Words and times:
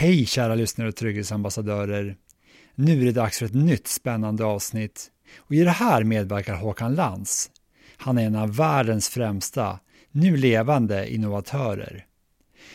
Hej 0.00 0.26
kära 0.26 0.54
lyssnare 0.54 0.88
och 0.88 0.96
trygghetsambassadörer! 0.96 2.16
Nu 2.74 3.00
är 3.00 3.04
det 3.04 3.12
dags 3.12 3.38
för 3.38 3.46
ett 3.46 3.54
nytt 3.54 3.86
spännande 3.88 4.44
avsnitt 4.44 5.10
och 5.38 5.54
i 5.54 5.64
det 5.64 5.70
här 5.70 6.04
medverkar 6.04 6.54
Håkan 6.54 6.94
Lans. 6.94 7.50
Han 7.96 8.18
är 8.18 8.26
en 8.26 8.36
av 8.36 8.56
världens 8.56 9.08
främsta, 9.08 9.78
nu 10.10 10.36
levande 10.36 11.14
innovatörer. 11.14 12.06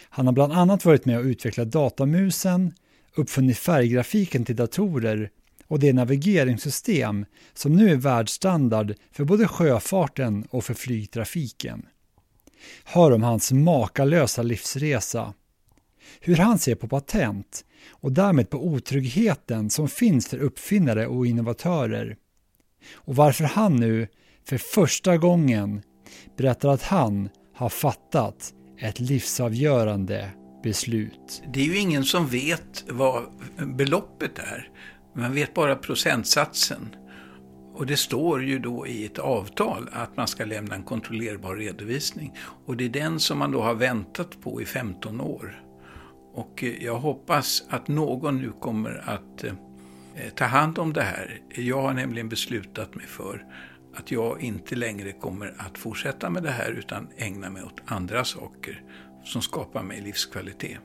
Han 0.10 0.26
har 0.26 0.34
bland 0.34 0.54
annat 0.54 0.86
varit 0.86 1.06
med 1.06 1.20
och 1.20 1.26
utvecklat 1.26 1.72
datamusen, 1.72 2.74
uppfunnit 3.16 3.58
färggrafiken 3.58 4.46
till 4.46 4.56
datorer 4.56 5.30
och 5.68 5.80
det 5.80 5.94
navigeringssystem 5.94 7.26
som 7.54 7.76
nu 7.76 7.92
är 7.92 7.96
världsstandard 7.96 8.96
för 9.12 9.24
både 9.24 9.48
sjöfarten 9.48 10.48
och 10.50 10.64
för 10.64 10.74
flygtrafiken. 10.74 11.86
Hör 12.84 13.12
om 13.12 13.24
hans 13.24 13.52
makalösa 13.52 14.42
livsresa 14.42 15.34
hur 16.20 16.36
han 16.36 16.60
ser 16.60 16.76
på 16.76 16.88
patent 16.88 17.66
och 17.92 18.12
därmed 18.12 18.50
på 18.50 18.68
otryggheten 18.68 19.70
som 19.70 19.88
finns 19.88 20.28
för 20.28 20.38
uppfinnare 20.38 21.08
och 21.08 21.28
innovatörer. 21.28 22.18
Och 22.94 23.16
varför 23.16 23.44
han 23.44 23.76
nu, 23.76 24.08
för 24.48 24.58
första 24.58 25.18
gången, 25.18 25.82
berättar 26.38 26.70
att 26.70 26.84
han 26.84 27.30
har 27.56 27.70
fattat 27.70 28.54
ett 28.80 29.00
livsavgörande 29.00 30.30
beslut. 30.64 31.44
Det 31.54 31.60
är 31.60 31.66
ju 31.66 31.78
ingen 31.78 32.04
som 32.04 32.28
vet 32.28 32.86
vad 32.90 33.24
beloppet 33.58 34.40
är. 34.40 34.70
Man 35.16 35.34
vet 35.34 35.54
bara 35.54 35.76
procentsatsen. 35.76 36.96
Och 37.74 37.86
det 37.86 37.98
står 37.98 38.44
ju 38.44 38.60
då 38.60 38.88
i 38.88 39.06
ett 39.06 39.20
avtal 39.20 39.90
att 39.92 40.18
man 40.18 40.28
ska 40.28 40.46
lämna 40.46 40.76
en 40.76 40.84
kontrollerbar 40.84 41.56
redovisning. 41.56 42.34
Och 42.66 42.78
det 42.78 42.86
är 42.86 42.90
den 42.90 43.20
som 43.20 43.40
man 43.40 43.52
då 43.52 43.62
har 43.62 43.76
väntat 43.76 44.42
på 44.42 44.62
i 44.62 44.66
15 44.66 45.22
år. 45.22 45.65
Och 46.36 46.64
eh, 46.64 46.84
jag 46.84 47.00
hoppas 47.00 47.64
att 47.70 47.88
någon 47.88 48.38
nu 48.38 48.52
kommer 48.60 49.04
att 49.06 49.44
eh, 49.44 49.54
eh, 50.16 50.30
ta 50.36 50.46
hand 50.46 50.80
om 50.80 50.94
det 50.94 51.02
här. 51.02 51.42
Jag 51.56 51.82
har 51.82 51.94
nämligen 51.94 52.30
beslutat 52.30 52.96
mig 52.96 53.06
för 53.06 53.46
att 53.96 54.12
jag 54.12 54.42
inte 54.42 54.76
längre 54.76 55.12
kommer 55.12 55.54
att 55.58 55.78
fortsätta 55.78 56.30
med 56.30 56.44
det 56.44 56.52
här 56.52 56.72
utan 56.72 57.08
ägna 57.18 57.50
mig 57.50 57.64
åt 57.64 57.82
andra 57.86 58.24
saker 58.24 58.84
som 59.24 59.42
skapar 59.42 59.84
mig 59.84 60.02
livskvalitet. 60.02 60.80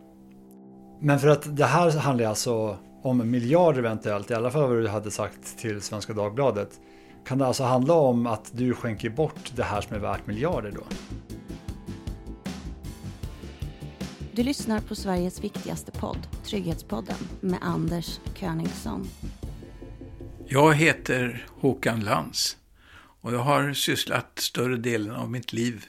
Men 1.00 1.18
för 1.18 1.28
att 1.28 1.56
det 1.56 1.64
här 1.64 1.90
handlar 1.98 2.26
alltså 2.26 2.78
om 3.02 3.30
miljarder 3.30 3.78
eventuellt, 3.78 4.30
i 4.30 4.34
alla 4.34 4.50
fall 4.50 4.68
vad 4.68 4.82
du 4.82 4.88
hade 4.88 5.10
sagt 5.10 5.58
till 5.58 5.80
Svenska 5.80 6.12
Dagbladet. 6.12 6.80
Kan 7.26 7.38
det 7.38 7.46
alltså 7.46 7.64
handla 7.64 7.94
om 7.94 8.26
att 8.26 8.50
du 8.54 8.74
skänker 8.74 9.10
bort 9.10 9.52
det 9.56 9.62
här 9.62 9.80
som 9.80 9.96
är 9.96 10.00
värt 10.00 10.26
miljarder 10.26 10.70
då? 10.70 10.82
Du 14.32 14.42
lyssnar 14.42 14.80
på 14.80 14.94
Sveriges 14.94 15.44
viktigaste 15.44 15.92
podd, 15.92 16.26
Trygghetspodden, 16.44 17.16
med 17.40 17.58
Anders 17.62 18.20
Königsson. 18.34 19.08
Jag 20.46 20.74
heter 20.74 21.46
Håkan 21.48 22.00
Lans 22.00 22.56
och 23.20 23.34
jag 23.34 23.38
har 23.38 23.72
sysslat 23.72 24.38
större 24.38 24.76
delen 24.76 25.16
av 25.16 25.30
mitt 25.30 25.52
liv 25.52 25.86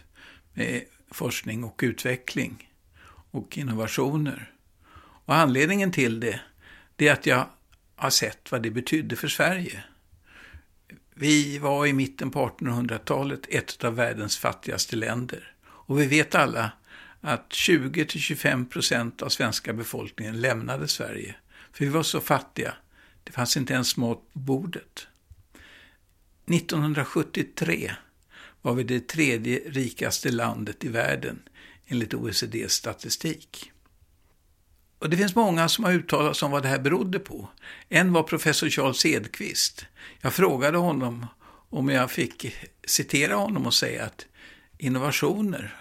med 0.53 0.81
forskning 1.11 1.63
och 1.63 1.79
utveckling 1.83 2.69
och 3.31 3.57
innovationer. 3.57 4.51
Och 5.25 5.35
anledningen 5.35 5.91
till 5.91 6.19
det, 6.19 6.41
det 6.95 7.07
är 7.07 7.13
att 7.13 7.25
jag 7.25 7.45
har 7.95 8.09
sett 8.09 8.51
vad 8.51 8.63
det 8.63 8.71
betydde 8.71 9.15
för 9.15 9.27
Sverige. 9.27 9.83
Vi 11.15 11.57
var 11.57 11.85
i 11.85 11.93
mitten 11.93 12.31
på 12.31 12.49
1800-talet 12.49 13.41
ett 13.49 13.83
av 13.83 13.95
världens 13.95 14.37
fattigaste 14.37 14.95
länder. 14.95 15.53
Och 15.63 15.99
vi 15.99 16.05
vet 16.05 16.35
alla 16.35 16.71
att 17.21 17.49
20-25 17.49 18.69
procent 18.69 19.21
av 19.21 19.29
svenska 19.29 19.73
befolkningen 19.73 20.41
lämnade 20.41 20.87
Sverige. 20.87 21.35
För 21.71 21.85
vi 21.85 21.91
var 21.91 22.03
så 22.03 22.21
fattiga. 22.21 22.73
Det 23.23 23.31
fanns 23.31 23.57
inte 23.57 23.73
ens 23.73 23.97
mat 23.97 24.33
på 24.33 24.39
bordet. 24.39 25.07
1973 26.45 27.91
var 28.61 28.73
vi 28.73 28.83
det 28.83 29.07
tredje 29.07 29.59
rikaste 29.65 30.31
landet 30.31 30.83
i 30.83 30.87
världen 30.87 31.41
enligt 31.85 32.13
OECDs 32.13 32.73
statistik. 32.73 33.71
Och 34.99 35.09
det 35.09 35.17
finns 35.17 35.35
många 35.35 35.69
som 35.69 35.83
har 35.83 35.91
uttalat 35.91 36.37
sig 36.37 36.45
om 36.45 36.51
vad 36.51 36.63
det 36.63 36.69
här 36.69 36.79
berodde 36.79 37.19
på. 37.19 37.49
En 37.89 38.13
var 38.13 38.23
professor 38.23 38.69
Charles 38.69 39.05
Edqvist. 39.05 39.85
Jag 40.21 40.33
frågade 40.33 40.77
honom 40.77 41.25
om 41.69 41.89
jag 41.89 42.11
fick 42.11 42.55
citera 42.85 43.35
honom 43.35 43.65
och 43.65 43.73
säga 43.73 44.05
att 44.05 44.25
innovationer 44.77 45.75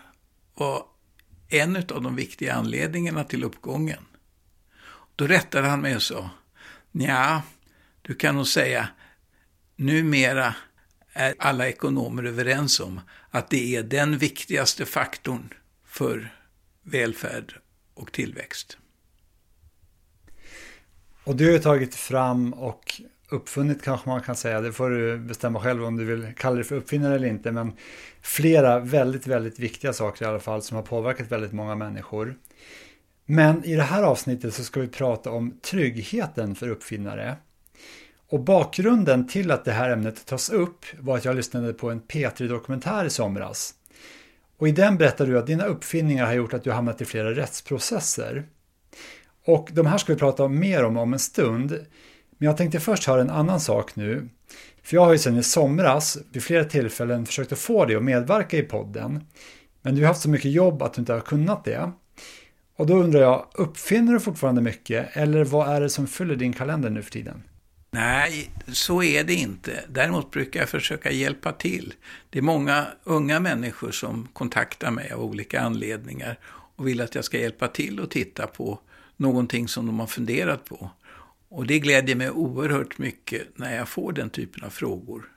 var 0.54 0.84
en 1.50 1.76
av 1.76 2.02
de 2.02 2.16
viktiga 2.16 2.54
anledningarna 2.54 3.24
till 3.24 3.44
uppgången. 3.44 4.04
Då 5.16 5.26
rättade 5.26 5.68
han 5.68 5.80
mig 5.80 5.96
och 5.96 6.02
sa, 6.02 6.30
ja, 6.92 7.42
du 8.02 8.14
kan 8.14 8.34
nog 8.34 8.46
säga, 8.46 8.88
numera 9.76 10.54
är 11.12 11.34
alla 11.38 11.68
ekonomer 11.68 12.24
överens 12.24 12.80
om 12.80 13.00
att 13.30 13.50
det 13.50 13.76
är 13.76 13.82
den 13.82 14.18
viktigaste 14.18 14.86
faktorn 14.86 15.54
för 15.84 16.34
välfärd 16.82 17.54
och 17.94 18.12
tillväxt. 18.12 18.78
Och 21.24 21.36
du 21.36 21.52
har 21.52 21.58
tagit 21.58 21.94
fram 21.94 22.52
och 22.52 23.00
uppfunnit 23.30 23.82
kanske 23.82 24.08
man 24.08 24.20
kan 24.20 24.36
säga, 24.36 24.60
det 24.60 24.72
får 24.72 24.90
du 24.90 25.18
bestämma 25.18 25.60
själv 25.60 25.84
om 25.84 25.96
du 25.96 26.04
vill 26.04 26.32
kalla 26.36 26.56
det 26.56 26.64
för 26.64 26.76
uppfinnare 26.76 27.14
eller 27.14 27.28
inte, 27.28 27.52
men 27.52 27.72
flera 28.22 28.78
väldigt, 28.78 29.26
väldigt 29.26 29.58
viktiga 29.58 29.92
saker 29.92 30.24
i 30.24 30.28
alla 30.28 30.40
fall 30.40 30.62
som 30.62 30.76
har 30.76 30.82
påverkat 30.82 31.32
väldigt 31.32 31.52
många 31.52 31.74
människor. 31.74 32.36
Men 33.26 33.64
i 33.64 33.76
det 33.76 33.82
här 33.82 34.02
avsnittet 34.02 34.54
så 34.54 34.64
ska 34.64 34.80
vi 34.80 34.88
prata 34.88 35.30
om 35.30 35.58
tryggheten 35.62 36.54
för 36.54 36.68
uppfinnare. 36.68 37.36
Och 38.28 38.40
bakgrunden 38.40 39.28
till 39.28 39.50
att 39.50 39.64
det 39.64 39.72
här 39.72 39.90
ämnet 39.90 40.26
tas 40.26 40.50
upp 40.50 40.84
var 40.98 41.16
att 41.16 41.24
jag 41.24 41.36
lyssnade 41.36 41.72
på 41.72 41.90
en 41.90 42.00
P3-dokumentär 42.00 43.04
i 43.04 43.10
somras. 43.10 43.74
Och 44.58 44.68
i 44.68 44.72
den 44.72 44.96
berättar 44.96 45.26
du 45.26 45.38
att 45.38 45.46
dina 45.46 45.64
uppfinningar 45.64 46.26
har 46.26 46.32
gjort 46.32 46.54
att 46.54 46.64
du 46.64 46.72
hamnat 46.72 47.00
i 47.00 47.04
flera 47.04 47.34
rättsprocesser. 47.34 48.46
Och 49.44 49.68
de 49.72 49.86
här 49.86 49.98
ska 49.98 50.12
vi 50.12 50.18
prata 50.18 50.48
mer 50.48 50.84
om 50.84 50.96
om 50.96 51.12
en 51.12 51.18
stund. 51.18 51.86
Men 52.40 52.46
jag 52.46 52.56
tänkte 52.56 52.80
först 52.80 53.04
höra 53.04 53.20
en 53.20 53.30
annan 53.30 53.60
sak 53.60 53.96
nu. 53.96 54.28
För 54.82 54.96
jag 54.96 55.04
har 55.04 55.12
ju 55.12 55.18
sedan 55.18 55.38
i 55.38 55.42
somras 55.42 56.18
vid 56.32 56.42
flera 56.42 56.64
tillfällen 56.64 57.26
försökt 57.26 57.52
att 57.52 57.58
få 57.58 57.84
dig 57.84 57.96
att 57.96 58.02
medverka 58.02 58.56
i 58.56 58.62
podden. 58.62 59.24
Men 59.82 59.94
du 59.94 60.00
har 60.00 60.08
haft 60.08 60.20
så 60.20 60.30
mycket 60.30 60.50
jobb 60.50 60.82
att 60.82 60.94
du 60.94 61.00
inte 61.00 61.12
har 61.12 61.20
kunnat 61.20 61.64
det. 61.64 61.92
Och 62.76 62.86
då 62.86 62.94
undrar 62.94 63.20
jag, 63.20 63.46
uppfinner 63.54 64.12
du 64.12 64.20
fortfarande 64.20 64.60
mycket 64.60 65.16
eller 65.16 65.44
vad 65.44 65.68
är 65.68 65.80
det 65.80 65.88
som 65.88 66.06
fyller 66.06 66.36
din 66.36 66.52
kalender 66.52 66.90
nu 66.90 67.02
för 67.02 67.10
tiden? 67.10 67.42
Nej, 67.90 68.50
så 68.72 69.02
är 69.02 69.24
det 69.24 69.34
inte. 69.34 69.84
Däremot 69.88 70.30
brukar 70.30 70.60
jag 70.60 70.68
försöka 70.68 71.10
hjälpa 71.10 71.52
till. 71.52 71.94
Det 72.30 72.38
är 72.38 72.42
många 72.42 72.86
unga 73.04 73.40
människor 73.40 73.90
som 73.90 74.28
kontaktar 74.32 74.90
mig 74.90 75.12
av 75.12 75.20
olika 75.20 75.60
anledningar 75.60 76.38
och 76.76 76.88
vill 76.88 77.00
att 77.00 77.14
jag 77.14 77.24
ska 77.24 77.38
hjälpa 77.38 77.68
till 77.68 78.00
och 78.00 78.10
titta 78.10 78.46
på 78.46 78.78
någonting 79.16 79.68
som 79.68 79.86
de 79.86 80.00
har 80.00 80.06
funderat 80.06 80.64
på. 80.64 80.90
Och 81.50 81.66
det 81.66 81.78
glädjer 81.78 82.16
mig 82.16 82.30
oerhört 82.30 82.98
mycket 82.98 83.58
när 83.58 83.76
jag 83.76 83.88
får 83.88 84.12
den 84.12 84.30
typen 84.30 84.64
av 84.64 84.70
frågor. 84.70 85.28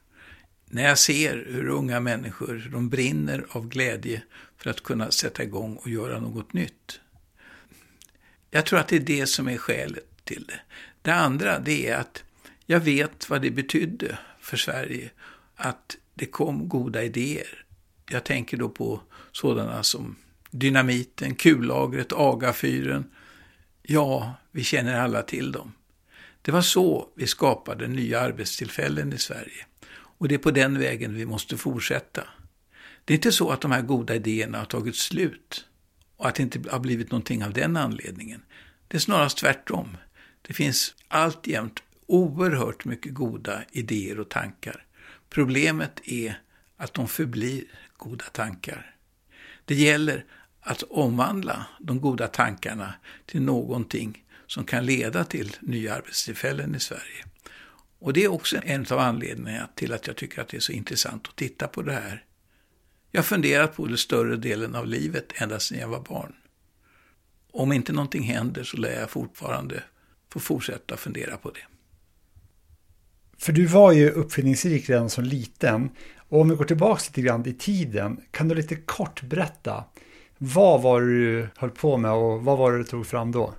När 0.65 0.83
jag 0.83 0.97
ser 0.97 1.45
hur 1.49 1.67
unga 1.67 1.99
människor, 1.99 2.69
de 2.71 2.89
brinner 2.89 3.45
av 3.49 3.69
glädje 3.69 4.23
för 4.57 4.69
att 4.69 4.83
kunna 4.83 5.11
sätta 5.11 5.43
igång 5.43 5.75
och 5.75 5.89
göra 5.89 6.19
något 6.19 6.53
nytt. 6.53 6.99
Jag 8.51 8.65
tror 8.65 8.79
att 8.79 8.87
det 8.87 8.95
är 8.95 8.99
det 8.99 9.27
som 9.27 9.47
är 9.47 9.57
skälet 9.57 10.25
till 10.25 10.45
det. 10.47 10.59
Det 11.01 11.13
andra, 11.13 11.59
det 11.59 11.87
är 11.87 11.97
att 11.97 12.23
jag 12.65 12.79
vet 12.79 13.29
vad 13.29 13.41
det 13.41 13.51
betydde 13.51 14.17
för 14.39 14.57
Sverige 14.57 15.09
att 15.55 15.97
det 16.13 16.25
kom 16.25 16.69
goda 16.69 17.03
idéer. 17.03 17.65
Jag 18.09 18.23
tänker 18.23 18.57
då 18.57 18.69
på 18.69 19.01
sådana 19.31 19.83
som 19.83 20.15
dynamiten, 20.51 21.35
kullagret, 21.35 22.13
agafyren. 22.13 23.03
Ja, 23.81 24.35
vi 24.51 24.63
känner 24.63 24.99
alla 24.99 25.21
till 25.21 25.51
dem. 25.51 25.71
Det 26.45 26.51
var 26.51 26.61
så 26.61 27.09
vi 27.15 27.27
skapade 27.27 27.87
nya 27.87 28.19
arbetstillfällen 28.19 29.13
i 29.13 29.17
Sverige. 29.17 29.65
Och 29.91 30.27
det 30.27 30.35
är 30.35 30.39
på 30.39 30.51
den 30.51 30.79
vägen 30.79 31.15
vi 31.15 31.25
måste 31.25 31.57
fortsätta. 31.57 32.23
Det 33.05 33.13
är 33.13 33.15
inte 33.15 33.31
så 33.31 33.49
att 33.49 33.61
de 33.61 33.71
här 33.71 33.81
goda 33.81 34.15
idéerna 34.15 34.57
har 34.57 34.65
tagit 34.65 34.95
slut 34.95 35.65
och 36.17 36.27
att 36.27 36.35
det 36.35 36.43
inte 36.43 36.69
har 36.69 36.79
blivit 36.79 37.11
någonting 37.11 37.43
av 37.43 37.53
den 37.53 37.77
anledningen. 37.77 38.41
Det 38.87 38.97
är 38.97 39.01
snarast 39.01 39.37
tvärtom. 39.37 39.97
Det 40.41 40.53
finns 40.53 40.95
alltjämt 41.07 41.83
oerhört 42.05 42.85
mycket 42.85 43.13
goda 43.13 43.63
idéer 43.71 44.19
och 44.19 44.29
tankar. 44.29 44.85
Problemet 45.29 46.01
är 46.03 46.41
att 46.77 46.93
de 46.93 47.07
förblir 47.07 47.63
goda 47.97 48.25
tankar. 48.25 48.95
Det 49.65 49.75
gäller 49.75 50.25
att 50.61 50.83
omvandla 50.83 51.65
de 51.79 52.01
goda 52.01 52.27
tankarna 52.27 52.93
till 53.25 53.41
någonting 53.41 54.22
som 54.53 54.63
kan 54.63 54.85
leda 54.85 55.23
till 55.23 55.55
nya 55.59 55.95
arbetstillfällen 55.95 56.75
i 56.75 56.79
Sverige. 56.79 57.25
Och 57.99 58.13
det 58.13 58.23
är 58.23 58.31
också 58.31 58.57
en 58.63 58.85
av 58.91 58.99
anledningarna 58.99 59.69
till 59.75 59.93
att 59.93 60.07
jag 60.07 60.15
tycker 60.15 60.41
att 60.41 60.47
det 60.47 60.57
är 60.57 60.61
så 60.61 60.71
intressant 60.71 61.27
att 61.27 61.35
titta 61.35 61.67
på 61.67 61.81
det 61.81 61.93
här. 61.93 62.25
Jag 63.11 63.19
har 63.19 63.23
funderat 63.23 63.75
på 63.75 63.85
det 63.85 63.97
större 63.97 64.35
delen 64.35 64.75
av 64.75 64.87
livet 64.87 65.33
ända 65.35 65.59
sedan 65.59 65.79
jag 65.79 65.87
var 65.87 65.99
barn. 65.99 66.33
Om 67.51 67.71
inte 67.71 67.93
någonting 67.93 68.23
händer 68.23 68.63
så 68.63 68.77
lär 68.77 68.99
jag 68.99 69.09
fortfarande 69.09 69.83
få 70.33 70.39
fortsätta 70.39 70.97
fundera 70.97 71.37
på 71.37 71.49
det. 71.49 71.65
För 73.37 73.53
du 73.53 73.65
var 73.65 73.91
ju 73.91 74.09
uppfinningsrik 74.09 74.89
redan 74.89 75.09
som 75.09 75.23
liten. 75.23 75.89
Och 76.29 76.41
om 76.41 76.49
vi 76.49 76.55
går 76.55 76.65
tillbaka 76.65 77.01
lite 77.07 77.21
grann 77.21 77.47
i 77.47 77.53
tiden, 77.53 78.21
kan 78.31 78.47
du 78.47 78.55
lite 78.55 78.75
kort 78.75 79.21
berätta 79.21 79.83
vad 80.37 80.81
var 80.81 81.01
det 81.01 81.07
du 81.07 81.47
höll 81.57 81.71
på 81.71 81.97
med 81.97 82.11
och 82.11 82.43
vad 82.43 82.57
var 82.57 82.71
det 82.71 82.77
du 82.77 82.83
tog 82.83 83.07
fram 83.07 83.31
då? 83.31 83.53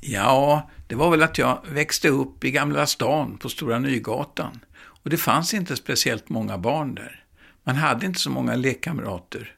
Ja, 0.00 0.70
det 0.86 0.94
var 0.94 1.10
väl 1.10 1.22
att 1.22 1.38
jag 1.38 1.66
växte 1.68 2.08
upp 2.08 2.44
i 2.44 2.50
Gamla 2.50 2.86
stan 2.86 3.38
på 3.38 3.48
Stora 3.48 3.78
Nygatan. 3.78 4.60
Och 4.76 5.10
det 5.10 5.16
fanns 5.16 5.54
inte 5.54 5.76
speciellt 5.76 6.28
många 6.28 6.58
barn 6.58 6.94
där. 6.94 7.24
Man 7.64 7.76
hade 7.76 8.06
inte 8.06 8.20
så 8.20 8.30
många 8.30 8.54
lekkamrater. 8.54 9.56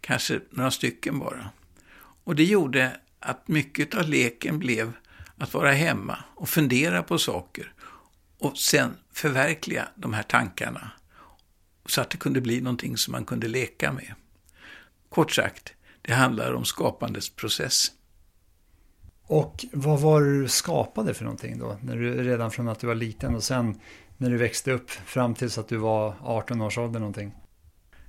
Kanske 0.00 0.40
några 0.50 0.70
stycken 0.70 1.18
bara. 1.18 1.50
Och 2.24 2.36
det 2.36 2.44
gjorde 2.44 2.96
att 3.20 3.48
mycket 3.48 3.94
av 3.94 4.08
leken 4.08 4.58
blev 4.58 4.92
att 5.38 5.54
vara 5.54 5.72
hemma 5.72 6.18
och 6.34 6.48
fundera 6.48 7.02
på 7.02 7.18
saker 7.18 7.72
och 8.38 8.58
sen 8.58 8.96
förverkliga 9.12 9.88
de 9.94 10.12
här 10.12 10.22
tankarna 10.22 10.90
så 11.86 12.00
att 12.00 12.10
det 12.10 12.16
kunde 12.16 12.40
bli 12.40 12.60
någonting 12.60 12.96
som 12.96 13.12
man 13.12 13.24
kunde 13.24 13.48
leka 13.48 13.92
med. 13.92 14.14
Kort 15.08 15.32
sagt, 15.32 15.72
det 16.02 16.12
handlar 16.12 16.52
om 16.52 16.64
skapandets 16.64 17.30
process. 17.30 17.92
Och 19.26 19.64
vad 19.72 20.00
var 20.00 20.22
det 20.22 20.40
du 20.40 20.48
skapade 20.48 21.14
för 21.14 21.24
någonting 21.24 21.58
då? 21.58 21.78
När 21.82 21.96
du, 21.96 22.22
redan 22.22 22.50
från 22.50 22.68
att 22.68 22.78
du 22.78 22.86
var 22.86 22.94
liten 22.94 23.34
och 23.34 23.42
sen 23.42 23.80
när 24.16 24.30
du 24.30 24.36
växte 24.36 24.72
upp 24.72 24.90
fram 24.90 25.34
tills 25.34 25.58
att 25.58 25.68
du 25.68 25.76
var 25.76 26.14
18 26.22 26.60
års 26.60 26.78
ålder 26.78 27.00
någonting? 27.00 27.34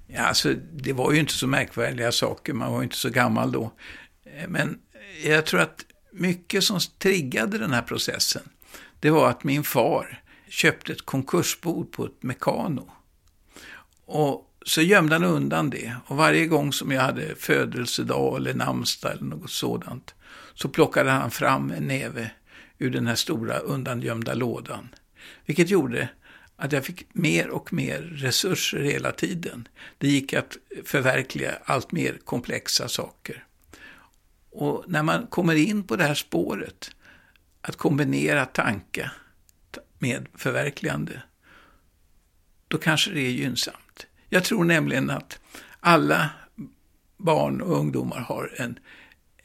Ja, 0.07 0.21
alltså 0.21 0.53
det 0.73 0.93
var 0.93 1.11
ju 1.11 1.19
inte 1.19 1.33
så 1.33 1.47
märkvärdiga 1.47 2.11
saker, 2.11 2.53
man 2.53 2.71
var 2.71 2.79
ju 2.79 2.83
inte 2.83 2.95
så 2.95 3.09
gammal 3.09 3.51
då. 3.51 3.71
Eh, 4.25 4.47
men 4.47 4.79
jag 5.23 5.45
tror 5.45 5.59
att 5.59 5.85
mycket 6.11 6.63
som 6.63 6.79
triggade 6.99 7.57
den 7.57 7.73
här 7.73 7.81
processen, 7.81 8.43
det 8.99 9.09
var 9.09 9.29
att 9.29 9.43
min 9.43 9.63
far 9.63 10.23
köpte 10.49 10.91
ett 10.91 11.05
konkursbo 11.05 11.85
på 11.85 12.05
ett 12.05 12.23
Mekano. 12.23 12.91
Och 14.05 14.43
så 14.65 14.81
gömde 14.81 15.15
han 15.15 15.23
undan 15.23 15.69
det. 15.69 15.95
Och 16.05 16.17
varje 16.17 16.45
gång 16.45 16.73
som 16.73 16.91
jag 16.91 17.01
hade 17.01 17.35
födelsedag 17.35 18.37
eller 18.37 18.53
namnsdag 18.53 19.11
eller 19.11 19.23
något 19.23 19.51
sådant, 19.51 20.15
så 20.57 20.69
plockade 20.69 21.11
han 21.11 21.31
fram 21.31 21.71
en 21.71 21.87
näve 21.87 22.31
ur 22.77 22.89
den 22.89 23.07
här 23.07 23.15
stora 23.15 23.57
undangömda 23.57 24.33
lådan. 24.33 24.89
Vilket 25.45 25.69
gjorde 25.69 26.09
att 26.55 26.71
jag 26.71 26.85
fick 26.85 27.07
mer 27.13 27.49
och 27.49 27.73
mer 27.73 28.01
resurser 28.01 28.79
hela 28.79 29.11
tiden. 29.11 29.67
Det 29.97 30.07
gick 30.07 30.33
att 30.33 30.57
förverkliga 30.83 31.57
allt 31.63 31.91
mer 31.91 32.17
komplexa 32.25 32.87
saker. 32.87 33.45
Och 34.51 34.83
när 34.87 35.03
man 35.03 35.27
kommer 35.27 35.55
in 35.55 35.83
på 35.83 35.95
det 35.95 36.03
här 36.03 36.13
spåret, 36.13 36.91
att 37.61 37.75
kombinera 37.75 38.45
tanke 38.45 39.11
med 39.99 40.27
förverkligande, 40.35 41.21
då 42.67 42.77
kanske 42.77 43.11
det 43.11 43.21
är 43.21 43.31
gynnsamt. 43.31 44.07
Jag 44.29 44.43
tror 44.43 44.63
nämligen 44.63 45.09
att 45.09 45.39
alla 45.79 46.29
barn 47.17 47.61
och 47.61 47.77
ungdomar 47.77 48.19
har 48.19 48.53
en, 48.57 48.79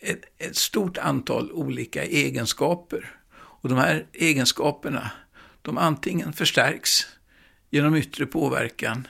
ett, 0.03 0.25
ett 0.39 0.57
stort 0.57 0.99
antal 0.99 1.53
olika 1.53 2.05
egenskaper. 2.05 3.17
Och 3.35 3.69
de 3.69 3.79
här 3.79 4.07
egenskaperna, 4.13 5.11
de 5.63 5.79
antingen 5.79 6.33
förstärks 6.33 7.07
genom 7.71 7.97
yttre 7.97 8.27
påverkan 8.27 9.09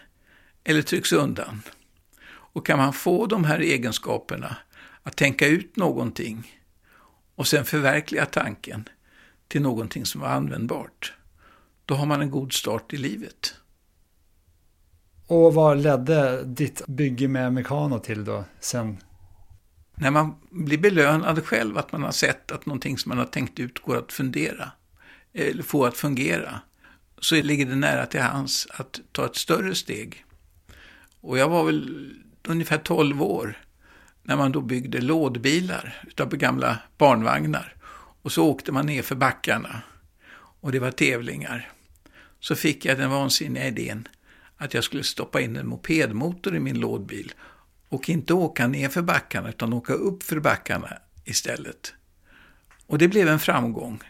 eller 0.64 0.82
trycks 0.82 1.12
undan. 1.12 1.62
Och 2.26 2.66
kan 2.66 2.78
man 2.78 2.92
få 2.92 3.26
de 3.26 3.44
här 3.44 3.58
egenskaperna 3.58 4.56
att 5.02 5.16
tänka 5.16 5.46
ut 5.46 5.76
någonting 5.76 6.60
och 7.34 7.46
sen 7.46 7.64
förverkliga 7.64 8.26
tanken 8.26 8.88
till 9.48 9.62
någonting 9.62 10.06
som 10.06 10.22
är 10.22 10.26
användbart, 10.26 11.12
då 11.84 11.94
har 11.94 12.06
man 12.06 12.20
en 12.20 12.30
god 12.30 12.52
start 12.52 12.92
i 12.92 12.96
livet. 12.96 13.54
Och 15.26 15.54
vad 15.54 15.78
ledde 15.78 16.44
ditt 16.44 16.86
bygge 16.86 17.28
med 17.28 17.52
Mekano 17.52 17.98
till 17.98 18.24
då 18.24 18.44
sen? 18.60 18.96
När 19.94 20.10
man 20.10 20.34
blir 20.50 20.78
belönad 20.78 21.46
själv 21.46 21.78
att 21.78 21.92
man 21.92 22.02
har 22.02 22.12
sett 22.12 22.52
att 22.52 22.66
någonting 22.66 22.98
som 22.98 23.08
man 23.08 23.18
har 23.18 23.24
tänkt 23.24 23.60
ut 23.60 23.78
går 23.78 23.96
att 23.96 24.12
fundera, 24.12 24.70
eller 25.32 25.62
få 25.62 25.84
att 25.84 25.96
fungera, 25.96 26.60
så 27.18 27.34
ligger 27.34 27.66
det 27.66 27.76
nära 27.76 28.06
till 28.06 28.20
hands 28.20 28.66
att 28.70 29.00
ta 29.12 29.26
ett 29.26 29.36
större 29.36 29.74
steg. 29.74 30.24
Och 31.20 31.38
jag 31.38 31.48
var 31.48 31.64
väl 31.64 32.10
ungefär 32.48 32.78
12 32.78 33.22
år 33.22 33.58
när 34.22 34.36
man 34.36 34.52
då 34.52 34.60
byggde 34.60 35.00
lådbilar 35.00 36.02
utav 36.06 36.28
gamla 36.28 36.78
barnvagnar. 36.98 37.76
Och 38.22 38.32
så 38.32 38.48
åkte 38.48 38.72
man 38.72 38.86
ner 38.86 39.02
för 39.02 39.14
backarna 39.14 39.82
och 40.34 40.72
det 40.72 40.78
var 40.78 40.90
tävlingar. 40.90 41.72
Så 42.40 42.56
fick 42.56 42.84
jag 42.84 42.98
den 42.98 43.10
vansinniga 43.10 43.66
idén 43.66 44.08
att 44.56 44.74
jag 44.74 44.84
skulle 44.84 45.02
stoppa 45.02 45.40
in 45.40 45.56
en 45.56 45.68
mopedmotor 45.68 46.56
i 46.56 46.60
min 46.60 46.80
lådbil 46.80 47.32
och 47.92 48.08
inte 48.08 48.34
åka 48.34 48.66
ner 48.66 48.88
för 48.88 49.02
backarna 49.02 49.48
utan 49.48 49.72
åka 49.72 49.92
upp 49.92 50.22
för 50.22 50.40
backarna 50.40 50.98
istället. 51.24 51.94
Och 52.86 52.98
det 52.98 53.08
blev 53.08 53.28
en 53.28 53.38
framgång. 53.38 54.00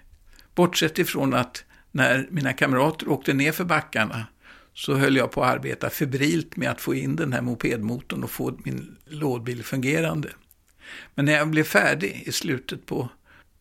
Bortsett 0.54 0.98
ifrån 0.98 1.34
att 1.34 1.64
när 1.90 2.28
mina 2.30 2.52
kamrater 2.52 3.08
åkte 3.08 3.32
ner 3.32 3.52
för 3.52 3.64
backarna 3.64 4.26
så 4.74 4.94
höll 4.94 5.16
jag 5.16 5.30
på 5.30 5.44
att 5.44 5.54
arbeta 5.54 5.90
febrilt 5.90 6.56
med 6.56 6.70
att 6.70 6.80
få 6.80 6.94
in 6.94 7.16
den 7.16 7.32
här 7.32 7.40
mopedmotorn 7.40 8.24
och 8.24 8.30
få 8.30 8.58
min 8.64 8.96
lådbil 9.04 9.64
fungerande. 9.64 10.28
Men 11.14 11.24
när 11.24 11.32
jag 11.32 11.48
blev 11.48 11.64
färdig 11.64 12.22
i 12.26 12.32
slutet 12.32 12.86
på 12.86 13.08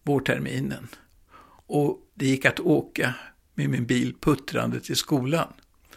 vårterminen 0.04 0.88
och 1.68 2.00
det 2.14 2.26
gick 2.26 2.46
att 2.46 2.60
åka 2.60 3.14
med 3.56 3.70
min 3.70 3.86
bil 3.86 4.16
puttrande 4.22 4.80
till 4.80 4.96
skolan 4.96 5.54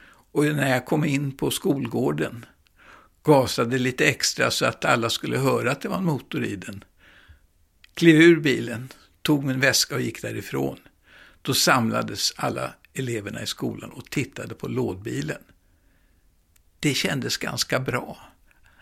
och 0.06 0.44
när 0.44 0.70
jag 0.70 0.86
kom 0.86 1.04
in 1.04 1.36
på 1.36 1.50
skolgården 1.50 2.46
gasade 3.24 3.78
lite 3.78 4.06
extra 4.06 4.50
så 4.50 4.66
att 4.66 4.84
alla 4.84 5.10
skulle 5.10 5.38
höra 5.38 5.72
att 5.72 5.80
det 5.80 5.88
var 5.88 5.96
en 5.96 6.04
motor 6.04 6.44
i 6.44 6.56
den. 6.56 6.84
Klev 7.94 8.16
ur 8.16 8.40
bilen, 8.40 8.88
tog 9.22 9.44
min 9.44 9.60
väska 9.60 9.94
och 9.94 10.00
gick 10.00 10.22
därifrån. 10.22 10.78
Då 11.42 11.54
samlades 11.54 12.32
alla 12.36 12.74
eleverna 12.94 13.42
i 13.42 13.46
skolan 13.46 13.90
och 13.90 14.10
tittade 14.10 14.54
på 14.54 14.68
lådbilen. 14.68 15.42
Det 16.80 16.94
kändes 16.94 17.36
ganska 17.36 17.80
bra. 17.80 18.18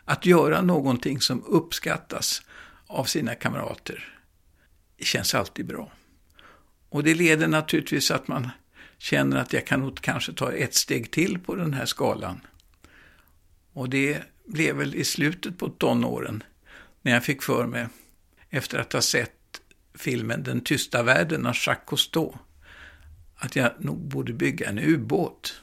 Att 0.05 0.27
göra 0.27 0.63
någonting 0.63 1.21
som 1.21 1.45
uppskattas 1.45 2.43
av 2.87 3.05
sina 3.05 3.35
kamrater. 3.35 4.19
Det 4.97 5.05
känns 5.05 5.35
alltid 5.35 5.67
bra. 5.67 5.93
Och 6.89 7.05
det 7.05 7.15
leder 7.15 7.49
naturligtvis 7.49 8.11
att 8.11 8.29
man 8.29 8.51
känner 8.99 9.37
att 9.37 9.53
jag 9.53 9.67
kan 9.67 9.81
nog 9.81 10.01
kanske 10.01 10.33
ta 10.33 10.53
ett 10.53 10.75
steg 10.75 11.11
till 11.11 11.39
på 11.39 11.55
den 11.55 11.75
här 11.75 11.87
skalan. 11.87 12.41
Och 13.73 13.89
det 13.89 14.23
blev 14.45 14.77
väl 14.77 14.95
i 14.95 15.05
slutet 15.05 15.59
på 15.59 15.69
tonåren 15.69 16.43
när 17.03 17.13
jag 17.13 17.25
fick 17.25 17.43
för 17.43 17.67
mig, 17.67 17.87
efter 18.51 18.79
att 18.79 18.93
ha 18.93 19.03
sett 19.03 19.61
filmen 19.95 20.43
Den 20.43 20.61
tysta 20.61 21.03
världen 21.03 21.47
av 21.47 21.57
Jacques 21.67 21.87
Cousteau, 21.87 22.39
att 23.35 23.57
jag 23.57 23.73
nog 23.79 23.99
borde 23.99 24.33
bygga 24.33 24.69
en 24.69 24.79
ubåt. 24.79 25.63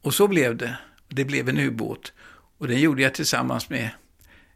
Och 0.00 0.14
så 0.14 0.28
blev 0.28 0.56
det. 0.56 0.78
Det 1.08 1.24
blev 1.24 1.48
en 1.48 1.58
ubåt. 1.58 2.12
Och 2.58 2.68
den 2.68 2.80
gjorde 2.80 3.02
jag 3.02 3.14
tillsammans 3.14 3.70
med 3.70 3.90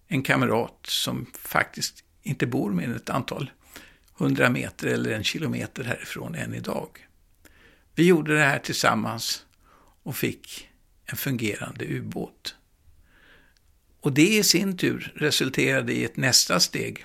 en 0.06 0.22
kamrat 0.22 0.78
som 0.82 1.26
faktiskt 1.34 2.04
inte 2.22 2.46
bor 2.46 2.72
mer 2.72 2.84
än 2.84 2.96
ett 2.96 3.10
antal 3.10 3.50
hundra 4.14 4.50
meter 4.50 4.86
eller 4.86 5.10
en 5.10 5.24
kilometer 5.24 5.84
härifrån 5.84 6.34
än 6.34 6.54
idag. 6.54 6.88
Vi 7.94 8.06
gjorde 8.06 8.34
det 8.34 8.44
här 8.44 8.58
tillsammans 8.58 9.46
och 10.02 10.16
fick 10.16 10.68
en 11.04 11.16
fungerande 11.16 11.84
ubåt. 11.84 12.56
Och 14.00 14.12
det 14.12 14.28
i 14.36 14.42
sin 14.42 14.76
tur 14.76 15.12
resulterade 15.16 15.92
i 15.92 16.04
ett 16.04 16.16
nästa 16.16 16.60
steg. 16.60 17.04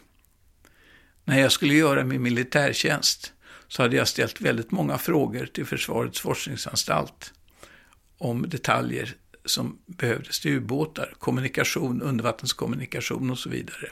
När 1.26 1.40
jag 1.40 1.52
skulle 1.52 1.74
göra 1.74 2.04
min 2.04 2.22
militärtjänst 2.22 3.34
så 3.68 3.82
hade 3.82 3.96
jag 3.96 4.08
ställt 4.08 4.42
väldigt 4.42 4.72
många 4.72 4.98
frågor 4.98 5.46
till 5.46 5.66
Försvarets 5.66 6.20
forskningsanstalt 6.20 7.34
om 8.18 8.50
detaljer 8.50 9.16
som 9.46 9.78
behövdes 9.86 10.40
till 10.40 10.52
ubåtar, 10.52 11.14
kommunikation, 11.20 12.02
undervattenskommunikation 12.02 13.32
och 13.32 13.40
så 13.40 13.50
vidare. 13.50 13.92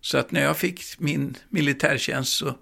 Så 0.00 0.18
att 0.18 0.30
när 0.30 0.42
jag 0.42 0.56
fick 0.56 0.98
min 0.98 1.36
militärtjänst 1.48 2.32
så 2.32 2.58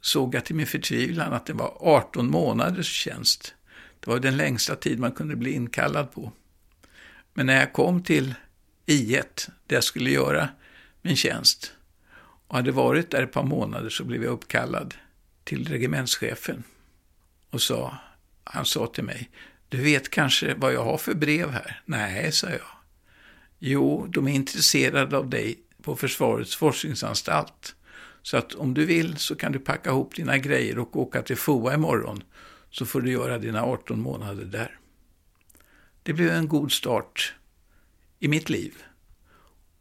såg 0.00 0.34
jag 0.34 0.44
till 0.44 0.54
min 0.54 0.66
förtvivlan 0.66 1.32
att 1.32 1.46
det 1.46 1.52
var 1.52 1.76
18 1.80 2.30
månaders 2.30 2.92
tjänst. 2.92 3.54
Det 4.00 4.10
var 4.10 4.18
den 4.18 4.36
längsta 4.36 4.76
tid 4.76 4.98
man 4.98 5.12
kunde 5.12 5.36
bli 5.36 5.52
inkallad 5.52 6.12
på. 6.12 6.32
Men 7.34 7.46
när 7.46 7.60
jag 7.60 7.72
kom 7.72 8.02
till 8.02 8.34
i1, 8.86 9.50
där 9.66 9.76
jag 9.76 9.84
skulle 9.84 10.10
göra 10.10 10.48
min 11.02 11.16
tjänst, 11.16 11.72
och 12.46 12.56
hade 12.56 12.72
varit 12.72 13.10
där 13.10 13.22
ett 13.22 13.32
par 13.32 13.42
månader 13.42 13.90
så 13.90 14.04
blev 14.04 14.24
jag 14.24 14.32
uppkallad 14.32 14.94
till 15.44 15.68
regementschefen 15.68 16.62
och 17.50 17.62
sa, 17.62 17.98
han 18.44 18.64
sa 18.64 18.86
till 18.86 19.04
mig, 19.04 19.30
du 19.68 19.82
vet 19.82 20.10
kanske 20.10 20.54
vad 20.54 20.74
jag 20.74 20.84
har 20.84 20.98
för 20.98 21.14
brev 21.14 21.50
här? 21.50 21.82
Nej, 21.84 22.32
sa 22.32 22.50
jag. 22.50 22.66
Jo, 23.58 24.06
de 24.08 24.28
är 24.28 24.32
intresserade 24.32 25.16
av 25.16 25.30
dig 25.30 25.58
på 25.82 25.96
Försvarets 25.96 26.56
forskningsanstalt. 26.56 27.74
Så 28.22 28.36
att 28.36 28.54
om 28.54 28.74
du 28.74 28.86
vill 28.86 29.16
så 29.16 29.36
kan 29.36 29.52
du 29.52 29.58
packa 29.58 29.90
ihop 29.90 30.14
dina 30.14 30.38
grejer 30.38 30.78
och 30.78 30.96
åka 30.96 31.22
till 31.22 31.36
FOA 31.36 31.74
imorgon. 31.74 32.22
Så 32.70 32.86
får 32.86 33.00
du 33.00 33.10
göra 33.10 33.38
dina 33.38 33.62
18 33.62 34.00
månader 34.00 34.44
där. 34.44 34.78
Det 36.02 36.12
blev 36.12 36.30
en 36.30 36.48
god 36.48 36.72
start 36.72 37.34
i 38.24 38.28
mitt 38.28 38.50
liv. 38.50 38.74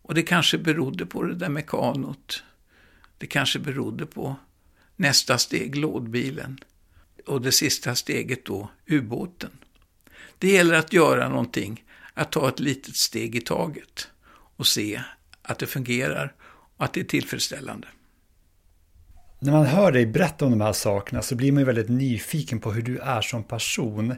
Och 0.02 0.14
det 0.14 0.24
kanske 0.24 0.58
berodde 0.58 1.06
på 1.06 1.24
det 1.24 1.36
där 1.36 1.50
mekanot. 1.50 2.44
Det 3.18 3.28
kanske 3.28 3.60
berodde 3.60 4.06
på 4.06 4.36
nästa 4.96 5.38
steg, 5.38 5.76
lådbilen. 5.76 6.60
Och 7.28 7.42
det 7.42 7.52
sista 7.52 7.96
steget 7.96 8.46
då, 8.46 8.72
ubåten. 8.88 9.52
Det 10.38 10.52
gäller 10.52 10.74
att 10.74 10.94
göra 10.94 11.30
någonting, 11.30 11.84
att 12.14 12.32
ta 12.32 12.50
ett 12.50 12.60
litet 12.60 12.96
steg 12.96 13.36
i 13.36 13.42
taget 13.42 14.08
och 14.58 14.68
se 14.68 15.02
att 15.42 15.60
det 15.60 15.68
fungerar 15.68 16.34
och 16.78 16.86
att 16.86 16.94
det 16.94 17.00
är 17.00 17.06
tillfredsställande. 17.06 17.88
När 19.40 19.52
man 19.52 19.66
hör 19.66 19.92
dig 19.92 20.06
berätta 20.06 20.46
om 20.46 20.52
de 20.52 20.62
här 20.62 20.74
sakerna 20.74 21.22
så 21.22 21.36
blir 21.36 21.52
man 21.52 21.62
ju 21.62 21.66
väldigt 21.66 21.90
nyfiken 21.90 22.60
på 22.60 22.72
hur 22.72 22.82
du 22.82 22.98
är 22.98 23.22
som 23.22 23.44
person. 23.44 24.16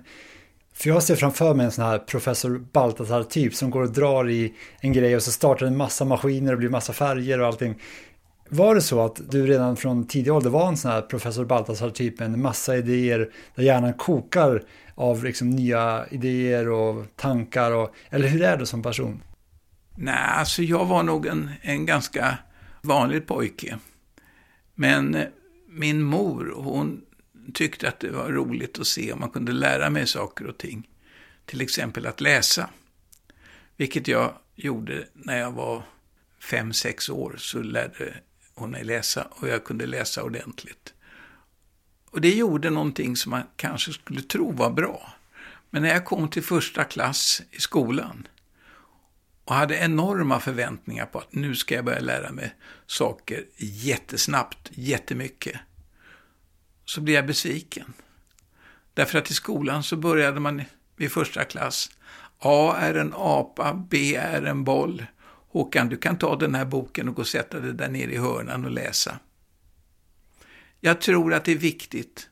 För 0.78 0.90
jag 0.90 1.04
ser 1.04 1.16
framför 1.16 1.54
mig 1.54 1.66
en 1.66 1.72
sån 1.72 1.86
här 1.86 2.00
professor 2.00 2.66
Baltasar-typ 2.72 3.56
som 3.56 3.70
går 3.70 3.82
och 3.82 3.92
drar 3.92 4.30
i 4.30 4.54
en 4.80 4.94
grej 4.94 5.16
och 5.16 5.24
så 5.24 5.32
startar 5.32 5.66
en 5.66 5.78
massa 5.78 6.06
maskiner 6.06 6.54
och 6.54 6.60
blir 6.60 6.70
massa 6.70 6.94
färger 6.94 7.40
och 7.40 7.48
allting. 7.48 7.82
Var 8.50 8.76
det 8.76 8.82
så 8.82 9.06
att 9.06 9.22
du 9.32 9.48
redan 9.48 9.78
från 9.78 10.08
tidig 10.08 10.34
ålder 10.34 10.50
var 10.50 10.68
en 10.68 10.78
sån 10.78 10.92
här 10.92 11.02
professor 11.02 11.46
Baltasar-typ 11.46 12.20
med 12.20 12.26
en 12.26 12.42
massa 12.42 12.78
idéer 12.78 13.32
där 13.56 13.64
hjärnan 13.64 13.94
kokar 13.94 14.64
av 14.96 15.24
liksom 15.24 15.50
nya 15.50 16.06
idéer 16.12 16.70
och 16.70 17.06
tankar? 17.16 17.72
Och, 17.72 17.96
eller 18.10 18.28
hur 18.28 18.42
är 18.42 18.58
du 18.58 18.66
som 18.66 18.84
person? 18.84 19.22
Nej, 19.96 20.30
alltså 20.38 20.62
jag 20.62 20.86
var 20.86 21.04
nog 21.04 21.26
en, 21.26 21.52
en 21.62 21.86
ganska 21.86 22.38
vanlig 22.82 23.28
pojke. 23.28 23.78
Men 24.76 25.18
min 25.70 26.04
mor, 26.04 26.54
hon 26.56 27.02
tyckte 27.54 27.88
att 27.88 28.00
det 28.00 28.12
var 28.12 28.32
roligt 28.32 28.80
att 28.80 28.88
se 28.88 29.14
om 29.14 29.20
man 29.20 29.30
kunde 29.30 29.52
lära 29.52 29.90
mig 29.90 30.08
saker 30.08 30.48
och 30.48 30.58
ting. 30.58 30.90
Till 31.46 31.62
exempel 31.62 32.06
att 32.06 32.22
läsa. 32.22 32.70
Vilket 33.78 34.08
jag 34.08 34.34
gjorde 34.56 35.08
när 35.14 35.40
jag 35.40 35.52
var 35.52 35.84
fem, 36.40 36.74
sex 36.74 37.10
år. 37.10 37.36
Så 37.38 37.60
lärde 37.60 38.14
hon 38.54 38.72
mig 38.72 38.84
läsa 38.84 39.28
och 39.30 39.48
jag 39.48 39.64
kunde 39.64 39.86
läsa 39.86 40.24
ordentligt. 40.24 40.94
Och 42.10 42.22
det 42.22 42.36
gjorde 42.36 42.70
någonting 42.70 43.16
som 43.16 43.30
man 43.30 43.44
kanske 43.56 43.94
skulle 43.94 44.22
tro 44.22 44.52
var 44.52 44.70
bra. 44.70 45.14
Men 45.70 45.82
när 45.82 45.90
jag 45.90 46.06
kom 46.06 46.30
till 46.30 46.44
första 46.44 46.84
klass 46.84 47.42
i 47.52 47.62
skolan 47.62 48.28
och 49.46 49.56
hade 49.56 49.76
enorma 49.76 50.40
förväntningar 50.40 51.06
på 51.06 51.20
att 51.20 51.34
nu 51.34 51.56
ska 51.56 51.76
jag 51.76 51.86
börja 51.86 52.00
lära 52.00 52.32
mig 52.32 52.56
saker 52.88 53.46
jättesnabbt, 53.58 54.72
jättemycket. 54.72 55.56
Så 56.86 57.02
blev 57.02 57.16
jag 57.16 57.28
besviken. 57.28 57.94
Därför 58.94 59.18
att 59.18 59.32
i 59.32 59.34
skolan 59.34 59.84
så 59.84 59.96
började 59.96 60.40
man 60.40 60.62
vid 60.96 61.12
första 61.12 61.44
klass. 61.44 61.90
A 62.40 62.76
är 62.80 62.94
en 62.94 63.14
apa, 63.16 63.74
B 63.90 64.16
är 64.16 64.42
en 64.42 64.64
boll. 64.64 65.06
Håkan, 65.48 65.90
du 65.90 65.98
kan 65.98 66.18
ta 66.18 66.36
den 66.36 66.56
här 66.56 66.66
boken 66.66 67.10
och 67.10 67.16
gå 67.16 67.22
och 67.22 67.28
sätta 67.28 67.60
dig 67.60 67.74
där 67.74 67.90
nere 67.90 68.12
i 68.12 68.18
hörnan 68.18 68.66
och 68.66 68.72
läsa. 68.72 69.20
Jag 70.80 71.02
tror 71.02 71.34
att 71.34 71.46
det 71.46 71.52
är 71.52 71.58
viktigt 71.58 72.30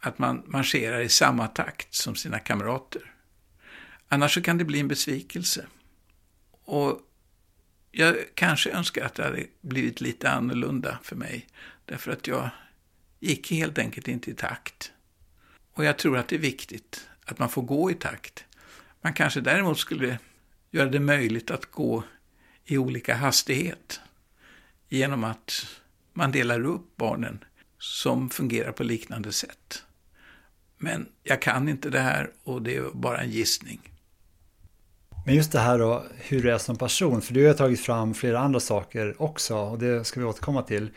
att 0.00 0.18
man 0.18 0.42
marscherar 0.46 1.00
i 1.00 1.08
samma 1.08 1.46
takt 1.46 1.94
som 1.94 2.14
sina 2.14 2.38
kamrater. 2.38 3.12
Annars 4.08 4.34
så 4.34 4.42
kan 4.42 4.58
det 4.58 4.64
bli 4.64 4.80
en 4.80 4.88
besvikelse. 4.88 5.66
Och 6.64 7.00
jag 7.90 8.16
kanske 8.34 8.70
önskar 8.70 9.04
att 9.04 9.14
det 9.14 9.24
hade 9.24 9.46
blivit 9.60 10.00
lite 10.00 10.30
annorlunda 10.30 10.98
för 11.02 11.16
mig. 11.16 11.46
Därför 11.84 12.12
att 12.12 12.26
jag 12.26 12.50
gick 13.20 13.50
helt 13.50 13.78
enkelt 13.78 14.08
inte 14.08 14.30
i 14.30 14.34
takt. 14.34 14.92
Och 15.72 15.84
jag 15.84 15.98
tror 15.98 16.18
att 16.18 16.28
det 16.28 16.36
är 16.36 16.40
viktigt 16.40 17.08
att 17.24 17.38
man 17.38 17.48
får 17.48 17.62
gå 17.62 17.90
i 17.90 17.94
takt. 17.94 18.44
Man 19.00 19.12
kanske 19.12 19.40
däremot 19.40 19.78
skulle 19.78 20.18
göra 20.70 20.88
det 20.88 21.00
möjligt 21.00 21.50
att 21.50 21.70
gå 21.70 22.02
i 22.64 22.78
olika 22.78 23.14
hastighet. 23.14 24.00
Genom 24.88 25.24
att 25.24 25.66
man 26.12 26.32
delar 26.32 26.64
upp 26.64 26.96
barnen 26.96 27.44
som 27.78 28.30
fungerar 28.30 28.72
på 28.72 28.84
liknande 28.84 29.32
sätt. 29.32 29.82
Men 30.78 31.08
jag 31.22 31.42
kan 31.42 31.68
inte 31.68 31.90
det 31.90 32.00
här 32.00 32.30
och 32.44 32.62
det 32.62 32.76
är 32.76 32.90
bara 32.94 33.20
en 33.20 33.30
gissning. 33.30 33.80
Men 35.26 35.34
just 35.34 35.52
det 35.52 35.60
här 35.60 35.78
då, 35.78 36.04
hur 36.16 36.42
du 36.42 36.50
är 36.50 36.58
som 36.58 36.76
person, 36.76 37.22
för 37.22 37.34
du 37.34 37.46
har 37.46 37.54
tagit 37.54 37.80
fram 37.80 38.14
flera 38.14 38.38
andra 38.38 38.60
saker 38.60 39.22
också 39.22 39.56
och 39.56 39.78
det 39.78 40.04
ska 40.04 40.20
vi 40.20 40.26
återkomma 40.26 40.62
till. 40.62 40.90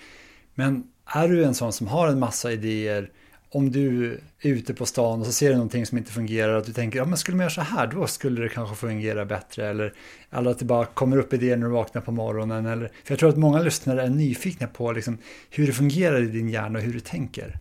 Men 0.53 0.91
är 1.09 1.27
du 1.27 1.43
en 1.43 1.55
sån 1.55 1.73
som 1.73 1.87
har 1.87 2.07
en 2.07 2.19
massa 2.19 2.51
idéer, 2.51 3.11
om 3.51 3.71
du 3.71 4.13
är 4.39 4.49
ute 4.49 4.73
på 4.73 4.85
stan 4.85 5.19
och 5.19 5.25
så 5.25 5.31
ser 5.31 5.49
du 5.49 5.55
någonting 5.55 5.85
som 5.85 5.97
inte 5.97 6.11
fungerar 6.11 6.53
och 6.53 6.65
du 6.65 6.73
tänker, 6.73 6.99
ja 6.99 7.05
men 7.05 7.17
skulle 7.17 7.37
man 7.37 7.43
göra 7.43 7.53
så 7.53 7.61
här, 7.61 7.87
då 7.87 8.07
skulle 8.07 8.41
det 8.41 8.49
kanske 8.49 8.75
fungera 8.75 9.25
bättre. 9.25 9.69
Eller, 9.69 9.93
eller 10.31 10.51
att 10.51 10.59
det 10.59 10.65
bara 10.65 10.85
kommer 10.85 11.17
upp 11.17 11.33
idéer 11.33 11.57
när 11.57 11.67
du 11.67 11.73
vaknar 11.73 12.01
på 12.01 12.11
morgonen. 12.11 12.65
Eller, 12.65 12.87
för 12.87 13.11
jag 13.11 13.19
tror 13.19 13.29
att 13.29 13.37
många 13.37 13.59
lyssnare 13.59 14.03
är 14.03 14.09
nyfikna 14.09 14.67
på 14.67 14.91
liksom, 14.91 15.17
hur 15.49 15.67
det 15.67 15.73
fungerar 15.73 16.21
i 16.21 16.25
din 16.25 16.49
hjärna 16.49 16.79
och 16.79 16.85
hur 16.85 16.93
du 16.93 16.99
tänker. 16.99 17.59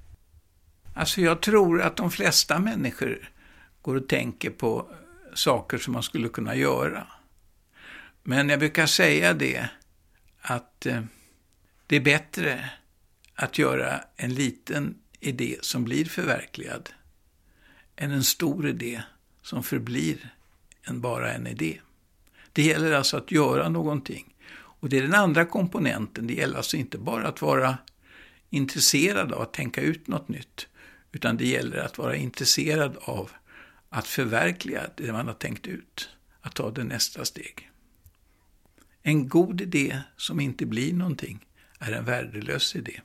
Alltså 0.94 1.20
jag 1.20 1.42
tror 1.42 1.82
att 1.82 1.96
de 1.96 2.10
flesta 2.10 2.58
människor 2.58 3.30
går 3.82 3.96
och 3.96 4.08
tänker 4.08 4.50
på 4.50 4.86
saker 5.34 5.78
som 5.78 5.92
man 5.92 6.02
skulle 6.02 6.28
kunna 6.28 6.54
göra. 6.54 7.06
Men 8.22 8.48
jag 8.48 8.58
brukar 8.58 8.86
säga 8.86 9.34
det 9.34 9.68
att 10.40 10.86
eh, 10.86 11.02
det 11.86 11.96
är 11.96 12.00
bättre 12.00 12.70
att 13.40 13.58
göra 13.58 14.04
en 14.16 14.34
liten 14.34 14.94
idé 15.20 15.56
som 15.60 15.84
blir 15.84 16.04
förverkligad 16.04 16.90
än 17.96 18.10
en 18.10 18.24
stor 18.24 18.68
idé 18.68 19.02
som 19.42 19.62
förblir 19.62 20.34
än 20.84 21.00
bara 21.00 21.32
en 21.32 21.46
idé. 21.46 21.80
Det 22.52 22.62
gäller 22.62 22.92
alltså 22.92 23.16
att 23.16 23.30
göra 23.30 23.68
någonting. 23.68 24.34
Och 24.50 24.88
det 24.88 24.98
är 24.98 25.02
den 25.02 25.14
andra 25.14 25.44
komponenten. 25.44 26.26
Det 26.26 26.34
gäller 26.34 26.56
alltså 26.56 26.76
inte 26.76 26.98
bara 26.98 27.28
att 27.28 27.42
vara 27.42 27.78
intresserad 28.50 29.32
av 29.32 29.42
att 29.42 29.52
tänka 29.52 29.80
ut 29.80 30.08
något 30.08 30.28
nytt, 30.28 30.66
utan 31.12 31.36
det 31.36 31.46
gäller 31.46 31.78
att 31.78 31.98
vara 31.98 32.16
intresserad 32.16 32.96
av 33.00 33.30
att 33.88 34.06
förverkliga 34.06 34.90
det 34.96 35.12
man 35.12 35.26
har 35.26 35.34
tänkt 35.34 35.66
ut, 35.66 36.08
att 36.40 36.54
ta 36.54 36.70
det 36.70 36.84
nästa 36.84 37.24
steg. 37.24 37.70
En 39.02 39.28
god 39.28 39.60
idé 39.60 40.00
som 40.16 40.40
inte 40.40 40.66
blir 40.66 40.92
någonting 40.92 41.46
är 41.78 41.92
en 41.92 42.04
värdelös 42.04 42.76
idé. 42.76 43.00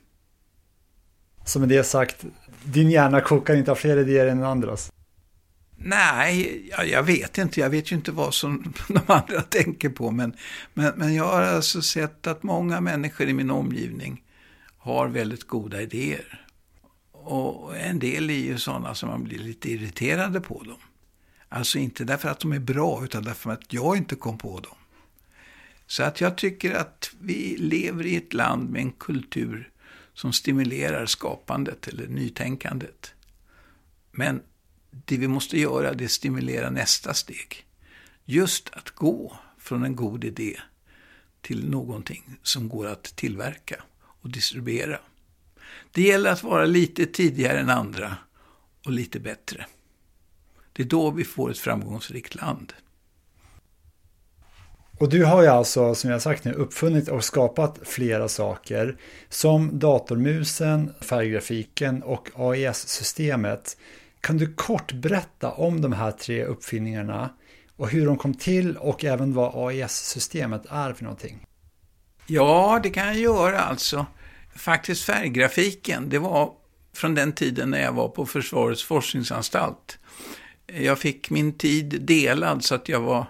Så 1.46 1.60
med 1.60 1.70
det 1.70 1.84
sagt, 1.84 2.26
din 2.64 2.92
hjärna 2.92 3.22
kokar 3.22 3.56
inte 3.56 3.72
av 3.72 3.76
fler 3.76 3.98
idéer 3.98 4.28
än 4.28 4.44
andras? 4.44 4.92
Nej, 5.86 6.68
jag, 6.72 6.88
jag, 6.88 7.04
vet 7.04 7.38
inte. 7.38 7.60
Jag 7.60 7.70
vet 7.70 7.92
ju 7.92 7.96
inte 7.96 8.12
vad 8.12 8.34
som 8.34 8.74
de 8.88 9.00
andra 9.06 9.42
tänker 9.42 9.90
på. 9.90 10.12
Men, 10.12 10.34
men, 10.74 10.94
men 10.96 11.16
jag 11.16 11.26
har 11.26 11.42
alltså 11.42 11.82
sett 11.82 12.28
att 12.28 12.44
många 12.44 12.82
människor 12.82 13.28
i 13.28 13.34
min 13.34 13.52
omgivning 13.52 14.24
har 14.78 15.08
väldigt 15.08 15.48
goda 15.48 15.82
idéer. 15.82 16.46
Och 17.12 17.78
en 17.78 18.00
del 18.00 18.30
är 18.30 18.34
ju 18.34 18.58
sådana 18.58 18.96
som 18.96 19.10
man 19.10 19.24
blir 19.24 19.40
lite 19.40 19.72
irriterade 19.72 20.42
på 20.42 20.64
dem. 20.64 20.80
Alltså 21.50 21.78
inte 21.78 22.04
därför 22.04 22.30
att 22.30 22.40
de 22.40 22.52
är 22.52 22.60
bra, 22.60 23.04
utan 23.04 23.24
därför 23.24 23.52
att 23.52 23.74
jag 23.74 23.98
inte 23.98 24.16
kom 24.16 24.38
på 24.38 24.60
dem. 24.60 24.76
Så 25.88 26.04
att 26.04 26.22
jag 26.22 26.38
tycker 26.38 26.74
att 26.76 27.12
vi 27.20 27.56
lever 27.60 28.06
i 28.06 28.16
ett 28.16 28.34
land 28.34 28.70
med 28.70 28.82
en 28.82 28.92
kultur 28.92 29.73
som 30.14 30.34
stimulerar 30.34 31.06
skapandet 31.06 31.88
eller 31.88 32.08
nytänkandet. 32.08 33.14
Men 34.12 34.42
det 34.92 35.18
vi 35.18 35.28
måste 35.28 35.60
göra 35.60 35.94
det 35.94 36.04
är 36.04 36.06
att 36.06 36.12
stimulera 36.12 36.70
nästa 36.70 37.14
steg. 37.14 37.66
Just 38.26 38.70
att 38.70 38.90
gå 38.90 39.38
från 39.58 39.84
en 39.84 39.96
god 39.96 40.24
idé 40.24 40.60
till 41.42 41.70
någonting 41.70 42.38
som 42.44 42.70
går 42.70 42.88
att 42.88 43.04
tillverka 43.04 43.84
och 43.98 44.30
distribuera. 44.30 45.00
Det 45.92 46.02
gäller 46.02 46.32
att 46.32 46.44
vara 46.44 46.66
lite 46.66 47.06
tidigare 47.06 47.60
än 47.60 47.70
andra 47.70 48.18
och 48.86 48.92
lite 48.92 49.20
bättre. 49.20 49.66
Det 50.74 50.84
är 50.84 50.88
då 50.88 51.12
vi 51.12 51.24
får 51.24 51.52
ett 51.52 51.58
framgångsrikt 51.58 52.36
land. 52.36 52.74
Och 55.04 55.10
du 55.10 55.26
har 55.26 55.42
ju 55.42 55.48
alltså, 55.48 55.96
som 55.96 56.10
jag 56.10 56.22
sagt 56.22 56.46
nu, 56.46 56.54
uppfunnit 56.54 57.10
och 57.10 57.24
skapat 57.24 57.80
flera 57.84 58.28
saker 58.28 58.98
som 59.30 59.80
datormusen, 59.80 60.94
färggrafiken 61.02 62.04
och 62.04 62.30
AES-systemet. 62.36 63.78
Kan 64.22 64.38
du 64.38 64.54
kort 64.54 64.94
berätta 64.94 65.52
om 65.52 65.82
de 65.82 65.94
här 65.94 66.12
tre 66.12 66.46
uppfinningarna 66.46 67.30
och 67.78 67.90
hur 67.90 68.06
de 68.06 68.18
kom 68.18 68.34
till 68.34 68.78
och 68.78 69.04
även 69.04 69.34
vad 69.34 69.52
AES-systemet 69.56 70.66
är 70.70 70.94
för 70.94 71.04
någonting? 71.04 71.46
Ja, 72.28 72.80
det 72.84 72.90
kan 72.90 73.06
jag 73.06 73.18
göra 73.18 73.60
alltså. 73.60 74.06
Faktiskt 74.56 75.04
färggrafiken, 75.04 76.10
det 76.10 76.20
var 76.20 76.52
från 76.96 77.16
den 77.16 77.32
tiden 77.32 77.70
när 77.70 77.82
jag 77.82 77.94
var 77.94 78.08
på 78.08 78.26
Försvarets 78.26 78.84
forskningsanstalt. 78.84 80.00
Jag 80.66 81.00
fick 81.00 81.30
min 81.30 81.58
tid 81.58 82.02
delad 82.02 82.64
så 82.64 82.76
att 82.76 82.90
jag 82.90 83.00
var 83.00 83.26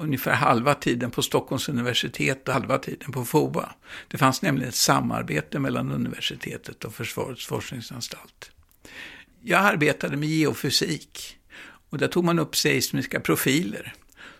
ungefär 0.00 0.34
halva 0.34 0.74
tiden 0.74 1.10
på 1.10 1.22
Stockholms 1.22 1.68
universitet 1.68 2.48
och 2.48 2.54
halva 2.54 2.78
tiden 2.78 3.12
på 3.12 3.24
FOA. 3.24 3.74
Det 4.08 4.18
fanns 4.18 4.42
nämligen 4.42 4.68
ett 4.68 4.74
samarbete 4.74 5.58
mellan 5.58 5.92
universitetet 5.92 6.84
och 6.84 6.94
Försvarets 6.94 7.46
forskningsanstalt. 7.46 8.50
Jag 9.42 9.60
arbetade 9.60 10.16
med 10.16 10.28
geofysik 10.28 11.36
och 11.90 11.98
där 11.98 12.08
tog 12.08 12.24
man 12.24 12.38
upp 12.38 12.56
seismiska 12.56 13.20
profiler 13.20 13.94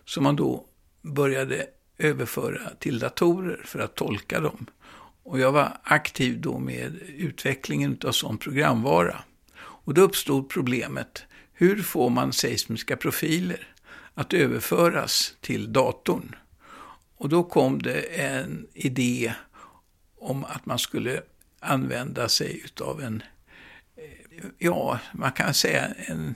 som 0.05 0.25
man 0.25 0.37
då 0.37 0.67
började 1.03 1.67
överföra 1.99 2.71
till 2.79 2.99
datorer 2.99 3.61
för 3.65 3.79
att 3.79 3.95
tolka 3.95 4.41
dem. 4.41 4.67
Och 5.23 5.41
jag 5.41 5.53
var 5.53 5.79
aktiv 5.83 6.41
då 6.41 6.59
med 6.59 6.95
utvecklingen 7.17 7.99
av 8.05 8.13
sån 8.13 8.39
programvara. 8.39 9.25
Och 9.57 9.95
då 9.95 10.03
uppstod 10.03 10.49
problemet, 10.49 11.23
hur 11.53 11.83
får 11.83 12.11
man 12.11 12.33
seismiska 12.33 12.97
profiler 12.97 13.74
att 14.15 14.33
överföras 14.33 15.35
till 15.41 15.73
datorn? 15.73 16.35
Och 17.17 17.29
då 17.29 17.43
kom 17.43 17.83
det 17.83 18.01
en 18.01 18.67
idé 18.75 19.35
om 20.19 20.45
att 20.45 20.67
man 20.67 20.79
skulle 20.79 21.23
använda 21.61 22.29
sig 22.29 22.65
av 22.81 23.03
en, 23.03 23.23
eh, 23.97 24.45
ja, 24.59 24.99
man 25.13 25.33
kan 25.33 25.55
säga 25.55 25.87
en 25.97 26.35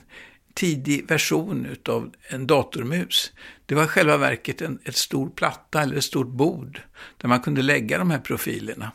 tidig 0.55 1.09
version 1.09 1.77
av 1.89 2.15
en 2.29 2.47
datormus. 2.47 3.33
Det 3.67 3.75
var 3.75 3.85
i 3.85 3.87
själva 3.87 4.17
verket 4.17 4.63
en 4.63 4.79
ett 4.85 4.97
stor 4.97 5.31
platta 5.31 5.83
eller 5.83 5.97
ett 5.97 6.05
stort 6.05 6.29
bord 6.29 6.81
där 7.17 7.29
man 7.29 7.41
kunde 7.41 7.63
lägga 7.63 7.99
de 7.99 8.11
här 8.11 8.19
profilerna. 8.19 8.93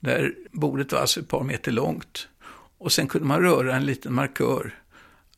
Där 0.00 0.34
bordet 0.52 0.92
var 0.92 1.00
alltså 1.00 1.20
ett 1.20 1.28
par 1.28 1.44
meter 1.44 1.72
långt. 1.72 2.28
Och 2.78 2.92
sen 2.92 3.08
kunde 3.08 3.28
man 3.28 3.40
röra 3.40 3.76
en 3.76 3.86
liten 3.86 4.14
markör, 4.14 4.74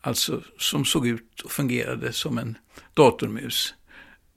alltså 0.07 0.43
som 0.59 0.85
såg 0.85 1.07
ut 1.07 1.41
och 1.41 1.51
fungerade 1.51 2.13
som 2.13 2.39
en 2.39 2.59
datormus. 2.95 3.75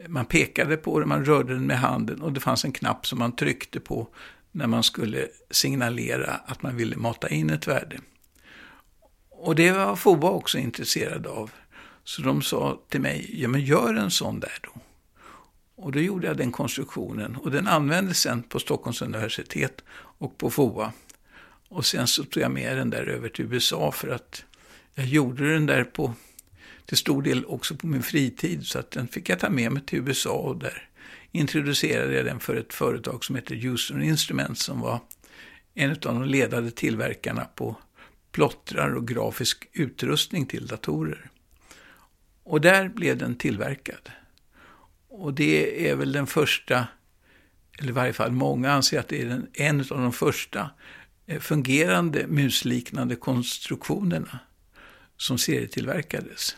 Man 0.07 0.25
pekade 0.25 0.77
på 0.77 0.99
den, 0.99 1.09
man 1.09 1.25
rörde 1.25 1.53
den 1.53 1.67
med 1.67 1.79
handen 1.79 2.21
och 2.21 2.33
det 2.33 2.39
fanns 2.39 2.65
en 2.65 2.71
knapp 2.71 3.07
som 3.07 3.19
man 3.19 3.35
tryckte 3.35 3.79
på 3.79 4.07
när 4.51 4.67
man 4.67 4.83
skulle 4.83 5.27
signalera 5.51 6.31
att 6.31 6.63
man 6.63 6.75
ville 6.75 6.97
mata 6.97 7.29
in 7.29 7.49
ett 7.49 7.67
värde. 7.67 7.99
Och 9.29 9.55
det 9.55 9.71
var 9.71 9.95
FOA 9.95 10.29
också 10.29 10.57
intresserad 10.57 11.27
av. 11.27 11.51
Så 12.03 12.21
de 12.21 12.41
sa 12.41 12.81
till 12.89 13.01
mig, 13.01 13.41
ja 13.41 13.47
men 13.47 13.61
gör 13.61 13.93
en 13.93 14.11
sån 14.11 14.39
där 14.39 14.59
då. 14.61 14.81
Och 15.75 15.91
då 15.91 15.99
gjorde 15.99 16.27
jag 16.27 16.37
den 16.37 16.51
konstruktionen 16.51 17.35
och 17.35 17.51
den 17.51 17.67
användes 17.67 18.19
sen 18.19 18.43
på 18.43 18.59
Stockholms 18.59 19.01
universitet 19.01 19.83
och 19.91 20.37
på 20.37 20.49
FOA. 20.49 20.93
Och 21.69 21.85
sen 21.85 22.07
så 22.07 22.23
tog 22.23 22.43
jag 22.43 22.51
med 22.51 22.77
den 22.77 22.89
där 22.89 23.03
över 23.03 23.29
till 23.29 23.45
USA 23.45 23.91
för 23.91 24.07
att 24.07 24.45
jag 24.99 25.07
gjorde 25.07 25.53
den 25.53 25.65
där 25.65 25.83
på, 25.83 26.13
till 26.85 26.97
stor 26.97 27.21
del 27.21 27.45
också 27.45 27.75
på 27.75 27.87
min 27.87 28.03
fritid. 28.03 28.65
Så 28.65 28.79
att 28.79 28.91
den 28.91 29.07
fick 29.07 29.29
jag 29.29 29.39
ta 29.39 29.49
med 29.49 29.71
mig 29.71 29.83
till 29.85 29.99
USA 29.99 30.33
och 30.33 30.57
där 30.57 30.89
introducerade 31.31 32.13
jag 32.13 32.25
den 32.25 32.39
för 32.39 32.55
ett 32.55 32.73
företag 32.73 33.25
som 33.25 33.35
heter 33.35 33.55
Houston 33.55 34.03
Instruments 34.03 34.63
som 34.63 34.81
var 34.81 34.99
en 35.73 35.91
av 35.91 35.97
de 35.97 36.23
ledande 36.23 36.71
tillverkarna 36.71 37.45
på 37.55 37.75
plottrar 38.31 38.93
och 38.93 39.07
grafisk 39.07 39.67
utrustning 39.73 40.45
till 40.45 40.67
datorer. 40.67 41.29
Och 42.43 42.61
där 42.61 42.89
blev 42.89 43.17
den 43.17 43.35
tillverkad. 43.35 44.11
Och 45.09 45.33
det 45.33 45.89
är 45.89 45.95
väl 45.95 46.11
den 46.11 46.27
första, 46.27 46.87
eller 47.79 47.89
i 47.89 47.93
varje 47.93 48.13
fall 48.13 48.31
många 48.31 48.71
anser 48.71 48.99
att 48.99 49.07
det 49.07 49.21
är 49.21 49.25
den, 49.25 49.47
en 49.53 49.79
av 49.79 50.01
de 50.01 50.13
första 50.13 50.69
eh, 51.27 51.39
fungerande 51.39 52.27
musliknande 52.27 53.15
konstruktionerna 53.15 54.39
som 55.19 55.37
serietillverkades. 55.37 56.57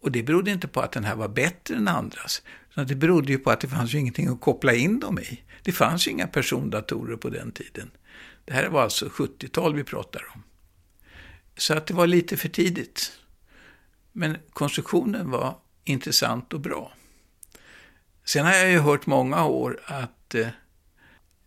Och 0.00 0.12
det 0.12 0.22
berodde 0.22 0.50
inte 0.50 0.68
på 0.68 0.80
att 0.80 0.92
den 0.92 1.04
här 1.04 1.16
var 1.16 1.28
bättre 1.28 1.74
än 1.74 1.88
andras, 1.88 2.42
utan 2.70 2.86
det 2.86 2.94
berodde 2.94 3.32
ju 3.32 3.38
på 3.38 3.50
att 3.50 3.60
det 3.60 3.68
fanns 3.68 3.94
ju 3.94 3.98
ingenting 3.98 4.28
att 4.28 4.40
koppla 4.40 4.74
in 4.74 5.00
dem 5.00 5.18
i. 5.18 5.42
Det 5.62 5.72
fanns 5.72 6.06
ju 6.06 6.10
inga 6.10 6.26
persondatorer 6.26 7.16
på 7.16 7.28
den 7.28 7.52
tiden. 7.52 7.90
Det 8.44 8.52
här 8.52 8.68
var 8.68 8.82
alltså 8.82 9.06
70-tal 9.06 9.74
vi 9.74 9.84
pratar 9.84 10.26
om. 10.34 10.42
Så 11.56 11.74
att 11.74 11.86
det 11.86 11.94
var 11.94 12.06
lite 12.06 12.36
för 12.36 12.48
tidigt. 12.48 13.12
Men 14.12 14.36
konstruktionen 14.50 15.30
var 15.30 15.58
intressant 15.84 16.52
och 16.52 16.60
bra. 16.60 16.92
Sen 18.24 18.46
har 18.46 18.52
jag 18.52 18.70
ju 18.70 18.78
hört 18.78 19.06
många 19.06 19.44
år 19.44 19.80
att 19.84 20.34
eh, 20.34 20.48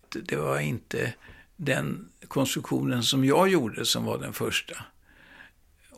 det 0.10 0.36
var 0.36 0.60
inte 0.60 1.13
den 1.56 2.10
konstruktionen 2.28 3.04
som 3.04 3.26
jag 3.26 3.50
gjorde 3.50 3.86
som 3.86 4.06
var 4.06 4.18
den 4.18 4.34
första. 4.34 4.86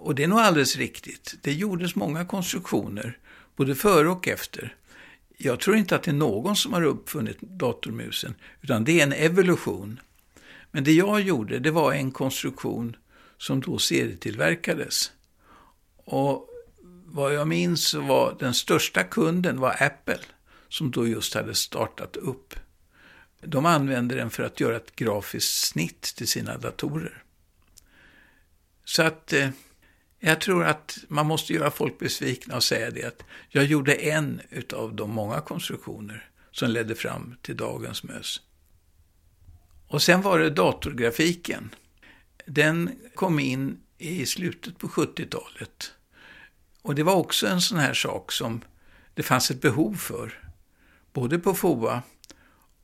Och 0.01 0.15
det 0.15 0.23
är 0.23 0.27
nog 0.27 0.39
alldeles 0.39 0.75
riktigt. 0.75 1.35
Det 1.41 1.53
gjordes 1.53 1.95
många 1.95 2.25
konstruktioner, 2.25 3.17
både 3.55 3.75
före 3.75 4.09
och 4.09 4.27
efter. 4.27 4.75
Jag 5.37 5.59
tror 5.59 5.75
inte 5.75 5.95
att 5.95 6.03
det 6.03 6.11
är 6.11 6.15
någon 6.15 6.55
som 6.55 6.73
har 6.73 6.83
uppfunnit 6.83 7.41
datormusen, 7.41 8.35
utan 8.61 8.83
det 8.83 8.99
är 8.99 9.03
en 9.03 9.13
evolution. 9.13 9.99
Men 10.71 10.83
det 10.83 10.91
jag 10.91 11.21
gjorde, 11.21 11.59
det 11.59 11.71
var 11.71 11.93
en 11.93 12.11
konstruktion 12.11 12.95
som 13.37 13.61
då 13.61 13.77
serietillverkades. 13.77 15.11
Och 15.95 16.49
vad 17.05 17.33
jag 17.33 17.47
minns 17.47 17.87
så 17.87 18.01
var 18.01 18.35
den 18.39 18.53
största 18.53 19.03
kunden 19.03 19.59
var 19.59 19.83
Apple, 19.83 20.19
som 20.69 20.91
då 20.91 21.07
just 21.07 21.33
hade 21.33 21.55
startat 21.55 22.15
upp. 22.15 22.55
De 23.41 23.65
använde 23.65 24.15
den 24.15 24.29
för 24.29 24.43
att 24.43 24.59
göra 24.59 24.75
ett 24.75 24.95
grafiskt 24.95 25.67
snitt 25.67 26.01
till 26.01 26.27
sina 26.27 26.57
datorer. 26.57 27.23
Så 28.85 29.03
att 29.03 29.33
eh, 29.33 29.49
jag 30.23 30.41
tror 30.41 30.65
att 30.65 30.97
man 31.07 31.25
måste 31.25 31.53
göra 31.53 31.71
folk 31.71 31.99
besvikna 31.99 32.55
och 32.55 32.63
säga 32.63 32.91
det 32.91 33.03
att 33.03 33.23
jag 33.49 33.65
gjorde 33.65 33.93
en 33.93 34.41
utav 34.49 34.95
de 34.95 35.11
många 35.11 35.41
konstruktioner 35.41 36.29
som 36.51 36.69
ledde 36.69 36.95
fram 36.95 37.35
till 37.41 37.57
dagens 37.57 38.03
möss. 38.03 38.41
Och 39.87 40.01
sen 40.01 40.21
var 40.21 40.39
det 40.39 40.49
datorgrafiken. 40.49 41.75
Den 42.45 42.99
kom 43.15 43.39
in 43.39 43.79
i 43.97 44.25
slutet 44.25 44.77
på 44.77 44.87
70-talet. 44.87 45.93
Och 46.81 46.95
det 46.95 47.03
var 47.03 47.15
också 47.15 47.47
en 47.47 47.61
sån 47.61 47.77
här 47.77 47.93
sak 47.93 48.31
som 48.31 48.61
det 49.13 49.23
fanns 49.23 49.51
ett 49.51 49.61
behov 49.61 49.93
för. 49.95 50.51
Både 51.13 51.39
på 51.39 51.53
FOA 51.53 52.03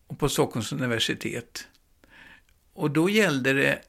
och 0.08 0.20
på 0.20 0.30
Stockholms 0.30 0.72
universitet. 0.72 1.68
Och 2.74 2.92
då 2.92 3.10
gällde 3.10 3.54
det 3.54 3.82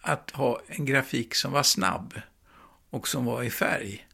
att 0.00 0.30
ha 0.30 0.60
en 0.66 0.84
grafik 0.84 1.34
som 1.34 1.52
var 1.52 1.62
snabb 1.62 2.14
och 2.92 3.08
som 3.08 3.24
var 3.24 3.42
i 3.42 3.50
färg. 3.50 4.06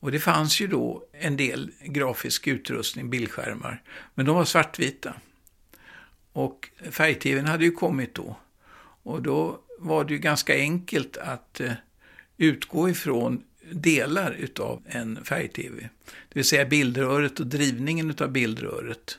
Och 0.00 0.12
det 0.12 0.20
fanns 0.20 0.60
ju 0.60 0.66
då 0.66 1.08
en 1.12 1.36
del 1.36 1.70
grafisk 1.80 2.46
utrustning, 2.46 3.10
bildskärmar, 3.10 3.82
men 4.14 4.26
de 4.26 4.36
var 4.36 4.44
svartvita. 4.44 5.14
Och 6.32 6.70
färg-tvn 6.90 7.46
hade 7.46 7.64
ju 7.64 7.70
kommit 7.70 8.14
då. 8.14 8.36
Och 9.02 9.22
då 9.22 9.60
var 9.78 10.04
det 10.04 10.12
ju 10.12 10.18
ganska 10.18 10.54
enkelt 10.54 11.16
att 11.16 11.60
eh, 11.60 11.72
utgå 12.36 12.90
ifrån 12.90 13.42
delar 13.72 14.32
utav 14.32 14.82
en 14.86 15.24
färg-tv. 15.24 15.80
Det 16.04 16.34
vill 16.34 16.44
säga 16.44 16.64
bildröret 16.64 17.40
och 17.40 17.46
drivningen 17.46 18.10
utav 18.10 18.30
bildröret. 18.30 19.18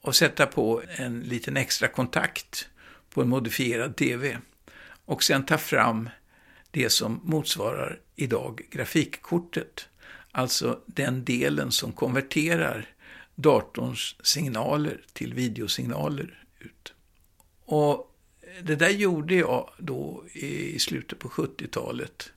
Och 0.00 0.16
sätta 0.16 0.46
på 0.46 0.82
en 0.88 1.20
liten 1.20 1.56
extra 1.56 1.88
kontakt 1.88 2.68
på 3.10 3.22
en 3.22 3.28
modifierad 3.28 3.96
tv. 3.96 4.38
Och 5.04 5.22
sen 5.22 5.46
ta 5.46 5.58
fram 5.58 6.08
det 6.76 6.90
som 6.90 7.20
motsvarar 7.24 8.00
idag 8.16 8.62
grafikkortet. 8.70 9.88
Alltså 10.30 10.80
den 10.86 11.24
delen 11.24 11.72
som 11.72 11.92
konverterar 11.92 12.88
datorns 13.34 14.16
signaler 14.22 15.00
till 15.12 15.34
videosignaler 15.34 16.44
ut. 16.58 16.92
Och 17.64 18.16
det 18.62 18.76
där 18.76 18.90
gjorde 18.90 19.34
jag 19.34 19.70
då 19.78 20.24
i 20.32 20.78
slutet 20.78 21.18
på 21.18 21.28
70-talet. 21.28 22.32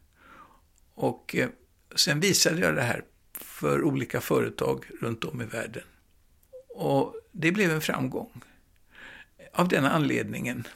Och 0.93 1.35
eh, 1.35 1.49
sen 1.95 2.19
visade 2.19 2.61
jag 2.61 2.75
det 2.75 2.81
här 2.81 3.03
för 3.33 3.83
olika 3.83 4.21
företag 4.21 4.85
runt 5.01 5.23
om 5.23 5.41
i 5.41 5.45
världen. 5.45 5.83
Och 6.69 7.15
det 7.31 7.51
blev 7.51 7.71
en 7.71 7.81
framgång. 7.81 8.41
Av 9.53 9.67
den 9.67 9.85
anledningen 9.85 10.67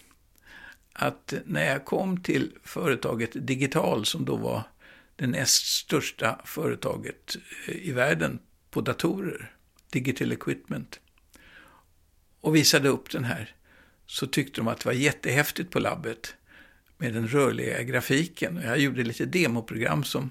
att 0.93 1.34
när 1.45 1.65
jag 1.65 1.86
kom 1.86 2.23
till 2.23 2.51
företaget 2.63 3.32
Digital, 3.34 4.06
som 4.06 4.25
då 4.25 4.36
var 4.36 4.63
det 5.15 5.27
näst 5.27 5.65
största 5.65 6.41
företaget 6.45 7.36
eh, 7.67 7.75
i 7.75 7.91
världen 7.91 8.39
på 8.69 8.82
datorer, 8.82 9.51
Digital 9.89 10.32
Equipment, 10.32 10.99
och 12.41 12.56
visade 12.56 12.89
upp 12.89 13.12
den 13.12 13.23
här, 13.23 13.56
så 14.06 14.27
tyckte 14.27 14.62
de 14.62 14.67
att 14.67 14.79
det 14.79 14.86
var 14.86 14.93
jättehäftigt 14.93 15.71
på 15.71 15.79
labbet 15.79 16.36
med 16.97 17.13
den 17.13 17.27
rörliga 17.27 17.84
grafiken. 17.84 18.60
Jag 18.63 18.77
gjorde 18.79 19.03
lite 19.03 19.25
demoprogram 19.25 20.03
som 20.03 20.29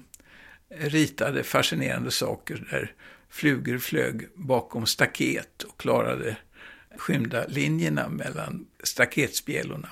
ritade 0.69 1.43
fascinerande 1.43 2.11
saker 2.11 2.67
där 2.71 2.93
flugor 3.29 3.77
flög 3.77 4.27
bakom 4.35 4.85
staket 4.85 5.63
och 5.63 5.79
klarade 5.79 6.37
skymda 6.97 7.47
linjerna 7.47 8.09
mellan 8.09 8.65
staketspjälorna. 8.83 9.89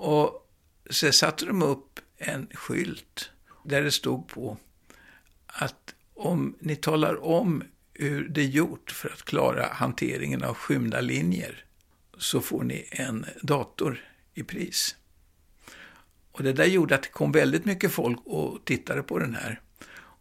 Och 0.00 0.50
så 0.90 1.12
satte 1.12 1.46
de 1.46 1.62
upp 1.62 2.00
en 2.16 2.48
skylt 2.54 3.30
där 3.64 3.82
det 3.82 3.90
stod 3.90 4.28
på 4.28 4.56
att 5.46 5.94
om 6.14 6.56
ni 6.60 6.76
talar 6.76 7.24
om 7.24 7.62
hur 7.94 8.28
det 8.28 8.40
är 8.40 8.46
gjort 8.46 8.90
för 8.90 9.08
att 9.08 9.22
klara 9.22 9.66
hanteringen 9.72 10.44
av 10.44 10.54
skymda 10.54 11.00
linjer 11.00 11.64
så 12.18 12.40
får 12.40 12.64
ni 12.64 12.88
en 12.90 13.26
dator 13.42 14.04
i 14.34 14.42
pris. 14.42 14.96
Och 16.32 16.42
det 16.42 16.52
där 16.52 16.64
gjorde 16.64 16.94
att 16.94 17.02
det 17.02 17.08
kom 17.08 17.32
väldigt 17.32 17.64
mycket 17.64 17.92
folk 17.92 18.20
och 18.24 18.64
tittade 18.64 19.02
på 19.02 19.18
den 19.18 19.34
här. 19.34 19.60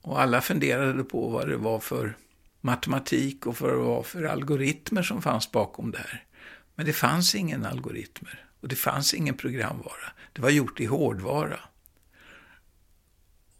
Och 0.02 0.22
alla 0.22 0.42
funderade 0.42 1.04
på 1.04 1.30
vad 1.30 1.48
det 1.48 1.58
var 1.58 1.80
för 1.80 2.18
matematik 2.62 3.46
och 3.48 3.62
vad 3.62 3.72
det 3.72 3.78
var 3.78 4.04
för 4.04 4.24
algoritmer 4.24 5.04
som 5.04 5.22
fanns 5.22 5.52
bakom 5.52 5.92
det 5.92 5.98
här. 5.98 6.24
Men 6.76 6.86
det 6.86 6.94
fanns 6.94 7.36
ingen 7.36 7.66
algoritmer 7.66 8.49
och 8.60 8.68
det 8.68 8.76
fanns 8.76 9.14
ingen 9.14 9.38
programvara. 9.38 10.12
Det 10.34 10.42
var 10.42 10.50
gjort 10.50 10.80
i 10.80 10.86
hårdvara. 10.86 11.60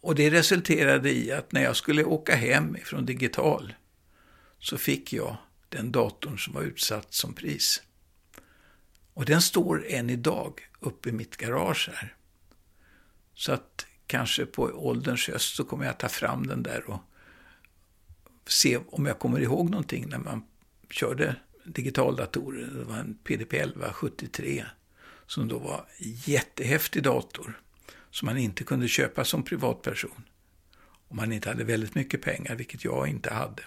Och 0.00 0.14
det 0.14 0.30
resulterade 0.30 1.12
i 1.12 1.32
att 1.32 1.52
när 1.52 1.62
jag 1.62 1.76
skulle 1.76 2.04
åka 2.04 2.36
hem 2.36 2.76
från 2.84 3.06
digital 3.06 3.74
så 4.58 4.78
fick 4.78 5.12
jag 5.12 5.36
den 5.68 5.92
datorn 5.92 6.38
som 6.38 6.54
var 6.54 6.62
utsatt 6.62 7.14
som 7.14 7.34
pris. 7.34 7.82
Och 9.14 9.24
den 9.24 9.42
står 9.42 9.86
än 9.88 10.10
idag 10.10 10.60
uppe 10.80 11.08
i 11.08 11.12
mitt 11.12 11.36
garage 11.36 11.90
här. 11.94 12.14
Så 13.34 13.52
att 13.52 13.86
kanske 14.06 14.46
på 14.46 14.62
ålderns 14.62 15.28
höst 15.28 15.54
så 15.56 15.64
kommer 15.64 15.84
jag 15.84 15.98
ta 15.98 16.08
fram 16.08 16.46
den 16.46 16.62
där 16.62 16.90
och 16.90 17.00
se 18.46 18.76
om 18.76 19.06
jag 19.06 19.18
kommer 19.18 19.40
ihåg 19.40 19.70
någonting 19.70 20.08
när 20.08 20.18
man 20.18 20.42
körde 20.90 21.36
digitaldatorer. 21.64 22.66
Det 22.66 22.84
var 22.84 22.96
en 22.96 23.18
PDP 23.24 23.54
1173. 23.54 24.64
73 24.64 24.79
som 25.30 25.48
då 25.48 25.58
var 25.58 25.84
jättehäftig 25.98 27.02
dator 27.02 27.60
som 28.10 28.26
man 28.26 28.38
inte 28.38 28.64
kunde 28.64 28.88
köpa 28.88 29.24
som 29.24 29.42
privatperson. 29.42 30.24
Om 31.08 31.16
man 31.16 31.32
inte 31.32 31.48
hade 31.48 31.64
väldigt 31.64 31.94
mycket 31.94 32.22
pengar, 32.22 32.54
vilket 32.54 32.84
jag 32.84 33.08
inte 33.08 33.34
hade. 33.34 33.62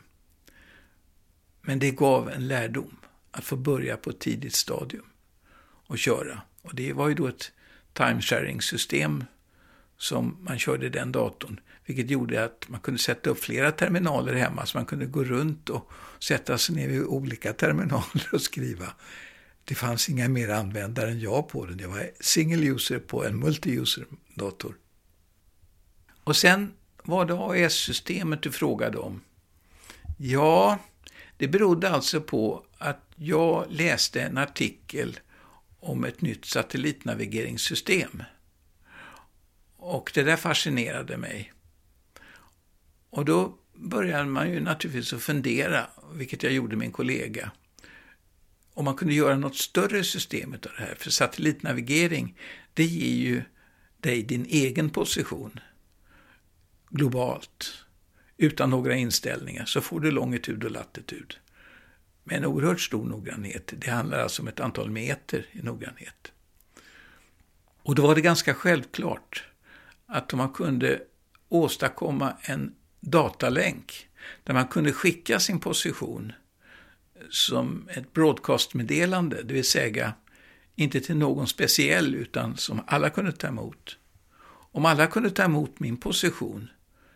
Men 1.61 1.79
det 1.79 1.91
gav 1.91 2.29
en 2.29 2.47
lärdom 2.47 2.97
att 3.31 3.43
få 3.43 3.55
börja 3.55 3.97
på 3.97 4.09
ett 4.09 4.19
tidigt 4.19 4.55
stadium 4.55 5.05
och 5.87 5.97
köra. 5.97 6.41
Och 6.61 6.75
det 6.75 6.93
var 6.93 7.07
ju 7.09 7.15
då 7.15 7.27
ett 7.27 7.51
timesharing-system 7.93 9.25
som 9.97 10.37
man 10.41 10.59
körde 10.59 10.85
i 10.85 10.89
den 10.89 11.11
datorn. 11.11 11.59
Vilket 11.85 12.09
gjorde 12.09 12.43
att 12.43 12.69
man 12.69 12.79
kunde 12.79 12.99
sätta 12.99 13.29
upp 13.29 13.39
flera 13.39 13.71
terminaler 13.71 14.33
hemma, 14.33 14.65
så 14.65 14.77
man 14.77 14.85
kunde 14.85 15.05
gå 15.05 15.23
runt 15.23 15.69
och 15.69 15.91
sätta 16.19 16.57
sig 16.57 16.75
ner 16.75 16.89
vid 16.89 17.03
olika 17.03 17.53
terminaler 17.53 18.29
och 18.31 18.41
skriva. 18.41 18.93
Det 19.65 19.75
fanns 19.75 20.09
inga 20.09 20.29
mer 20.29 20.49
användare 20.49 21.11
än 21.11 21.19
jag 21.19 21.47
på 21.47 21.65
den. 21.65 21.79
Jag 21.79 21.89
var 21.89 22.11
single 22.19 22.65
user 22.65 22.99
på 22.99 23.25
en 23.25 23.43
multi-user-dator. 23.43 24.75
Och 26.23 26.35
sen 26.35 26.73
var 27.03 27.25
det 27.25 27.33
AES-systemet 27.33 28.41
du 28.41 28.51
frågade 28.51 28.97
om. 28.97 29.21
Ja, 30.17 30.79
det 31.37 31.47
berodde 31.47 31.89
alltså 31.89 32.21
på 32.21 32.65
att 32.77 33.01
jag 33.15 33.65
läste 33.69 34.21
en 34.21 34.37
artikel 34.37 35.19
om 35.79 36.03
ett 36.03 36.21
nytt 36.21 36.45
satellitnavigeringssystem. 36.45 38.23
Och 39.75 40.11
det 40.13 40.23
där 40.23 40.35
fascinerade 40.35 41.17
mig. 41.17 41.53
Och 43.09 43.25
då 43.25 43.57
började 43.73 44.25
man 44.25 44.51
ju 44.51 44.59
naturligtvis 44.59 45.13
att 45.13 45.23
fundera, 45.23 45.87
vilket 46.13 46.43
jag 46.43 46.53
gjorde 46.53 46.75
min 46.75 46.91
kollega, 46.91 47.51
om 48.73 48.85
man 48.85 48.95
kunde 48.95 49.13
göra 49.13 49.37
något 49.37 49.55
större 49.55 50.03
system 50.03 50.53
av 50.53 50.59
det 50.59 50.69
här. 50.77 50.95
För 50.99 51.09
satellitnavigering, 51.09 52.37
det 52.73 52.83
ger 52.83 53.25
ju 53.27 53.43
dig 53.99 54.23
din 54.23 54.45
egen 54.45 54.89
position 54.89 55.59
globalt. 56.89 57.85
Utan 58.37 58.69
några 58.69 58.95
inställningar 58.95 59.65
så 59.65 59.81
får 59.81 59.99
du 59.99 60.11
longitud 60.11 60.63
och 60.63 60.71
latitud. 60.71 61.35
Med 62.23 62.37
en 62.37 62.45
oerhört 62.45 62.81
stor 62.81 63.05
noggrannhet. 63.05 63.73
Det 63.77 63.91
handlar 63.91 64.19
alltså 64.19 64.41
om 64.41 64.47
ett 64.47 64.59
antal 64.59 64.89
meter 64.89 65.45
i 65.51 65.61
noggrannhet. 65.61 66.31
Och 67.83 67.95
då 67.95 68.07
var 68.07 68.15
det 68.15 68.21
ganska 68.21 68.53
självklart 68.53 69.43
att 70.05 70.33
om 70.33 70.37
man 70.37 70.53
kunde 70.53 71.01
åstadkomma 71.49 72.37
en 72.41 72.75
datalänk 72.99 74.07
där 74.43 74.53
man 74.53 74.67
kunde 74.67 74.93
skicka 74.93 75.39
sin 75.39 75.59
position 75.59 76.33
som 77.29 77.89
ett 77.89 78.13
broadcastmeddelande, 78.13 79.43
det 79.43 79.53
vill 79.53 79.69
säga 79.69 80.13
inte 80.75 81.01
till 81.01 81.17
någon 81.17 81.47
speciell 81.47 82.15
utan 82.15 82.57
som 82.57 82.81
alla 82.87 83.09
kunde 83.09 83.31
ta 83.31 83.47
emot. 83.47 83.97
Om 84.71 84.85
alla 84.85 85.07
kunde 85.07 85.29
ta 85.29 85.43
emot 85.43 85.79
min 85.79 85.97
position 85.97 86.69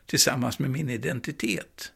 tillsammans 0.05 0.59
med 0.59 0.69
min 0.69 0.89
identitet. 0.89 1.91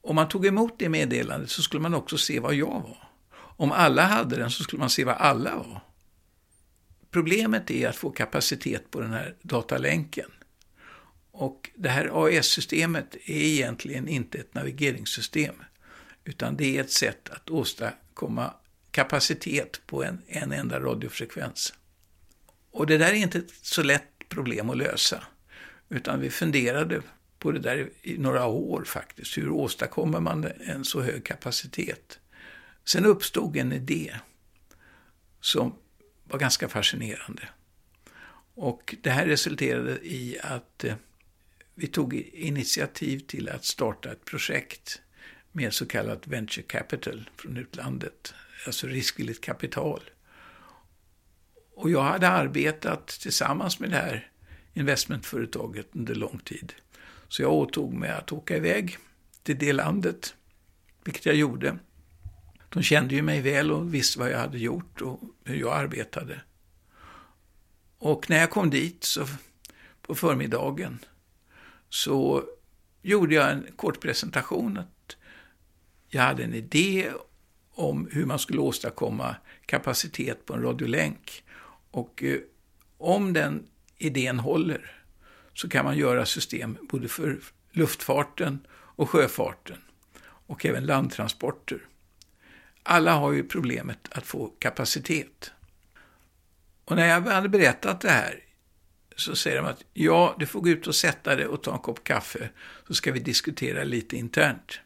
Om 0.00 0.16
man 0.16 0.28
tog 0.28 0.46
emot 0.46 0.74
det 0.78 0.88
meddelandet 0.88 1.50
så 1.50 1.62
skulle 1.62 1.82
man 1.82 1.94
också 1.94 2.18
se 2.18 2.40
vad 2.40 2.54
jag 2.54 2.80
var. 2.80 3.08
Om 3.32 3.72
alla 3.72 4.02
hade 4.02 4.36
den 4.36 4.50
så 4.50 4.62
skulle 4.62 4.80
man 4.80 4.90
se 4.90 5.04
vad 5.04 5.16
alla 5.16 5.56
var. 5.56 5.80
Problemet 7.10 7.70
är 7.70 7.88
att 7.88 7.96
få 7.96 8.10
kapacitet 8.10 8.90
på 8.90 9.00
den 9.00 9.12
här 9.12 9.36
datalänken. 9.42 10.30
Och 11.30 11.70
det 11.74 11.88
här 11.88 12.26
AES-systemet 12.26 13.14
är 13.14 13.44
egentligen 13.44 14.08
inte 14.08 14.38
ett 14.38 14.54
navigeringssystem, 14.54 15.54
utan 16.30 16.56
det 16.56 16.76
är 16.76 16.80
ett 16.80 16.90
sätt 16.92 17.28
att 17.28 17.50
åstadkomma 17.50 18.54
kapacitet 18.90 19.80
på 19.86 20.04
en, 20.04 20.22
en 20.26 20.52
enda 20.52 20.80
radiofrekvens. 20.80 21.74
Och 22.70 22.86
det 22.86 22.98
där 22.98 23.08
är 23.08 23.14
inte 23.14 23.38
ett 23.38 23.50
så 23.62 23.82
lätt 23.82 24.28
problem 24.28 24.70
att 24.70 24.76
lösa, 24.76 25.22
utan 25.88 26.20
vi 26.20 26.30
funderade 26.30 27.02
på 27.38 27.52
det 27.52 27.58
där 27.58 27.90
i 28.02 28.18
några 28.18 28.46
år 28.46 28.84
faktiskt. 28.84 29.38
Hur 29.38 29.50
åstadkommer 29.50 30.20
man 30.20 30.44
en 30.66 30.84
så 30.84 31.00
hög 31.00 31.24
kapacitet? 31.24 32.18
Sen 32.84 33.06
uppstod 33.06 33.56
en 33.56 33.72
idé 33.72 34.16
som 35.40 35.74
var 36.24 36.38
ganska 36.38 36.68
fascinerande. 36.68 37.48
Och 38.54 38.94
det 39.02 39.10
här 39.10 39.26
resulterade 39.26 39.98
i 40.06 40.38
att 40.42 40.84
eh, 40.84 40.94
vi 41.74 41.86
tog 41.86 42.14
initiativ 42.32 43.18
till 43.18 43.48
att 43.48 43.64
starta 43.64 44.12
ett 44.12 44.24
projekt 44.24 45.02
med 45.52 45.74
så 45.74 45.86
kallat 45.86 46.26
venture 46.26 46.62
capital 46.62 47.30
från 47.36 47.56
utlandet, 47.56 48.34
alltså 48.66 48.86
riskvilligt 48.86 49.44
kapital. 49.44 50.00
Och 51.74 51.90
jag 51.90 52.02
hade 52.02 52.28
arbetat 52.28 53.06
tillsammans 53.06 53.80
med 53.80 53.90
det 53.90 53.96
här 53.96 54.30
investmentföretaget 54.74 55.88
under 55.92 56.14
lång 56.14 56.38
tid. 56.38 56.72
Så 57.28 57.42
jag 57.42 57.52
åtog 57.52 57.94
mig 57.94 58.10
att 58.10 58.32
åka 58.32 58.56
iväg 58.56 58.98
till 59.42 59.58
det 59.58 59.72
landet, 59.72 60.34
vilket 61.04 61.26
jag 61.26 61.34
gjorde. 61.34 61.78
De 62.68 62.82
kände 62.82 63.14
ju 63.14 63.22
mig 63.22 63.40
väl 63.40 63.72
och 63.72 63.94
visste 63.94 64.18
vad 64.18 64.30
jag 64.30 64.38
hade 64.38 64.58
gjort 64.58 65.00
och 65.00 65.20
hur 65.44 65.56
jag 65.56 65.76
arbetade. 65.76 66.40
Och 67.98 68.30
när 68.30 68.38
jag 68.38 68.50
kom 68.50 68.70
dit 68.70 69.04
så 69.04 69.26
på 70.02 70.14
förmiddagen 70.14 70.98
så 71.88 72.44
gjorde 73.02 73.34
jag 73.34 73.50
en 73.50 73.66
kort 73.76 74.00
presentation. 74.00 74.78
Jag 76.12 76.22
hade 76.22 76.44
en 76.44 76.54
idé 76.54 77.10
om 77.74 78.08
hur 78.12 78.26
man 78.26 78.38
skulle 78.38 78.60
åstadkomma 78.60 79.36
kapacitet 79.66 80.46
på 80.46 80.54
en 80.54 80.62
radiolänk. 80.62 81.44
Och 81.90 82.22
eh, 82.22 82.38
om 82.98 83.32
den 83.32 83.66
idén 83.98 84.38
håller 84.38 85.02
så 85.54 85.68
kan 85.68 85.84
man 85.84 85.98
göra 85.98 86.26
system 86.26 86.78
både 86.90 87.08
för 87.08 87.38
luftfarten 87.70 88.66
och 88.72 89.10
sjöfarten 89.10 89.76
och 90.22 90.66
även 90.66 90.86
landtransporter. 90.86 91.86
Alla 92.82 93.12
har 93.12 93.32
ju 93.32 93.44
problemet 93.44 94.08
att 94.10 94.26
få 94.26 94.46
kapacitet. 94.46 95.52
Och 96.84 96.96
när 96.96 97.06
jag 97.06 97.20
hade 97.20 97.48
berättat 97.48 98.00
det 98.00 98.10
här 98.10 98.44
så 99.16 99.36
säger 99.36 99.56
de 99.56 99.66
att 99.66 99.84
ja, 99.92 100.36
du 100.38 100.46
får 100.46 100.60
gå 100.60 100.68
ut 100.68 100.86
och 100.86 100.94
sätta 100.94 101.36
dig 101.36 101.46
och 101.46 101.62
ta 101.62 101.72
en 101.72 101.78
kopp 101.78 102.04
kaffe 102.04 102.50
så 102.86 102.94
ska 102.94 103.12
vi 103.12 103.20
diskutera 103.20 103.84
lite 103.84 104.16
internt. 104.16 104.80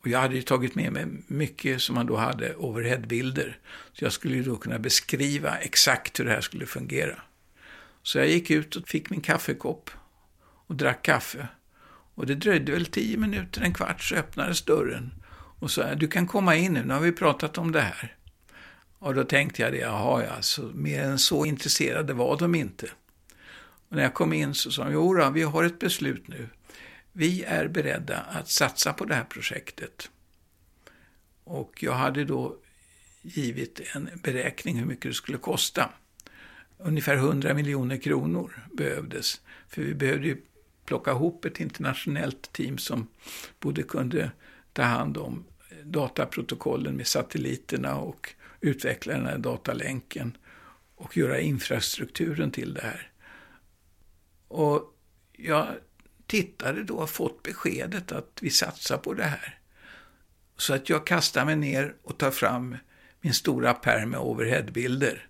Och 0.00 0.08
jag 0.08 0.20
hade 0.20 0.34
ju 0.34 0.42
tagit 0.42 0.74
med 0.74 0.92
mig 0.92 1.06
mycket 1.26 1.82
som 1.82 1.94
man 1.94 2.06
då 2.06 2.16
hade 2.16 2.54
overheadbilder. 2.54 3.58
Så 3.92 4.04
jag 4.04 4.12
skulle 4.12 4.36
ju 4.36 4.42
då 4.42 4.56
kunna 4.56 4.78
beskriva 4.78 5.56
exakt 5.56 6.20
hur 6.20 6.24
det 6.24 6.30
här 6.30 6.40
skulle 6.40 6.66
fungera. 6.66 7.22
Så 8.02 8.18
jag 8.18 8.28
gick 8.28 8.50
ut 8.50 8.76
och 8.76 8.88
fick 8.88 9.10
min 9.10 9.20
kaffekopp 9.20 9.90
och 10.66 10.74
drack 10.74 11.02
kaffe. 11.02 11.48
Och 12.14 12.26
det 12.26 12.34
dröjde 12.34 12.72
väl 12.72 12.86
tio 12.86 13.16
minuter, 13.16 13.62
en 13.62 13.74
kvart, 13.74 14.02
så 14.02 14.14
öppnades 14.14 14.62
dörren. 14.62 15.10
Och 15.58 15.70
sa, 15.70 15.94
du 15.94 16.08
kan 16.08 16.26
komma 16.26 16.56
in 16.56 16.72
nu, 16.72 16.84
nu 16.84 16.94
har 16.94 17.00
vi 17.00 17.12
pratat 17.12 17.58
om 17.58 17.72
det 17.72 17.80
här. 17.80 18.16
Och 18.98 19.14
då 19.14 19.24
tänkte 19.24 19.62
jag 19.62 19.72
det, 19.72 19.78
jaha, 19.78 20.26
alltså, 20.36 20.70
mer 20.74 21.02
än 21.02 21.18
så 21.18 21.44
intresserade 21.44 22.12
var 22.12 22.38
de 22.38 22.54
inte. 22.54 22.86
Och 23.88 23.96
när 23.96 24.02
jag 24.02 24.14
kom 24.14 24.32
in 24.32 24.54
så 24.54 24.70
sa 24.70 24.84
de, 24.84 24.92
jo 24.92 25.14
då, 25.14 25.30
vi 25.30 25.42
har 25.42 25.64
ett 25.64 25.78
beslut 25.78 26.28
nu. 26.28 26.48
Vi 27.12 27.44
är 27.44 27.68
beredda 27.68 28.18
att 28.18 28.48
satsa 28.48 28.92
på 28.92 29.04
det 29.04 29.14
här 29.14 29.24
projektet. 29.24 30.10
Och 31.44 31.82
jag 31.82 31.92
hade 31.92 32.24
då 32.24 32.56
givit 33.22 33.80
en 33.94 34.10
beräkning 34.22 34.78
hur 34.78 34.86
mycket 34.86 35.10
det 35.10 35.14
skulle 35.14 35.38
kosta. 35.38 35.90
Ungefär 36.78 37.16
100 37.16 37.54
miljoner 37.54 37.96
kronor 37.96 38.66
behövdes. 38.72 39.40
För 39.68 39.82
vi 39.82 39.94
behövde 39.94 40.26
ju 40.26 40.42
plocka 40.84 41.10
ihop 41.10 41.44
ett 41.44 41.60
internationellt 41.60 42.52
team 42.52 42.78
som 42.78 43.08
både 43.60 43.82
kunde 43.82 44.30
ta 44.72 44.82
hand 44.82 45.16
om 45.16 45.44
dataprotokollen 45.84 46.96
med 46.96 47.06
satelliterna 47.06 47.96
och 47.96 48.34
utveckla 48.60 49.12
den 49.12 49.26
här 49.26 49.38
datalänken 49.38 50.36
och 50.94 51.16
göra 51.16 51.40
infrastrukturen 51.40 52.50
till 52.50 52.74
det 52.74 52.82
här. 52.82 53.10
Och 54.48 54.96
jag 55.32 55.66
tittare 56.30 56.82
då 56.82 57.00
har 57.00 57.06
fått 57.06 57.42
beskedet 57.42 58.12
att 58.12 58.38
vi 58.40 58.50
satsar 58.50 58.96
på 58.96 59.14
det 59.14 59.24
här. 59.24 59.58
Så 60.56 60.74
att 60.74 60.88
jag 60.88 61.06
kastar 61.06 61.44
mig 61.44 61.56
ner 61.56 61.94
och 62.02 62.18
tar 62.18 62.30
fram 62.30 62.76
min 63.20 63.34
stora 63.34 63.74
pärm 63.74 64.10
med 64.10 64.20
overheadbilder. 64.20 65.26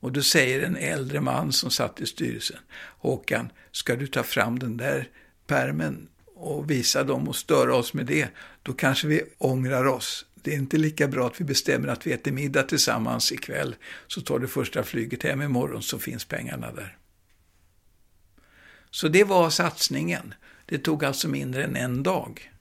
Och 0.00 0.12
då 0.12 0.22
säger 0.22 0.62
en 0.62 0.76
äldre 0.76 1.20
man 1.20 1.52
som 1.52 1.70
satt 1.70 2.00
i 2.00 2.06
styrelsen, 2.06 2.58
Håkan, 2.98 3.52
ska 3.72 3.96
du 3.96 4.06
ta 4.06 4.22
fram 4.22 4.58
den 4.58 4.76
där 4.76 5.08
pärmen 5.46 6.08
och 6.34 6.70
visa 6.70 7.04
dem 7.04 7.28
och 7.28 7.36
störa 7.36 7.74
oss 7.74 7.94
med 7.94 8.06
det, 8.06 8.28
då 8.62 8.72
kanske 8.72 9.06
vi 9.08 9.22
ångrar 9.38 9.84
oss. 9.84 10.26
Det 10.34 10.54
är 10.54 10.58
inte 10.58 10.76
lika 10.76 11.08
bra 11.08 11.26
att 11.26 11.40
vi 11.40 11.44
bestämmer 11.44 11.88
att 11.88 12.06
vi 12.06 12.12
äter 12.12 12.32
middag 12.32 12.62
tillsammans 12.62 13.32
ikväll, 13.32 13.76
så 14.06 14.20
tar 14.20 14.38
du 14.38 14.48
första 14.48 14.82
flyget 14.82 15.22
hem 15.22 15.42
imorgon 15.42 15.82
så 15.82 15.98
finns 15.98 16.24
pengarna 16.24 16.72
där. 16.72 16.99
Så 18.90 19.08
det 19.08 19.24
var 19.24 19.50
satsningen. 19.50 20.34
Det 20.66 20.78
tog 20.78 21.04
alltså 21.04 21.28
mindre 21.28 21.64
än 21.64 21.76
en 21.76 22.02
dag. 22.02 22.52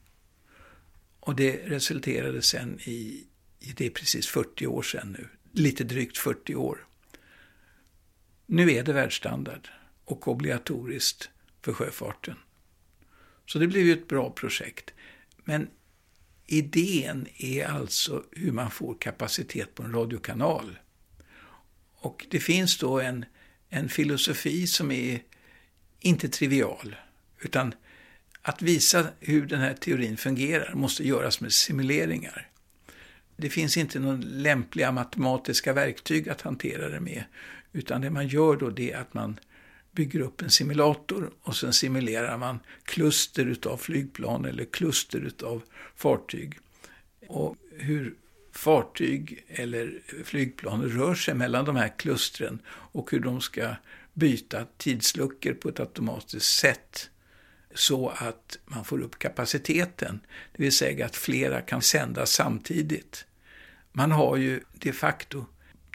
Och 1.19 1.35
det 1.35 1.57
resulterade 1.65 2.41
sen 2.41 2.79
i, 2.83 3.27
i 3.59 3.71
det 3.75 3.85
är 3.85 3.89
precis 3.89 4.27
40 4.27 4.67
år 4.67 4.81
sedan 4.81 5.11
nu, 5.19 5.27
lite 5.51 5.83
drygt 5.83 6.17
40 6.17 6.55
år. 6.55 6.85
Nu 8.45 8.71
är 8.71 8.83
det 8.83 8.93
världsstandard 8.93 9.69
och 10.05 10.27
obligatoriskt 10.27 11.29
för 11.61 11.73
sjöfarten. 11.73 12.35
Så 13.45 13.59
det 13.59 13.67
blev 13.67 13.85
ju 13.85 13.93
ett 13.93 14.07
bra 14.07 14.29
projekt. 14.31 14.93
Men 15.43 15.67
idén 16.47 17.27
är 17.37 17.65
alltså 17.65 18.23
hur 18.31 18.51
man 18.51 18.71
får 18.71 18.95
kapacitet 18.99 19.75
på 19.75 19.83
en 19.83 19.93
radiokanal. 19.93 20.79
Och 21.95 22.25
det 22.29 22.39
finns 22.39 22.77
då 22.77 22.99
en, 22.99 23.25
en 23.69 23.89
filosofi 23.89 24.67
som 24.67 24.91
är 24.91 25.23
inte 25.99 26.29
trivial, 26.29 26.95
utan 27.41 27.73
att 28.41 28.61
visa 28.61 29.07
hur 29.19 29.45
den 29.45 29.59
här 29.59 29.73
teorin 29.73 30.17
fungerar 30.17 30.73
måste 30.73 31.07
göras 31.07 31.41
med 31.41 31.53
simuleringar. 31.53 32.47
Det 33.37 33.49
finns 33.49 33.77
inte 33.77 33.99
några 33.99 34.17
lämpliga 34.17 34.91
matematiska 34.91 35.73
verktyg 35.73 36.29
att 36.29 36.41
hantera 36.41 36.89
det 36.89 36.99
med, 36.99 37.23
utan 37.73 38.01
det 38.01 38.09
man 38.09 38.27
gör 38.27 38.55
då 38.55 38.69
det 38.69 38.91
är 38.91 38.97
att 38.97 39.13
man 39.13 39.39
bygger 39.91 40.19
upp 40.19 40.41
en 40.41 40.49
simulator 40.49 41.31
och 41.41 41.55
sen 41.55 41.73
simulerar 41.73 42.37
man 42.37 42.59
kluster 42.83 43.45
utav 43.45 43.77
flygplan 43.77 44.45
eller 44.45 44.65
kluster 44.65 45.19
utav 45.19 45.61
fartyg. 45.95 46.57
Och 47.27 47.55
hur 47.77 48.13
fartyg 48.51 49.45
eller 49.47 50.01
flygplan 50.23 50.83
rör 50.83 51.15
sig 51.15 51.33
mellan 51.33 51.65
de 51.65 51.75
här 51.75 51.97
klustren 51.97 52.59
och 52.69 53.11
hur 53.11 53.19
de 53.19 53.41
ska 53.41 53.75
byta 54.19 54.65
tidsluckor 54.77 55.53
på 55.53 55.69
ett 55.69 55.79
automatiskt 55.79 56.57
sätt 56.59 57.09
så 57.73 58.09
att 58.09 58.59
man 58.65 58.85
får 58.85 59.01
upp 59.01 59.19
kapaciteten, 59.19 60.19
det 60.57 60.63
vill 60.63 60.77
säga 60.77 61.05
att 61.05 61.15
flera 61.15 61.61
kan 61.61 61.81
sända 61.81 62.25
samtidigt. 62.25 63.25
Man 63.91 64.11
har 64.11 64.37
ju 64.37 64.63
de 64.73 64.93
facto 64.93 65.45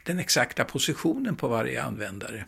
den 0.05 0.19
exakta 0.19 0.63
positionen 0.63 1.35
på 1.35 1.47
varje 1.47 1.83
användare. 1.83 2.45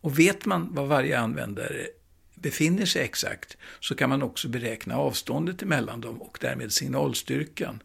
Och 0.00 0.18
vet 0.18 0.44
man 0.44 0.74
var 0.74 0.86
varje 0.86 1.18
användare 1.18 1.86
befinner 2.34 2.86
sig 2.86 3.04
exakt 3.04 3.56
så 3.80 3.94
kan 3.94 4.10
man 4.10 4.22
också 4.22 4.48
beräkna 4.48 4.96
avståndet 4.96 5.62
emellan 5.62 6.00
dem 6.00 6.22
och 6.22 6.38
därmed 6.40 6.72
signalstyrkan 6.72 7.82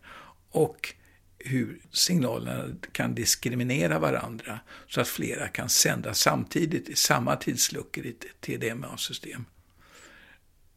och 0.49 0.93
hur 1.45 1.81
signalerna 1.91 2.75
kan 2.91 3.15
diskriminera 3.15 3.99
varandra 3.99 4.59
så 4.87 5.01
att 5.01 5.07
flera 5.07 5.47
kan 5.47 5.69
sända 5.69 6.13
samtidigt 6.13 6.89
i 6.89 6.95
samma 6.95 7.35
tidsluckor 7.35 8.05
i 8.05 8.09
ett 8.09 8.41
TDMA-system. 8.41 9.45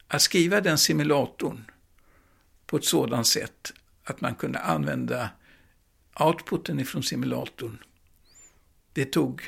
Att 0.08 0.22
skriva 0.22 0.60
den 0.60 0.78
simulatorn 0.78 1.64
på 2.66 2.76
ett 2.76 2.84
sådant 2.84 3.26
sätt 3.26 3.72
att 4.04 4.20
man 4.20 4.34
kunde 4.34 4.58
använda 4.58 5.30
outputen 6.20 6.80
ifrån 6.80 7.02
simulatorn, 7.02 7.78
det 8.92 9.04
tog 9.04 9.42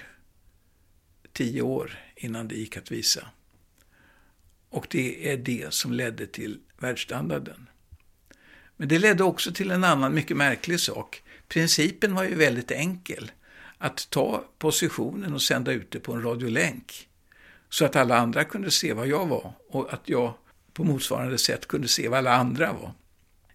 tio 1.33 1.63
år 1.63 1.99
innan 2.17 2.49
det 2.49 2.55
gick 2.55 2.77
att 2.77 2.91
visa. 2.91 3.29
Och 4.69 4.87
det 4.91 5.33
är 5.33 5.37
det 5.37 5.75
som 5.75 5.93
ledde 5.93 6.27
till 6.27 6.61
världsstandarden. 6.79 7.68
Men 8.81 8.89
det 8.89 8.99
ledde 8.99 9.25
också 9.25 9.53
till 9.53 9.71
en 9.71 9.85
annan 9.85 10.15
mycket 10.15 10.37
märklig 10.37 10.81
sak. 10.81 11.23
Principen 11.49 12.15
var 12.15 12.25
ju 12.25 12.35
väldigt 12.35 12.71
enkel. 12.71 13.31
Att 13.79 14.11
ta 14.11 14.45
positionen 14.59 15.35
och 15.35 15.43
sända 15.43 15.73
ut 15.73 15.91
det 15.91 16.01
på 16.01 16.13
en 16.13 16.23
radiolänk. 16.23 17.09
Så 17.69 17.85
att 17.85 17.97
alla 17.97 18.19
andra 18.19 18.45
kunde 18.45 18.71
se 18.71 18.93
vad 18.93 19.09
jag 19.09 19.27
var 19.27 19.53
och 19.69 19.93
att 19.93 20.09
jag 20.09 20.35
på 20.73 20.85
motsvarande 20.85 21.39
sätt 21.39 21.69
kunde 21.69 21.89
se 21.89 22.09
vad 22.09 22.19
alla 22.19 22.33
andra 22.33 22.73
var. 22.73 22.93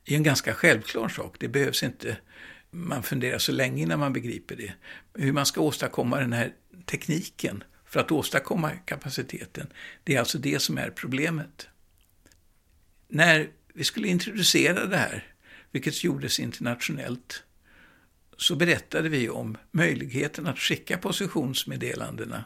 Det 0.03 0.13
är 0.13 0.17
en 0.17 0.23
ganska 0.23 0.53
självklar 0.53 1.09
sak. 1.09 1.35
Det 1.39 1.47
behövs 1.47 1.83
inte 1.83 2.17
man 2.71 3.03
fundera 3.03 3.39
så 3.39 3.51
länge 3.51 3.83
innan 3.83 3.99
man 3.99 4.13
begriper 4.13 4.55
det. 4.55 4.73
Hur 5.13 5.31
man 5.31 5.45
ska 5.45 5.61
åstadkomma 5.61 6.19
den 6.19 6.33
här 6.33 6.53
tekniken 6.85 7.63
för 7.85 7.99
att 7.99 8.11
åstadkomma 8.11 8.71
kapaciteten. 8.71 9.67
Det 10.03 10.15
är 10.15 10.19
alltså 10.19 10.37
det 10.37 10.61
som 10.61 10.77
är 10.77 10.89
problemet. 10.89 11.67
När 13.07 13.49
vi 13.73 13.83
skulle 13.83 14.07
introducera 14.07 14.85
det 14.85 14.97
här, 14.97 15.33
vilket 15.71 16.03
gjordes 16.03 16.39
internationellt, 16.39 17.43
så 18.37 18.55
berättade 18.55 19.09
vi 19.09 19.29
om 19.29 19.57
möjligheten 19.71 20.47
att 20.47 20.59
skicka 20.59 20.97
positionsmeddelandena. 20.97 22.45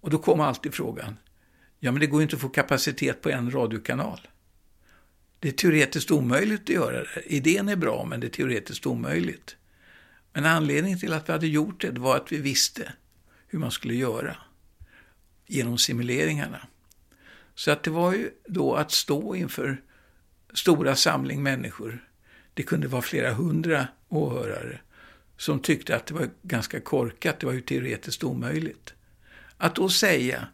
Och 0.00 0.10
då 0.10 0.18
kom 0.18 0.40
alltid 0.40 0.74
frågan, 0.74 1.16
ja 1.80 1.92
men 1.92 2.00
det 2.00 2.06
går 2.06 2.20
ju 2.20 2.22
inte 2.22 2.36
att 2.36 2.42
få 2.42 2.48
kapacitet 2.48 3.22
på 3.22 3.30
en 3.30 3.50
radiokanal. 3.50 4.20
Det 5.38 5.48
är 5.48 5.52
teoretiskt 5.52 6.10
omöjligt 6.10 6.62
att 6.62 6.68
göra 6.68 7.02
det. 7.02 7.22
Idén 7.26 7.68
är 7.68 7.76
bra, 7.76 8.04
men 8.04 8.20
det 8.20 8.26
är 8.26 8.30
teoretiskt 8.30 8.86
omöjligt. 8.86 9.56
Men 10.32 10.46
anledningen 10.46 10.98
till 10.98 11.12
att 11.12 11.28
vi 11.28 11.32
hade 11.32 11.46
gjort 11.46 11.80
det 11.80 11.90
var 11.90 12.16
att 12.16 12.32
vi 12.32 12.38
visste 12.38 12.92
hur 13.46 13.58
man 13.58 13.70
skulle 13.70 13.94
göra 13.94 14.36
genom 15.46 15.78
simuleringarna. 15.78 16.66
Så 17.56 17.70
att 17.70 17.82
det 17.82 17.90
var 17.90 18.12
ju 18.12 18.30
då 18.48 18.74
att 18.74 18.92
stå 18.92 19.34
inför 19.34 19.82
stora 20.54 20.96
samling 20.96 21.42
människor. 21.42 22.08
Det 22.54 22.62
kunde 22.62 22.88
vara 22.88 23.02
flera 23.02 23.32
hundra 23.32 23.88
åhörare 24.08 24.80
som 25.36 25.60
tyckte 25.60 25.96
att 25.96 26.06
det 26.06 26.14
var 26.14 26.28
ganska 26.42 26.80
korkat, 26.80 27.40
det 27.40 27.46
var 27.46 27.52
ju 27.52 27.60
teoretiskt 27.60 28.24
omöjligt. 28.24 28.94
Att 29.56 29.74
då 29.74 29.88
säga, 29.88 30.48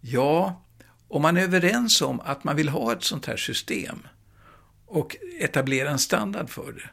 ja, 0.00 0.64
om 1.08 1.22
man 1.22 1.36
är 1.36 1.42
överens 1.42 2.02
om 2.02 2.20
att 2.20 2.44
man 2.44 2.56
vill 2.56 2.68
ha 2.68 2.92
ett 2.92 3.04
sånt 3.04 3.26
här 3.26 3.36
system 3.36 3.98
och 4.86 5.16
etablera 5.40 5.90
en 5.90 5.98
standard 5.98 6.50
för 6.50 6.72
det, 6.72 6.90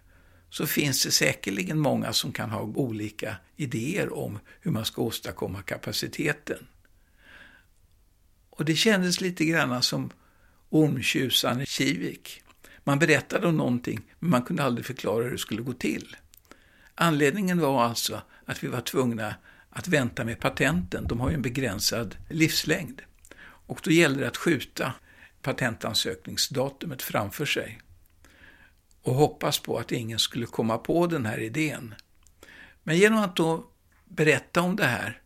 så 0.49 0.67
finns 0.67 1.03
det 1.03 1.11
säkerligen 1.11 1.79
många 1.79 2.13
som 2.13 2.31
kan 2.31 2.49
ha 2.49 2.61
olika 2.61 3.35
idéer 3.55 4.13
om 4.13 4.39
hur 4.61 4.71
man 4.71 4.85
ska 4.85 5.01
åstadkomma 5.01 5.61
kapaciteten. 5.61 6.67
Och 8.51 8.65
det 8.65 8.75
kändes 8.75 9.21
lite 9.21 9.45
grann 9.45 9.81
som 9.81 10.11
ormtjusaren 10.69 11.61
i 11.61 11.65
Kivik. 11.65 12.43
Man 12.83 12.99
berättade 12.99 13.47
om 13.47 13.57
någonting, 13.57 14.01
men 14.19 14.29
man 14.29 14.41
kunde 14.41 14.63
aldrig 14.63 14.85
förklara 14.85 15.23
hur 15.23 15.31
det 15.31 15.37
skulle 15.37 15.61
gå 15.61 15.73
till. 15.73 16.15
Anledningen 16.95 17.59
var 17.59 17.83
alltså 17.83 18.21
att 18.45 18.63
vi 18.63 18.67
var 18.67 18.81
tvungna 18.81 19.35
att 19.69 19.87
vänta 19.87 20.23
med 20.23 20.39
patenten. 20.39 21.07
De 21.07 21.19
har 21.19 21.29
ju 21.29 21.35
en 21.35 21.41
begränsad 21.41 22.15
livslängd. 22.29 23.01
Och 23.43 23.81
då 23.83 23.91
gällde 23.91 24.19
det 24.19 24.27
att 24.27 24.37
skjuta 24.37 24.93
patentansökningsdatumet 25.41 27.01
framför 27.01 27.45
sig 27.45 27.81
och 29.01 29.15
hoppas 29.15 29.59
på 29.59 29.77
att 29.77 29.91
ingen 29.91 30.19
skulle 30.19 30.45
komma 30.45 30.77
på 30.77 31.07
den 31.07 31.25
här 31.25 31.39
idén. 31.39 31.95
Men 32.83 32.97
genom 32.97 33.19
att 33.19 33.35
då 33.35 33.65
berätta 34.05 34.61
om 34.61 34.75
det 34.75 34.85
här, 34.85 35.20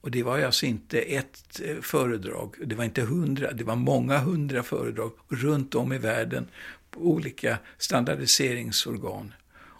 och 0.00 0.10
det 0.10 0.22
var 0.22 0.40
alltså 0.40 0.66
inte 0.66 1.00
ett 1.00 1.60
eh, 1.64 1.80
föredrag, 1.80 2.54
det 2.64 2.74
var 2.74 2.84
inte 2.84 3.02
hundra, 3.02 3.52
det 3.52 3.64
var 3.64 3.76
många 3.76 4.18
hundra 4.18 4.62
föredrag 4.62 5.12
runt 5.28 5.74
om 5.74 5.92
i 5.92 5.98
världen 5.98 6.48
på 6.90 7.00
olika 7.00 7.58
standardiseringsorgan. 7.78 9.34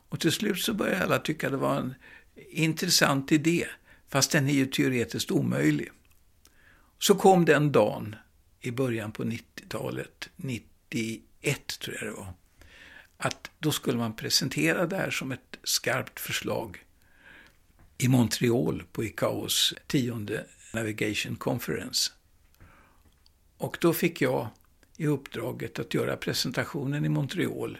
Och 0.09 0.21
till 0.21 0.33
slut 0.33 0.59
så 0.59 0.75
började 0.75 1.05
alla 1.05 1.19
tycka 1.19 1.51
det 1.51 1.57
var 1.57 1.77
en 1.77 1.95
intressant 2.51 3.33
idé, 3.33 3.67
fast 4.09 4.33
den 4.33 4.49
är 4.49 4.53
ju 4.53 4.67
teoretiskt 4.67 5.31
omöjlig. 5.31 5.91
Så 6.99 7.15
kom 7.15 7.45
den 7.45 7.73
dagen 7.73 8.17
i 8.61 8.71
början 8.71 9.13
på 9.13 9.25
90-talet, 9.25 10.29
91 10.37 11.23
tror 11.81 11.97
jag 12.01 12.07
det 12.07 12.17
var, 12.17 12.35
att 13.17 13.51
då 13.59 13.73
skulle 13.73 13.99
man 13.99 14.17
presentera 14.17 14.87
det 14.87 14.97
här 14.97 15.11
som 15.11 15.33
ett 15.33 15.59
skarpt 15.65 16.21
förslag 16.21 16.85
i 18.01 18.09
Montreal 18.09 18.83
på 18.93 19.05
ICAOs 19.05 19.75
tionde 19.87 20.47
Navigation 20.75 21.37
Conference. 21.37 22.13
Och 23.57 23.79
då 23.81 23.93
fick 23.93 24.21
jag 24.21 24.49
i 24.97 25.07
uppdraget 25.07 25.79
att 25.79 25.95
göra 25.95 26.17
presentationen 26.17 27.05
i 27.05 27.09
Montreal. 27.09 27.79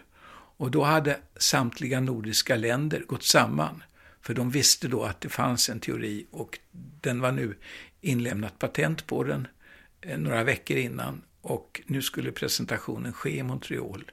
Och 0.57 0.71
då 0.71 0.83
hade 0.83 1.19
samtliga 1.35 1.99
nordiska 1.99 2.55
länder 2.55 3.03
gått 3.07 3.23
samman. 3.23 3.83
För 4.21 4.33
de 4.33 4.49
visste 4.49 4.87
då 4.87 5.03
att 5.03 5.21
det 5.21 5.29
fanns 5.29 5.69
en 5.69 5.79
teori 5.79 6.25
och 6.31 6.59
den 7.01 7.21
var 7.21 7.31
nu 7.31 7.57
inlämnat 8.01 8.59
patent 8.59 9.07
på 9.07 9.23
den 9.23 9.47
eh, 10.01 10.17
några 10.17 10.43
veckor 10.43 10.77
innan. 10.77 11.21
Och 11.41 11.81
nu 11.85 12.01
skulle 12.01 12.31
presentationen 12.31 13.13
ske 13.13 13.37
i 13.37 13.43
Montreal. 13.43 14.11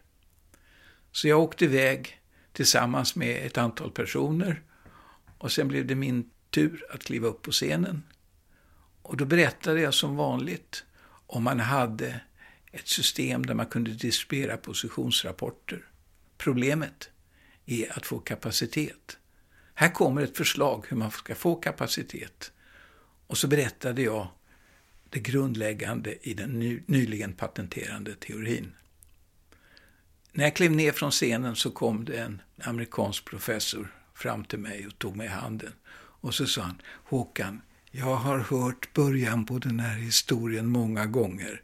Så 1.12 1.29
jag 1.29 1.40
åkte 1.40 1.64
iväg 1.64 2.21
tillsammans 2.53 3.16
med 3.16 3.47
ett 3.47 3.59
antal 3.59 3.90
personer. 3.90 4.62
Och 5.38 5.53
sen 5.53 5.68
blev 5.68 5.87
det 5.87 5.94
min 5.94 6.31
tur 6.51 6.87
att 6.90 7.05
kliva 7.05 7.29
upp 7.29 7.42
på 7.42 7.51
scenen. 7.51 8.03
Och 9.03 9.16
då 9.16 9.24
berättade 9.24 9.81
jag 9.81 9.94
som 9.94 10.16
vanligt 10.16 10.85
om 11.27 11.44
man 11.44 11.61
hade 11.61 12.20
ett 12.72 12.88
system 12.88 13.46
där 13.46 13.55
man 13.55 13.66
kunde 13.66 13.90
distribuera 13.90 14.57
positionsrapporter. 14.57 15.85
Problemet 16.37 17.11
är 17.66 17.98
att 17.98 18.07
få 18.07 18.18
kapacitet. 18.18 19.18
Här 19.74 19.94
kommer 19.94 20.22
ett 20.22 20.37
förslag 20.37 20.85
hur 20.88 20.96
man 20.96 21.11
ska 21.11 21.35
få 21.35 21.55
kapacitet. 21.55 22.53
Och 23.27 23.38
så 23.38 23.48
berättade 23.48 24.03
jag 24.03 24.29
det 25.11 25.20
grundläggande 25.20 26.29
i 26.29 26.35
den 26.35 26.83
nyligen 26.87 27.33
patenterade 27.33 28.14
teorin. 28.14 28.72
När 30.33 30.44
jag 30.44 30.57
klev 30.57 30.72
ner 30.72 30.92
från 30.92 31.11
scenen 31.11 31.57
så 31.57 31.70
kom 31.70 32.05
det 32.05 32.18
en 32.18 32.42
amerikansk 32.62 33.24
professor 33.24 33.97
fram 34.18 34.44
till 34.44 34.59
mig 34.59 34.87
och 34.87 34.98
tog 34.98 35.16
mig 35.16 35.26
i 35.26 35.31
handen. 35.31 35.72
Och 36.20 36.35
så 36.35 36.46
sa 36.46 36.62
han, 36.62 36.83
Håkan, 37.04 37.61
jag 37.90 38.14
har 38.14 38.38
hört 38.38 38.92
början 38.94 39.46
på 39.46 39.59
den 39.59 39.81
här 39.81 39.98
historien 39.98 40.66
många 40.66 41.07
gånger. 41.07 41.62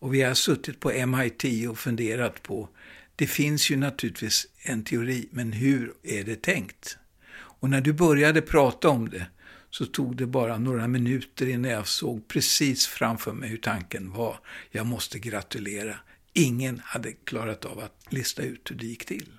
Och 0.00 0.14
vi 0.14 0.22
har 0.22 0.34
suttit 0.34 0.80
på 0.80 1.06
MIT 1.06 1.68
och 1.68 1.78
funderat 1.78 2.42
på, 2.42 2.68
det 3.16 3.26
finns 3.26 3.70
ju 3.70 3.76
naturligtvis 3.76 4.46
en 4.62 4.84
teori, 4.84 5.28
men 5.30 5.52
hur 5.52 5.92
är 6.02 6.24
det 6.24 6.42
tänkt? 6.42 6.98
Och 7.32 7.70
när 7.70 7.80
du 7.80 7.92
började 7.92 8.42
prata 8.42 8.88
om 8.88 9.08
det 9.08 9.26
så 9.70 9.86
tog 9.86 10.16
det 10.16 10.26
bara 10.26 10.58
några 10.58 10.88
minuter 10.88 11.48
innan 11.48 11.70
jag 11.70 11.88
såg 11.88 12.28
precis 12.28 12.86
framför 12.86 13.32
mig 13.32 13.48
hur 13.48 13.56
tanken 13.56 14.12
var. 14.12 14.40
Jag 14.70 14.86
måste 14.86 15.18
gratulera. 15.18 15.96
Ingen 16.32 16.80
hade 16.84 17.12
klarat 17.12 17.64
av 17.64 17.78
att 17.78 18.06
lista 18.08 18.42
ut 18.42 18.70
hur 18.70 18.76
det 18.76 18.86
gick 18.86 19.04
till. 19.04 19.32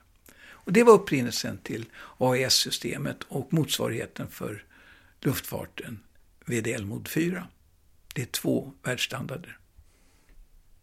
Och 0.63 0.73
det 0.73 0.83
var 0.83 0.93
upprinnelsen 0.93 1.57
till 1.57 1.85
AES-systemet 2.17 3.17
och 3.27 3.53
motsvarigheten 3.53 4.27
för 4.27 4.63
luftfarten 5.21 5.99
VDL 6.45 6.85
Mod 6.85 7.07
4. 7.07 7.47
Det 8.15 8.21
är 8.21 8.25
två 8.25 8.71
världsstandarder. 8.83 9.57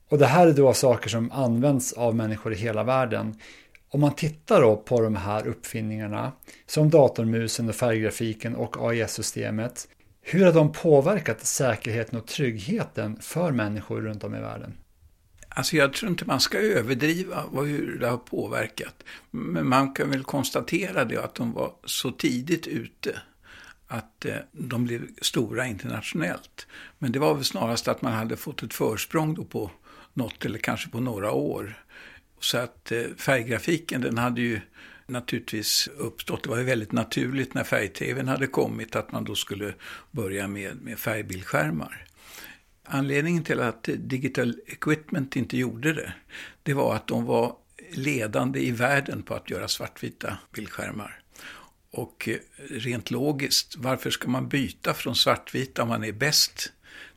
Och 0.09 0.19
det 0.19 0.27
här 0.27 0.47
är 0.47 0.53
då 0.53 0.75
saker 0.75 1.09
som 1.09 1.33
används 1.33 1.93
av 1.93 2.17
människor 2.17 2.53
i 2.53 2.57
hela 2.57 2.85
världen. 2.85 3.35
Om 3.89 4.01
man 4.01 4.15
tittar 4.15 4.61
då 4.61 4.77
på 4.77 5.01
de 5.01 5.17
här 5.17 5.47
uppfinningarna, 5.47 6.33
som 6.67 6.91
datormusen 6.91 7.69
och 7.69 7.75
färggrafiken 7.75 8.57
och 8.57 8.77
AIS-systemet, 8.77 9.89
hur 10.21 10.45
har 10.45 10.53
de 10.53 10.73
påverkat 10.73 11.47
säkerheten 11.47 12.19
och 12.19 12.27
tryggheten 12.27 13.21
för 13.21 13.53
människor 13.53 14.01
runt 14.01 14.25
om 14.25 14.35
i 14.35 14.41
världen? 14.41 14.75
Alltså 15.59 15.77
jag 15.77 15.93
tror 15.93 16.11
inte 16.11 16.25
man 16.25 16.41
ska 16.41 16.59
överdriva 16.59 17.45
hur 17.53 17.99
det 17.99 18.09
har 18.09 18.17
påverkat. 18.17 19.05
Men 19.31 19.69
man 19.69 19.95
kan 19.95 20.11
väl 20.11 20.25
konstatera 20.25 21.05
det 21.05 21.25
att 21.25 21.35
de 21.35 21.53
var 21.53 21.73
så 21.85 22.11
tidigt 22.11 22.67
ute 22.67 23.21
att 23.87 24.25
eh, 24.25 24.37
de 24.53 24.85
blev 24.85 25.03
stora 25.21 25.67
internationellt. 25.67 26.67
Men 26.99 27.13
det 27.13 27.19
var 27.19 27.35
väl 27.35 27.45
snarast 27.45 27.89
att 27.89 28.03
man 28.03 28.13
hade 28.13 28.37
fått 28.37 28.63
ett 28.63 28.75
försprång 28.75 29.35
då 29.35 29.45
på 29.45 29.71
något 30.15 30.45
eller 30.45 30.59
kanske 30.59 30.91
på 30.91 31.01
några 31.01 31.33
år. 31.33 31.85
Så 32.41 32.59
att 32.59 32.93
eh, 32.93 33.03
färggrafiken 33.17 34.01
den 34.01 34.19
hade 34.19 34.41
ju 34.41 34.61
naturligtvis 35.07 35.89
uppstått. 35.97 36.43
Det 36.43 36.51
var 36.51 36.59
ju 36.59 36.65
väldigt 36.65 36.93
naturligt 36.93 37.55
när 37.55 37.65
färg-tvn 37.65 38.29
hade 38.29 38.47
kommit 38.47 38.97
att 38.97 39.13
man 39.13 39.25
då 39.25 39.35
skulle 39.35 39.75
börja 40.11 40.49
med, 40.49 40.77
med 40.83 40.99
färgbildskärmar. 40.99 42.08
Anledningen 42.91 43.45
till 43.45 43.61
att 43.61 43.89
Digital 43.97 44.61
Equipment 44.67 45.37
inte 45.37 45.57
gjorde 45.57 45.93
det, 45.93 46.13
det 46.63 46.75
var 46.75 46.95
att 46.95 47.07
de 47.07 47.25
var 47.25 47.57
ledande 47.91 48.61
i 48.61 48.71
världen 48.71 49.23
på 49.23 49.35
att 49.35 49.51
göra 49.51 49.69
svartvita 49.69 50.39
bildskärmar. 50.53 51.21
Och 51.91 52.29
eh, 52.29 52.37
rent 52.71 53.11
logiskt, 53.11 53.77
varför 53.77 54.11
ska 54.11 54.29
man 54.29 54.49
byta 54.49 54.95
från 54.95 55.17
svartvita 55.17 55.83
om 55.83 55.89
man 55.89 56.05
är 56.05 56.13
bäst 56.13 56.73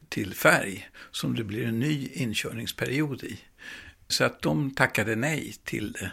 till 0.10 0.34
färg 0.34 0.90
som 1.12 1.36
det 1.36 1.44
blir 1.44 1.66
en 1.66 1.80
ny 1.80 2.10
inkörningsperiod 2.14 3.24
i? 3.24 3.40
Så 4.08 4.24
att 4.24 4.42
de 4.42 4.72
tackade 4.72 5.16
nej 5.16 5.56
till 5.64 5.92
det. 5.92 6.12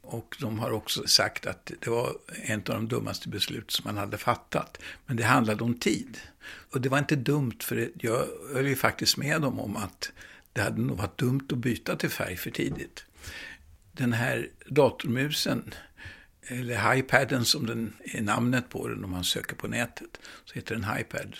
Och 0.00 0.36
de 0.40 0.58
har 0.58 0.70
också 0.70 1.06
sagt 1.06 1.46
att 1.46 1.72
det 1.80 1.90
var 1.90 2.16
en 2.28 2.58
av 2.58 2.64
de 2.64 2.88
dummaste 2.88 3.28
beslut 3.28 3.70
som 3.70 3.82
man 3.84 3.96
hade 3.96 4.18
fattat. 4.18 4.78
Men 5.06 5.16
det 5.16 5.24
handlade 5.24 5.64
om 5.64 5.74
tid. 5.74 6.18
Och 6.72 6.80
det 6.80 6.88
var 6.88 6.98
inte 6.98 7.16
dumt, 7.16 7.58
för 7.60 7.90
jag 8.00 8.26
höll 8.52 8.66
ju 8.66 8.76
faktiskt 8.76 9.16
med 9.16 9.40
dem 9.40 9.60
om 9.60 9.76
att 9.76 10.12
det 10.52 10.60
hade 10.60 10.80
nog 10.80 10.96
varit 10.96 11.18
dumt 11.18 11.48
att 11.52 11.58
byta 11.58 11.96
till 11.96 12.10
färg 12.10 12.36
för 12.36 12.50
tidigt. 12.50 13.04
Den 13.92 14.12
här 14.12 14.48
datormusen, 14.66 15.74
eller 16.42 16.96
iPaden 16.96 17.44
som 17.44 17.66
den 17.66 17.92
är 18.04 18.22
namnet 18.22 18.68
på 18.68 18.88
den 18.88 19.04
om 19.04 19.10
man 19.10 19.24
söker 19.24 19.56
på 19.56 19.68
nätet, 19.68 20.20
så 20.44 20.54
heter 20.54 20.74
den 20.74 21.00
iPad. 21.00 21.36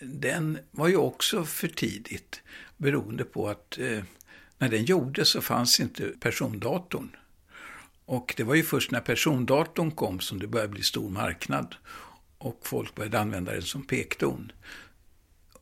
Den 0.00 0.58
var 0.70 0.88
ju 0.88 0.96
också 0.96 1.44
för 1.44 1.68
tidigt, 1.68 2.42
beroende 2.76 3.24
på 3.24 3.48
att 3.48 3.78
eh, 3.78 4.02
när 4.58 4.68
den 4.68 4.84
gjordes 4.84 5.28
så 5.28 5.40
fanns 5.40 5.80
inte 5.80 6.12
persondatorn. 6.20 7.16
Och 8.04 8.34
det 8.36 8.42
var 8.42 8.54
ju 8.54 8.62
först 8.62 8.90
när 8.90 9.00
persondatorn 9.00 9.90
kom 9.90 10.20
som 10.20 10.38
det 10.38 10.46
började 10.46 10.72
bli 10.72 10.82
stor 10.82 11.10
marknad 11.10 11.76
och 12.44 12.60
folk 12.62 12.94
började 12.94 13.20
använda 13.20 13.52
den 13.52 13.62
som 13.62 13.82
pekton. 13.82 14.52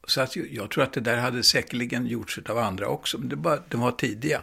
Så 0.06 0.20
att 0.20 0.36
jag 0.36 0.70
tror 0.70 0.84
att 0.84 0.92
det 0.92 1.00
där 1.00 1.16
hade 1.16 1.42
säkerligen 1.42 2.06
gjorts 2.06 2.38
av 2.48 2.58
andra 2.58 2.88
också, 2.88 3.18
men 3.18 3.28
det 3.28 3.36
bara, 3.36 3.62
de 3.68 3.80
var 3.80 3.92
tidiga. 3.92 4.42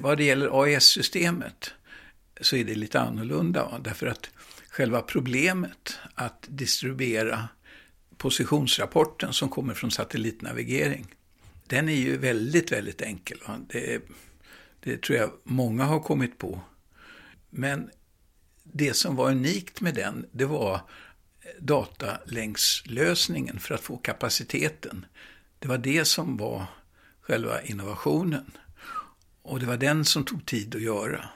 Vad 0.00 0.18
det 0.18 0.24
gäller 0.24 0.62
AES-systemet 0.62 1.70
så 2.40 2.56
är 2.56 2.64
det 2.64 2.74
lite 2.74 3.00
annorlunda, 3.00 3.80
därför 3.84 4.06
att 4.06 4.30
själva 4.68 5.02
problemet 5.02 5.98
att 6.14 6.46
distribuera 6.48 7.48
positionsrapporten 8.16 9.32
som 9.32 9.48
kommer 9.48 9.74
från 9.74 9.90
satellitnavigering, 9.90 11.14
den 11.66 11.88
är 11.88 11.94
ju 11.94 12.16
väldigt, 12.16 12.72
väldigt 12.72 13.02
enkel. 13.02 13.38
Det, 13.68 14.02
det 14.80 15.02
tror 15.02 15.18
jag 15.18 15.30
många 15.44 15.84
har 15.84 16.00
kommit 16.00 16.38
på. 16.38 16.60
Men 17.50 17.90
det 18.62 18.94
som 18.94 19.16
var 19.16 19.30
unikt 19.30 19.80
med 19.80 19.94
den, 19.94 20.26
det 20.32 20.44
var 20.44 20.80
datalänkslösningen 21.58 23.60
för 23.60 23.74
att 23.74 23.80
få 23.80 23.96
kapaciteten. 23.96 25.06
Det 25.58 25.68
var 25.68 25.78
det 25.78 26.04
som 26.04 26.36
var 26.36 26.64
själva 27.20 27.62
innovationen. 27.62 28.50
Och 29.42 29.60
det 29.60 29.66
var 29.66 29.76
den 29.76 30.04
som 30.04 30.24
tog 30.24 30.46
tid 30.46 30.74
att 30.74 30.82
göra. 30.82 31.28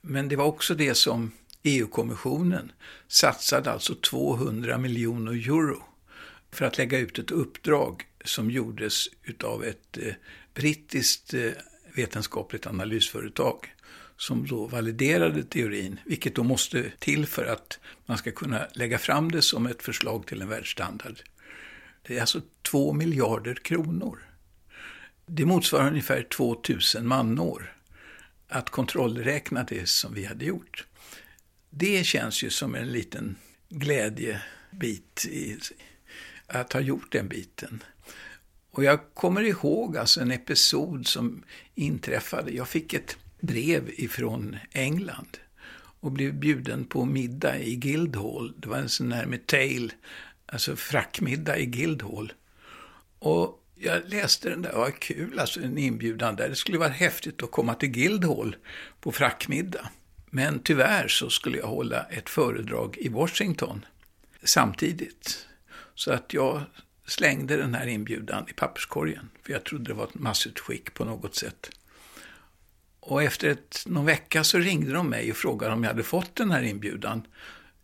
Men 0.00 0.28
det 0.28 0.36
var 0.36 0.44
också 0.44 0.74
det 0.74 0.94
som 0.94 1.32
EU-kommissionen 1.62 2.72
satsade 3.08 3.70
alltså 3.70 3.94
200 3.94 4.78
miljoner 4.78 5.32
euro 5.32 5.82
för 6.50 6.64
att 6.64 6.78
lägga 6.78 6.98
ut 6.98 7.18
ett 7.18 7.30
uppdrag 7.30 8.06
som 8.24 8.50
gjordes 8.50 9.08
av 9.44 9.64
ett 9.64 9.98
eh, 9.98 10.14
brittiskt 10.54 11.34
eh, 11.34 11.50
vetenskapligt 11.94 12.66
analysföretag 12.66 13.74
som 14.16 14.46
då 14.46 14.66
validerade 14.66 15.42
teorin, 15.44 16.00
vilket 16.04 16.34
då 16.34 16.42
måste 16.42 16.90
till 16.98 17.26
för 17.26 17.44
att 17.44 17.78
man 18.06 18.18
ska 18.18 18.30
kunna 18.30 18.66
lägga 18.72 18.98
fram 18.98 19.32
det 19.32 19.42
som 19.42 19.66
ett 19.66 19.82
förslag 19.82 20.26
till 20.26 20.42
en 20.42 20.48
världsstandard. 20.48 21.20
Det 22.02 22.16
är 22.16 22.20
alltså 22.20 22.40
2 22.62 22.92
miljarder 22.92 23.54
kronor. 23.54 24.18
Det 25.26 25.44
motsvarar 25.44 25.88
ungefär 25.88 26.22
2000 26.22 27.06
manår 27.06 27.76
att 28.48 28.70
kontrollräkna 28.70 29.64
det 29.64 29.88
som 29.88 30.14
vi 30.14 30.24
hade 30.24 30.44
gjort. 30.44 30.86
Det 31.70 32.06
känns 32.06 32.42
ju 32.42 32.50
som 32.50 32.74
en 32.74 32.88
liten 32.88 33.36
glädjebit 33.68 35.26
i 35.30 35.58
att 36.46 36.72
ha 36.72 36.80
gjort 36.80 37.12
den 37.12 37.28
biten. 37.28 37.82
Och 38.70 38.84
jag 38.84 39.14
kommer 39.14 39.42
ihåg 39.42 39.96
alltså 39.96 40.20
en 40.20 40.30
episod 40.30 41.06
som 41.06 41.44
inträffade. 41.74 42.50
Jag 42.50 42.68
fick 42.68 42.94
ett 42.94 43.16
brev 43.42 43.90
ifrån 43.96 44.56
England 44.72 45.38
och 46.00 46.12
blev 46.12 46.34
bjuden 46.34 46.84
på 46.84 47.04
middag 47.04 47.58
i 47.58 47.76
Guildhall. 47.76 48.52
Det 48.56 48.68
var 48.68 48.76
en 48.76 48.88
sån 48.88 49.12
här 49.12 49.26
med 49.26 49.46
tail, 49.46 49.92
alltså 50.46 50.76
frackmiddag 50.76 51.58
i 51.58 51.66
Guildhall. 51.66 52.32
Och 53.18 53.64
jag 53.74 54.02
läste 54.06 54.50
den 54.50 54.62
där, 54.62 54.72
Vad 54.72 54.98
kul, 54.98 55.38
alltså 55.38 55.60
en 55.60 55.78
inbjudan 55.78 56.36
där. 56.36 56.48
Det 56.48 56.56
skulle 56.56 56.78
vara 56.78 56.88
häftigt 56.88 57.42
att 57.42 57.50
komma 57.50 57.74
till 57.74 57.88
Guildhall 57.88 58.56
på 59.00 59.12
frackmiddag. 59.12 59.90
Men 60.30 60.58
tyvärr 60.58 61.08
så 61.08 61.30
skulle 61.30 61.58
jag 61.58 61.66
hålla 61.66 62.02
ett 62.02 62.28
föredrag 62.28 62.96
i 62.98 63.08
Washington 63.08 63.84
samtidigt. 64.42 65.46
Så 65.94 66.12
att 66.12 66.34
jag 66.34 66.62
slängde 67.06 67.56
den 67.56 67.74
här 67.74 67.86
inbjudan 67.86 68.48
i 68.48 68.52
papperskorgen. 68.52 69.30
För 69.42 69.52
jag 69.52 69.64
trodde 69.64 69.84
det 69.84 69.94
var 69.94 70.04
ett 70.04 70.14
massutskick 70.14 70.94
på 70.94 71.04
något 71.04 71.34
sätt. 71.34 71.70
Och 73.02 73.22
efter 73.22 73.48
ett, 73.48 73.82
någon 73.86 74.04
vecka 74.04 74.44
så 74.44 74.58
ringde 74.58 74.92
de 74.92 75.08
mig 75.08 75.30
och 75.30 75.36
frågade 75.36 75.72
om 75.72 75.82
jag 75.82 75.90
hade 75.90 76.02
fått 76.02 76.36
den 76.36 76.50
här 76.50 76.62
inbjudan. 76.62 77.26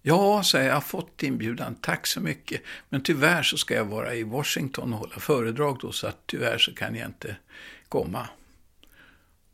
Ja, 0.02 0.42
sa 0.42 0.58
jag, 0.58 0.66
jag 0.66 0.74
har 0.74 0.80
fått 0.80 1.22
inbjudan, 1.22 1.74
tack 1.74 2.06
så 2.06 2.20
mycket. 2.20 2.62
Men 2.88 3.02
tyvärr 3.02 3.42
så 3.42 3.56
ska 3.56 3.74
jag 3.74 3.84
vara 3.84 4.14
i 4.14 4.22
Washington 4.22 4.92
och 4.92 4.98
hålla 4.98 5.16
föredrag 5.16 5.78
då, 5.80 5.92
så 5.92 6.06
att 6.06 6.26
tyvärr 6.26 6.58
så 6.58 6.74
kan 6.74 6.94
jag 6.94 7.06
inte 7.06 7.36
komma. 7.88 8.28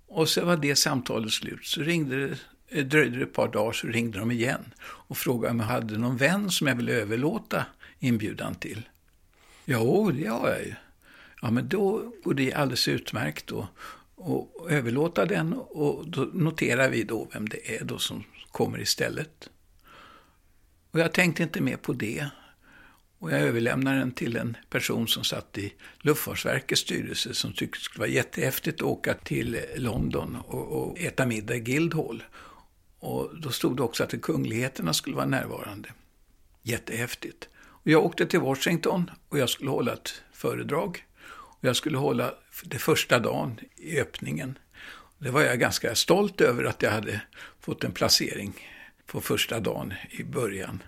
Och 0.07 0.29
så 0.29 0.45
var 0.45 0.57
det 0.57 0.77
samtalet 0.77 1.33
slut. 1.33 1.67
Så 1.67 1.81
ringde 1.81 2.37
det, 2.71 2.83
dröjde 2.83 3.19
det 3.19 3.23
ett 3.23 3.33
par 3.33 3.49
dagar 3.49 3.73
så 3.73 3.87
ringde 3.87 4.19
de 4.19 4.31
igen 4.31 4.75
och 4.83 5.17
frågade 5.17 5.51
om 5.51 5.61
jag 5.61 5.67
hade 5.67 5.99
någon 5.99 6.17
vän 6.17 6.51
som 6.51 6.67
jag 6.67 6.75
ville 6.75 6.93
överlåta 6.93 7.67
inbjudan 7.99 8.55
till. 8.55 8.89
Jo, 9.65 10.11
det 10.11 10.27
har 10.27 10.49
jag 10.49 10.65
ju. 10.65 10.75
Ja, 11.43 11.51
men 11.51 11.69
då 11.69 12.13
går 12.25 12.35
det 12.35 12.55
alldeles 12.55 12.89
utmärkt 12.89 13.47
då 13.47 13.69
och 14.17 14.71
överlåta 14.71 15.27
den 15.27 15.53
och 15.53 16.09
då 16.09 16.21
noterar 16.21 16.91
vi 16.91 17.03
då 17.03 17.29
vem 17.33 17.49
det 17.49 17.77
är 17.77 17.85
då 17.85 17.99
som 17.99 18.25
kommer 18.53 18.81
istället. 18.81 19.51
Och 20.91 21.01
jag 21.01 21.13
tänkte 21.13 21.43
inte 21.43 21.61
mer 21.61 21.77
på 21.77 21.93
det. 21.93 22.29
Och 23.19 23.33
jag 23.33 23.41
överlämnade 23.41 23.99
den 23.99 24.13
till 24.13 24.37
en 24.37 24.57
person 24.71 25.09
som 25.09 25.25
satt 25.25 25.59
i 25.59 25.73
Luftfartsverkets 25.99 26.81
styrelse 26.81 27.35
som 27.35 27.53
tyckte 27.53 27.79
det 27.79 27.83
skulle 27.83 28.01
vara 28.01 28.11
jättehäftigt 28.11 28.81
att 28.81 28.87
åka 28.87 29.15
till 29.15 29.61
London 29.77 30.37
och, 30.37 30.73
och 30.73 30.99
äta 30.99 31.27
middag 31.27 31.55
i 31.55 31.61
Guildhall. 31.61 32.23
Och 32.99 33.31
då 33.41 33.51
stod 33.51 33.77
det 33.77 33.83
också 33.83 34.05
att 34.05 34.23
kungligheterna 34.23 34.93
skulle 34.93 35.17
vara 35.17 35.27
närvarande. 35.27 35.89
Jättehäftigt. 36.63 37.49
Och 37.57 37.91
jag 37.91 38.05
åkte 38.05 38.27
till 38.27 38.41
Washington 38.41 39.11
och 39.29 39.39
jag 39.39 39.49
skulle 39.49 39.71
hålla 39.71 39.93
ett 39.93 40.23
föredrag. 40.33 41.05
Och 41.33 41.65
jag 41.65 41.77
skulle 41.77 41.99
hålla 41.99 42.35
det 42.65 42.79
första 42.79 43.19
dagen 43.19 43.61
i 43.77 44.01
öppningen. 44.01 44.59
Det 45.19 45.31
var 45.31 45.43
jag 45.43 45.61
ganska 45.61 45.95
stolt 45.95 46.41
över 46.41 46.65
att 46.65 46.83
jag 46.83 46.91
hade 46.91 47.21
fått 47.61 47.85
en 47.85 47.93
placering 47.93 48.53
på 49.07 49.21
första 49.21 49.61
dagen 49.61 49.95
i 50.11 50.25
början. 50.25 50.83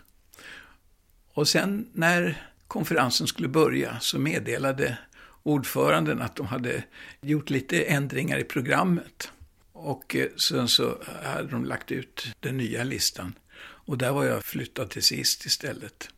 Och 1.33 1.49
sen 1.49 1.89
när 1.93 2.51
konferensen 2.69 3.27
skulle 3.27 3.49
börja 3.49 4.01
så 4.01 4.19
meddelade 4.19 4.99
ordföranden 5.43 6.23
att 6.23 6.37
de 6.37 6.47
hade 6.47 6.85
gjort 7.21 7.51
lite 7.51 7.83
ändringar 7.83 8.39
i 8.39 8.45
programmet. 8.45 9.31
Och 9.73 10.17
eh, 10.17 10.29
sen 10.37 10.69
så 10.69 10.99
hade 11.23 11.49
de 11.49 11.65
lagt 11.65 11.93
ut 11.93 12.27
den 12.41 12.57
nya 12.57 12.85
listan. 12.85 13.35
Och 13.59 13.99
där 13.99 14.13
var 14.13 14.25
jag 14.25 14.45
flyttad 14.45 14.91
till 14.91 15.03
sist 15.03 15.47
istället. 15.47 16.11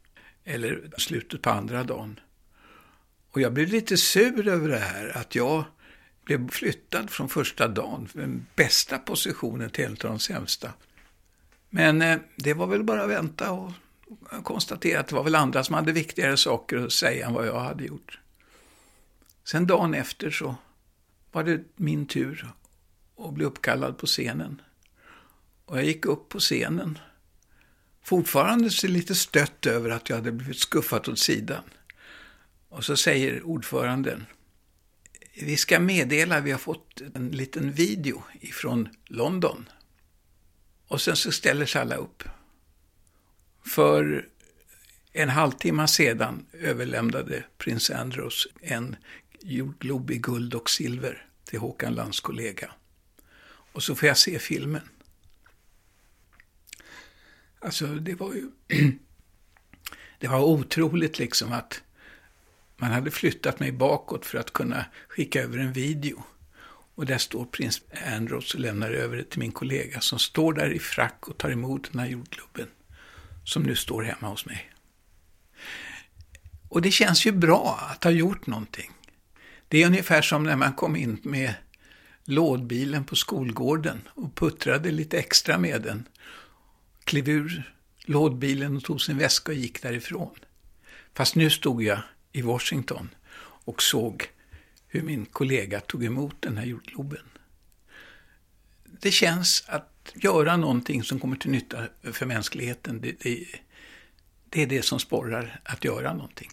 Eller 0.44 0.90
slutet 0.98 1.42
på 1.42 1.50
andra 1.50 1.84
dagen. 1.84 2.20
Och 3.38 3.42
jag 3.42 3.52
blev 3.52 3.68
lite 3.68 3.96
sur 3.96 4.48
över 4.48 4.68
det 4.68 4.78
här, 4.78 5.16
att 5.16 5.34
jag 5.34 5.64
blev 6.24 6.50
flyttad 6.50 7.10
från 7.10 7.28
första 7.28 7.68
dagen, 7.68 8.08
den 8.12 8.46
bästa 8.54 8.98
positionen 8.98 9.70
till 9.70 9.84
en 9.84 9.92
av 9.92 9.98
de 9.98 10.18
sämsta. 10.18 10.72
Men 11.70 12.02
eh, 12.02 12.18
det 12.36 12.54
var 12.54 12.66
väl 12.66 12.84
bara 12.84 13.02
att 13.02 13.10
vänta 13.10 13.52
och 13.52 13.72
konstatera 14.42 15.00
att 15.00 15.08
det 15.08 15.14
var 15.14 15.24
väl 15.24 15.34
andra 15.34 15.64
som 15.64 15.74
hade 15.74 15.92
viktigare 15.92 16.36
saker 16.36 16.76
att 16.76 16.92
säga 16.92 17.26
än 17.26 17.32
vad 17.32 17.46
jag 17.46 17.60
hade 17.60 17.84
gjort. 17.84 18.20
Sen 19.44 19.66
dagen 19.66 19.94
efter 19.94 20.30
så 20.30 20.54
var 21.32 21.44
det 21.44 21.64
min 21.76 22.06
tur 22.06 22.52
att 23.18 23.34
bli 23.34 23.44
uppkallad 23.44 23.98
på 23.98 24.06
scenen. 24.06 24.62
Och 25.64 25.78
jag 25.78 25.84
gick 25.84 26.06
upp 26.06 26.28
på 26.28 26.38
scenen. 26.38 26.98
Fortfarande 28.02 28.70
så 28.70 28.88
lite 28.88 29.14
stött 29.14 29.66
över 29.66 29.90
att 29.90 30.08
jag 30.08 30.16
hade 30.16 30.32
blivit 30.32 30.58
skuffad 30.58 31.08
åt 31.08 31.18
sidan. 31.18 31.62
Och 32.68 32.84
så 32.84 32.96
säger 32.96 33.42
ordföranden, 33.42 34.26
vi 35.34 35.56
ska 35.56 35.80
meddela, 35.80 36.40
vi 36.40 36.50
har 36.50 36.58
fått 36.58 37.00
en 37.14 37.28
liten 37.28 37.72
video 37.72 38.22
ifrån 38.40 38.88
London. 39.06 39.68
Och 40.88 41.00
sen 41.00 41.16
så 41.16 41.32
ställer 41.32 41.66
sig 41.66 41.80
alla 41.80 41.96
upp. 41.96 42.22
För 43.66 44.28
en 45.12 45.28
halvtimme 45.28 45.88
sedan 45.88 46.46
överlämnade 46.52 47.44
prins 47.58 47.90
Andrews 47.90 48.48
en 48.60 48.96
jordglob 49.40 50.10
i 50.10 50.18
guld 50.18 50.54
och 50.54 50.70
silver 50.70 51.26
till 51.44 51.58
Håkan 51.58 51.94
Lands 51.94 52.20
kollega. 52.20 52.70
Och 53.72 53.82
så 53.82 53.94
får 53.94 54.08
jag 54.08 54.18
se 54.18 54.38
filmen. 54.38 54.88
Alltså, 57.60 57.86
det 57.86 58.14
var 58.14 58.34
ju... 58.34 58.50
det 60.18 60.28
var 60.28 60.40
otroligt 60.40 61.18
liksom 61.18 61.52
att 61.52 61.82
man 62.78 62.92
hade 62.92 63.10
flyttat 63.10 63.60
mig 63.60 63.72
bakåt 63.72 64.26
för 64.26 64.38
att 64.38 64.52
kunna 64.52 64.84
skicka 65.08 65.42
över 65.42 65.58
en 65.58 65.72
video. 65.72 66.22
Och 66.94 67.06
där 67.06 67.18
står 67.18 67.44
prins 67.44 67.82
Andrews 68.16 68.54
och 68.54 68.60
lämnar 68.60 68.90
över 68.90 69.16
det 69.16 69.30
till 69.30 69.38
min 69.38 69.52
kollega 69.52 70.00
som 70.00 70.18
står 70.18 70.52
där 70.52 70.70
i 70.70 70.78
frack 70.78 71.28
och 71.28 71.38
tar 71.38 71.50
emot 71.50 71.92
den 71.92 72.00
här 72.00 72.08
jordgloben 72.08 72.68
som 73.44 73.62
nu 73.62 73.76
står 73.76 74.02
hemma 74.02 74.28
hos 74.28 74.46
mig. 74.46 74.70
Och 76.68 76.82
det 76.82 76.90
känns 76.90 77.26
ju 77.26 77.32
bra 77.32 77.88
att 77.90 78.04
ha 78.04 78.10
gjort 78.10 78.46
någonting. 78.46 78.90
Det 79.68 79.82
är 79.82 79.86
ungefär 79.86 80.22
som 80.22 80.42
när 80.42 80.56
man 80.56 80.72
kom 80.72 80.96
in 80.96 81.20
med 81.22 81.54
lådbilen 82.24 83.04
på 83.04 83.16
skolgården 83.16 84.00
och 84.08 84.34
puttrade 84.34 84.90
lite 84.90 85.18
extra 85.18 85.58
med 85.58 85.82
den. 85.82 86.08
Klev 87.04 87.28
ur 87.28 87.72
lådbilen 88.04 88.76
och 88.76 88.84
tog 88.84 89.00
sin 89.00 89.18
väska 89.18 89.52
och 89.52 89.58
gick 89.58 89.82
därifrån. 89.82 90.34
Fast 91.14 91.34
nu 91.34 91.50
stod 91.50 91.82
jag 91.82 92.02
i 92.38 92.42
Washington 92.42 93.08
och 93.40 93.82
såg 93.82 94.28
hur 94.88 95.02
min 95.02 95.26
kollega 95.26 95.80
tog 95.80 96.04
emot 96.04 96.36
den 96.40 96.56
här 96.56 96.64
jordgloben. 96.64 97.22
Det 98.84 99.10
känns 99.10 99.64
att 99.66 100.12
göra 100.14 100.56
någonting 100.56 101.02
som 101.02 101.20
kommer 101.20 101.36
till 101.36 101.50
nytta 101.50 101.78
för 102.12 102.26
mänskligheten, 102.26 103.00
det, 103.00 103.12
det, 103.20 103.46
det 104.48 104.62
är 104.62 104.66
det 104.66 104.82
som 104.82 104.98
sporrar 104.98 105.60
att 105.64 105.84
göra 105.84 106.14
någonting. 106.14 106.50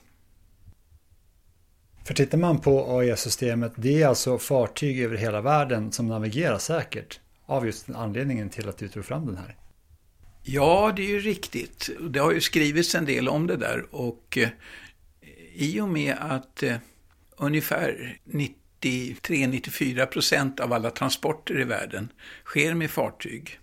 För 2.06 2.14
tittar 2.14 2.38
man 2.38 2.62
på 2.62 3.00
AIS-systemet, 3.00 3.74
det 3.76 4.02
är 4.02 4.08
alltså 4.08 4.38
fartyg 4.38 5.02
över 5.02 5.18
hela 5.18 5.42
världen 5.42 5.92
som 5.92 6.08
navigerar 6.08 6.58
säkert 6.58 7.20
av 7.46 7.66
just 7.66 7.90
anledningen 7.90 8.50
till 8.50 8.70
att 8.70 8.78
du 8.78 8.88
tog 8.88 9.06
fram 9.06 9.26
den 9.26 9.38
här. 9.38 9.56
Ja, 10.48 10.94
det 10.96 11.02
är 11.02 11.08
ju 11.08 11.20
riktigt. 11.20 11.90
Det 12.10 12.20
har 12.20 12.32
ju 12.32 12.42
skrivits 12.42 12.96
en 12.96 13.06
del 13.06 13.30
om 13.30 13.48
det 13.48 13.58
där 13.58 13.86
och 13.92 14.38
eh, 14.38 14.50
i 15.56 15.82
och 15.82 15.89
med 15.89 16.16
att 16.20 16.64
eh, 16.64 16.78
ungefär 17.38 18.18
93-94 18.82 20.06
procent 20.06 20.60
av 20.60 20.74
alla 20.74 20.91
transporter 20.91 21.60
i 21.60 21.64
världen 21.64 22.10
sker 22.45 22.74
med 22.74 22.91
fartyg. 22.91 23.60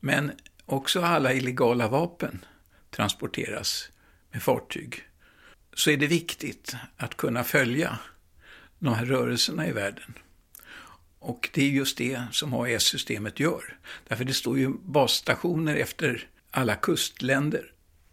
Men 0.00 0.32
också 0.64 1.00
alla 1.02 1.32
illegala 1.32 1.88
vapen 1.88 2.44
transporteras 2.90 3.88
med 4.30 4.42
fartyg. 4.42 5.02
Så 5.74 5.90
är 5.90 5.96
det 5.96 6.06
viktigt 6.06 6.76
att 6.96 7.16
kunna 7.16 7.44
följa 7.44 7.98
de 8.78 8.94
här 8.94 9.04
rörelserna 9.04 9.66
i 9.66 9.72
världen. 9.72 10.14
Och 11.18 11.50
det 11.52 11.62
är 11.62 11.68
just 11.68 11.98
det 11.98 12.22
som 12.32 12.54
AES-systemet 12.54 13.40
gör. 13.40 13.78
Därför 14.08 14.24
det 14.24 14.34
står 14.34 14.58
ju 14.58 14.72
basstationer 14.82 15.76
efter 15.76 16.28
alla 16.50 16.74
kustländer 16.74 17.72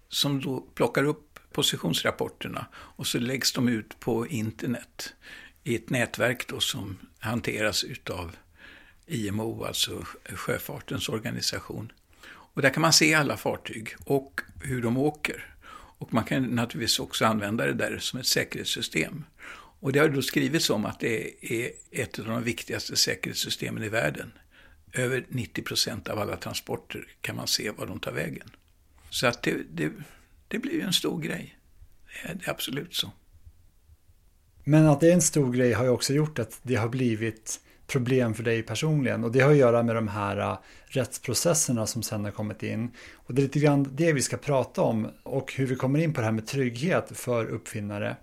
som 0.10 0.42
då 0.42 0.62
plockar 0.76 1.04
upp 1.04 1.33
positionsrapporterna 1.54 2.66
och 2.74 3.08
så 3.08 3.20
läggs 3.20 3.52
de 3.52 3.68
ut 3.68 4.00
på 4.00 4.28
internet 4.28 5.14
i 5.64 5.76
ett 5.76 5.90
nätverk 5.90 6.48
då 6.48 6.60
som 6.60 6.98
hanteras 7.20 7.84
utav 7.84 8.36
IMO, 9.06 9.64
alltså 9.64 10.04
sjöfartens 10.34 11.10
organisation. 11.10 11.92
Och 12.26 12.62
där 12.62 12.70
kan 12.70 12.82
man 12.82 12.94
se 12.94 13.14
alla 13.14 13.38
fartyg 13.38 13.96
och 14.06 14.42
hur 14.62 14.82
de 14.82 14.98
åker. 14.98 15.56
Och 15.98 16.14
man 16.14 16.24
kan 16.24 16.44
naturligtvis 16.44 17.00
också 17.00 17.26
använda 17.26 17.66
det 17.66 17.74
där 17.74 17.98
som 18.00 18.20
ett 18.20 18.28
säkerhetssystem. 18.28 19.26
Och 19.80 19.92
det 19.92 20.00
har 20.00 20.10
då 20.10 20.22
skrivits 20.22 20.70
om 20.70 20.86
att 20.86 21.00
det 21.00 21.46
är 21.54 21.72
ett 21.92 22.20
av 22.20 22.26
de 22.26 22.44
viktigaste 22.44 22.96
säkerhetssystemen 22.96 23.84
i 23.84 23.90
världen. 23.90 24.32
Över 24.94 25.26
90 25.30 25.62
procent 25.62 26.08
av 26.08 26.20
alla 26.20 26.38
transporter 26.38 27.08
kan 27.22 27.36
man 27.36 27.48
se 27.48 27.72
var 27.72 27.86
de 27.86 28.00
tar 28.00 28.12
vägen. 28.12 28.50
Så 29.10 29.28
att 29.28 29.44
det, 29.44 29.58
det, 29.72 29.92
det 30.54 30.60
blir 30.60 30.74
ju 30.74 30.82
en 30.82 30.94
stor 30.94 31.22
grej. 31.22 31.58
Det 32.24 32.30
är, 32.30 32.50
absolut 32.50 32.96
så. 32.96 33.12
Men 34.64 34.88
att 34.88 35.00
det 35.00 35.10
är 35.10 35.14
en 35.14 35.22
stor 35.22 35.54
grej 35.54 35.74
har 35.74 35.84
ju 35.84 35.90
också 35.90 36.14
gjort 36.14 36.40
att 36.40 36.60
det 36.64 36.76
har 36.76 36.90
blivit 36.90 37.60
problem 37.88 38.34
för 38.34 38.44
dig 38.44 38.64
personligen 38.64 39.24
och 39.24 39.32
det 39.32 39.40
har 39.40 39.52
att 39.52 39.58
göra 39.58 39.84
med 39.84 39.96
de 39.96 40.08
här 40.08 40.38
äh, 40.38 40.58
rättsprocesserna 40.86 41.88
som 41.88 42.04
sen 42.04 42.26
har 42.26 42.32
kommit 42.32 42.64
in. 42.64 42.92
Och 43.14 43.34
det 43.34 43.42
är 43.42 43.44
lite 43.44 43.60
grann 43.60 43.88
det 43.92 44.14
vi 44.14 44.22
ska 44.22 44.38
prata 44.38 44.82
om 44.82 45.12
och 45.24 45.54
hur 45.54 45.66
vi 45.66 45.76
kommer 45.76 46.00
in 46.00 46.14
på 46.14 46.22
det 46.22 46.26
här 46.26 46.32
med 46.32 46.48
trygghet 46.48 47.12
för 47.18 47.46
uppfinnare. 47.46 48.16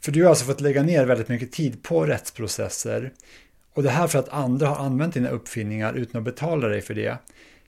För 0.00 0.12
du 0.12 0.22
har 0.22 0.30
alltså 0.30 0.44
fått 0.44 0.60
lägga 0.60 0.82
ner 0.82 1.06
väldigt 1.06 1.28
mycket 1.28 1.52
tid 1.52 1.82
på 1.82 2.06
rättsprocesser 2.06 3.12
och 3.74 3.82
det 3.82 3.90
här 3.90 4.08
för 4.08 4.18
att 4.18 4.28
andra 4.28 4.66
har 4.66 4.84
använt 4.84 5.14
dina 5.14 5.28
uppfinningar 5.28 5.94
utan 5.94 6.18
att 6.18 6.24
betala 6.24 6.68
dig 6.68 6.80
för 6.80 6.94
det. 6.94 7.18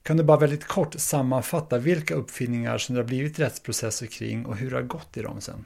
Kan 0.03 0.17
du 0.17 0.23
bara 0.23 0.39
väldigt 0.39 0.65
kort 0.65 0.95
sammanfatta 0.99 1.79
vilka 1.79 2.15
uppfinningar 2.15 2.79
som 2.79 2.95
det 2.95 3.01
har 3.01 3.07
blivit 3.07 3.39
rättsprocesser 3.39 4.07
kring 4.07 4.47
och 4.47 4.57
hur 4.57 4.71
det 4.71 4.77
har 4.77 4.83
gått 4.83 5.17
i 5.17 5.23
dem 5.23 5.41
sen? 5.41 5.65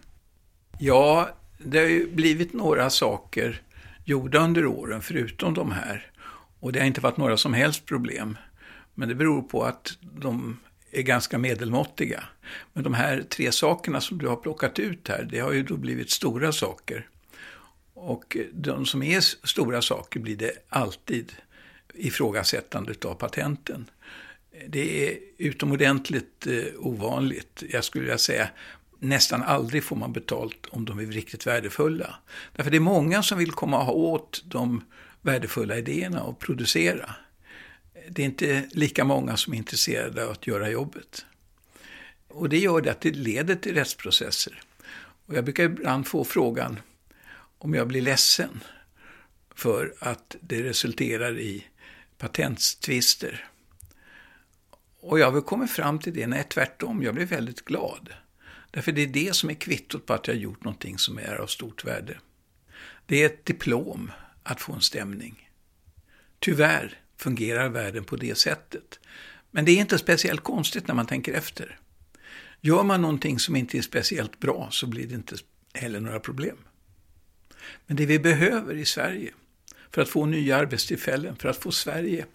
Ja, 0.79 1.29
det 1.59 1.79
har 1.79 1.87
ju 1.87 2.11
blivit 2.11 2.53
några 2.53 2.91
saker 2.91 3.63
gjorda 4.05 4.39
under 4.39 4.67
åren, 4.67 5.03
förutom 5.03 5.55
de 5.55 5.73
här. 5.73 6.11
Och 6.61 6.73
det 6.73 6.79
har 6.79 6.87
inte 6.87 7.01
varit 7.01 7.17
några 7.17 7.37
som 7.37 7.55
helst 7.55 7.87
problem. 7.87 8.39
Men 8.95 9.09
det 9.09 9.15
beror 9.15 9.43
på 9.43 9.63
att 9.63 9.99
de 10.01 10.61
är 10.91 11.03
ganska 11.03 11.39
medelmåttiga. 11.39 12.25
Men 12.73 12.85
de 12.85 12.95
här 12.95 13.25
tre 13.29 13.53
sakerna 13.53 14.01
som 14.01 14.19
du 14.19 14.29
har 14.29 14.37
plockat 14.37 14.79
ut 14.79 15.09
här, 15.09 15.29
det 15.31 15.39
har 15.39 15.53
ju 15.53 15.63
då 15.63 15.77
blivit 15.77 16.11
stora 16.11 16.53
saker. 16.53 17.09
Och 17.95 18.37
de 18.53 18.87
som 18.87 19.03
är 19.03 19.21
stora 19.47 19.83
saker 19.83 20.21
blir 20.21 20.37
det 20.37 20.53
alltid 20.69 21.33
ifrågasättande 21.95 22.95
av 23.05 23.15
patenten. 23.15 23.91
Det 24.69 25.09
är 25.09 25.19
utomordentligt 25.39 26.47
eh, 26.47 26.65
ovanligt. 26.79 27.63
Jag 27.69 27.85
skulle 27.85 28.05
vilja 28.05 28.19
säga 28.19 28.49
nästan 28.99 29.43
aldrig 29.43 29.85
får 29.85 29.97
man 29.97 30.13
betalt 30.13 30.67
om 30.71 30.85
de 30.85 30.99
är 30.99 31.07
riktigt 31.07 31.47
värdefulla. 31.47 32.15
Därför 32.57 32.71
det 32.71 32.77
är 32.77 32.81
många 32.81 33.23
som 33.23 33.39
vill 33.39 33.53
komma 33.53 33.91
åt 33.91 34.43
de 34.45 34.85
värdefulla 35.23 35.79
idéerna 35.79 36.23
och 36.23 36.39
producera. 36.39 37.15
Det 38.09 38.23
är 38.23 38.27
inte 38.27 38.69
lika 38.73 39.05
många 39.05 39.37
som 39.37 39.53
är 39.53 39.57
intresserade 39.57 40.25
av 40.25 40.31
att 40.31 40.47
göra 40.47 40.71
jobbet. 40.71 41.27
Och 42.29 42.49
det 42.49 42.59
gör 42.59 42.81
det 42.81 42.91
att 42.91 43.01
det 43.01 43.11
leder 43.11 43.55
till 43.55 43.75
rättsprocesser. 43.75 44.63
Och 45.27 45.35
jag 45.35 45.45
brukar 45.45 45.65
ibland 45.65 46.07
få 46.07 46.25
frågan 46.25 46.81
om 47.59 47.75
jag 47.75 47.89
blir 47.89 48.03
ledsen 48.03 48.61
för 49.55 49.95
att 49.99 50.37
det 50.41 50.63
resulterar 50.63 51.39
i 51.39 51.67
patenttvister. 52.19 53.49
Och 55.07 55.19
jag 55.19 55.31
har 55.31 55.41
kommit 55.41 55.71
fram 55.71 55.99
till 55.99 56.15
det, 56.15 56.27
nej 56.27 56.45
tvärtom, 56.49 57.03
jag 57.03 57.15
blir 57.15 57.27
väldigt 57.27 57.65
glad. 57.65 58.15
Därför 58.71 58.93
det 58.93 59.03
är 59.03 59.07
det 59.07 59.37
som 59.37 59.51
är 59.51 59.55
kvittot 59.55 60.07
på 60.07 60.13
att 60.13 60.27
jag 60.27 60.35
har 60.35 60.41
gjort 60.41 60.65
någonting 60.65 60.99
som 60.99 61.19
är 61.19 61.37
av 61.37 61.47
stort 61.47 61.85
värde. 61.85 62.19
Det 63.07 63.23
är 63.23 63.27
ett 63.27 63.45
diplom 63.45 64.11
att 64.43 64.61
få 64.61 64.73
en 64.73 64.81
stämning. 64.81 65.51
Tyvärr 66.39 67.01
fungerar 67.17 67.69
världen 67.69 68.05
på 68.05 68.17
det 68.17 68.39
sättet. 68.39 69.01
Men 69.51 69.65
det 69.65 69.73
är 69.73 69.81
inte 69.81 69.99
speciellt 69.99 70.43
konstigt 70.43 70.89
när 70.89 70.95
man 70.95 71.07
tänker 71.07 71.33
efter. 71.33 71.79
Gör 72.61 72.83
man 72.83 73.03
någonting 73.03 73.39
som 73.39 73.57
inte 73.57 73.79
är 73.79 73.83
speciellt 73.83 74.39
bra 74.39 74.69
så 74.71 74.87
blir 74.87 75.07
det 75.07 75.15
inte 75.15 75.37
heller 75.75 76.01
några 76.01 76.21
problem. 76.21 76.57
Men 77.87 77.97
det 77.97 78.07
vi 78.07 78.19
behöver 78.19 78.75
i 78.75 78.85
Sverige 78.85 79.31
för 79.91 80.03
att 80.03 80.09
få 80.09 80.27
nya 80.27 80.57
arbetstillfällen, 80.57 81.37
för 81.37 81.49
att 81.49 81.57
få 81.57 81.73
Sverige 81.73 82.27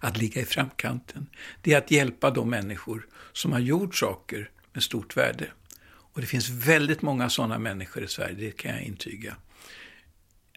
att 0.00 0.16
ligga 0.18 0.40
i 0.40 0.44
framkanten, 0.44 1.26
det 1.60 1.72
är 1.72 1.78
att 1.78 1.90
hjälpa 1.90 2.30
de 2.30 2.50
människor 2.50 3.06
som 3.32 3.52
har 3.52 3.58
gjort 3.58 3.94
saker 3.94 4.50
med 4.72 4.82
stort 4.82 5.16
värde. 5.16 5.50
Och 5.86 6.20
det 6.20 6.26
finns 6.26 6.48
väldigt 6.48 7.02
många 7.02 7.30
sådana 7.30 7.58
människor 7.58 8.02
i 8.02 8.08
Sverige, 8.08 8.34
det 8.34 8.50
kan 8.50 8.70
jag 8.70 8.82
intyga. 8.82 9.36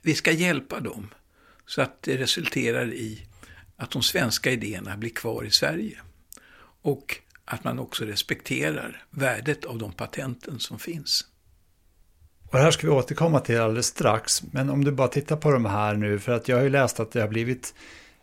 Vi 0.04 0.16
ska 0.16 0.32
hjälpa 0.32 0.80
dem 0.80 1.08
så 1.66 1.82
att 1.82 2.02
det 2.02 2.18
resulterar 2.18 2.94
i 2.94 3.28
att 3.78 3.92
de 3.92 4.04
svenska 4.04 4.52
idéerna 4.52 4.98
blir 4.98 5.10
kvar 5.10 5.44
i 5.44 5.52
Sverige. 5.52 5.98
Och 6.82 7.16
att 7.46 7.64
man 7.64 7.80
också 7.80 8.06
respekterar 8.06 9.04
värdet 9.10 9.66
av 9.66 9.78
de 9.78 9.92
patenten 9.92 10.60
som 10.60 10.80
finns. 10.80 11.26
Och 12.44 12.58
det 12.58 12.64
här 12.64 12.72
ska 12.72 12.88
vi 12.88 12.94
återkomma 12.94 13.40
till 13.40 13.60
alldeles 13.60 13.86
strax. 13.86 14.44
Men 14.52 14.70
om 14.70 14.84
du 14.84 14.92
bara 14.92 15.08
tittar 15.08 15.36
på 15.36 15.52
de 15.52 15.66
här 15.66 15.94
nu, 15.94 16.20
för 16.20 16.32
att 16.32 16.48
jag 16.48 16.58
har 16.58 16.64
ju 16.64 16.70
läst 16.70 17.00
att 17.00 17.12
det 17.12 17.22
har 17.22 17.28
blivit 17.28 17.74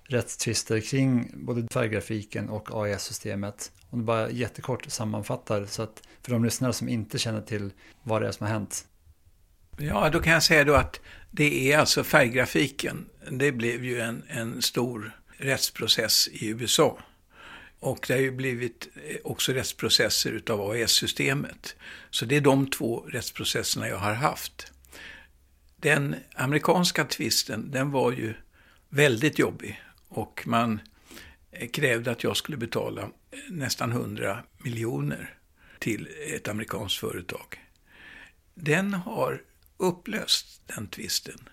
rättstvister 0.08 0.80
kring 0.80 1.30
både 1.34 1.68
färggrafiken 1.72 2.48
och 2.48 2.70
AES-systemet. 2.70 3.72
Om 3.90 3.98
du 3.98 4.04
bara 4.04 4.30
jättekort 4.30 4.84
sammanfattar 4.88 5.66
så 5.66 5.82
att 5.82 6.02
för 6.22 6.32
de 6.32 6.44
lyssnare 6.44 6.72
som 6.72 6.88
inte 6.88 7.18
känner 7.18 7.40
till 7.40 7.70
vad 8.02 8.22
det 8.22 8.28
är 8.28 8.32
som 8.32 8.46
har 8.46 8.52
hänt. 8.52 8.86
Ja, 9.78 10.10
då 10.10 10.20
kan 10.20 10.32
jag 10.32 10.42
säga 10.42 10.64
då 10.64 10.74
att 10.74 11.00
det 11.30 11.72
är 11.72 11.78
alltså 11.78 12.04
färggrafiken. 12.04 13.06
Det 13.30 13.52
blev 13.52 13.84
ju 13.84 14.00
en, 14.00 14.22
en 14.28 14.62
stor 14.62 15.12
rättsprocess 15.38 16.28
i 16.28 16.48
USA. 16.48 16.98
Och 17.80 18.04
det 18.08 18.14
har 18.14 18.20
ju 18.20 18.30
blivit 18.30 18.88
eh, 18.94 19.16
också 19.24 19.52
rättsprocesser 19.52 20.30
utav 20.32 20.60
AES-systemet. 20.60 21.76
Så 22.10 22.24
det 22.24 22.36
är 22.36 22.40
de 22.40 22.70
två 22.70 23.00
rättsprocesserna 23.08 23.88
jag 23.88 23.98
har 23.98 24.14
haft. 24.14 24.72
Den 25.76 26.16
amerikanska 26.34 27.04
tvisten, 27.04 27.70
den 27.70 27.90
var 27.90 28.12
ju 28.12 28.34
väldigt 28.88 29.38
jobbig. 29.38 29.80
Och 30.08 30.42
man 30.46 30.80
krävde 31.72 32.10
att 32.10 32.24
jag 32.24 32.36
skulle 32.36 32.56
betala 32.56 33.10
nästan 33.50 33.92
100 33.92 34.42
miljoner 34.58 35.34
till 35.78 36.08
ett 36.34 36.48
amerikanskt 36.48 36.98
företag. 36.98 37.60
Den 38.54 38.94
har 38.94 39.42
upplöst, 39.76 40.62
den 40.66 40.86
tvisten. 40.86 41.48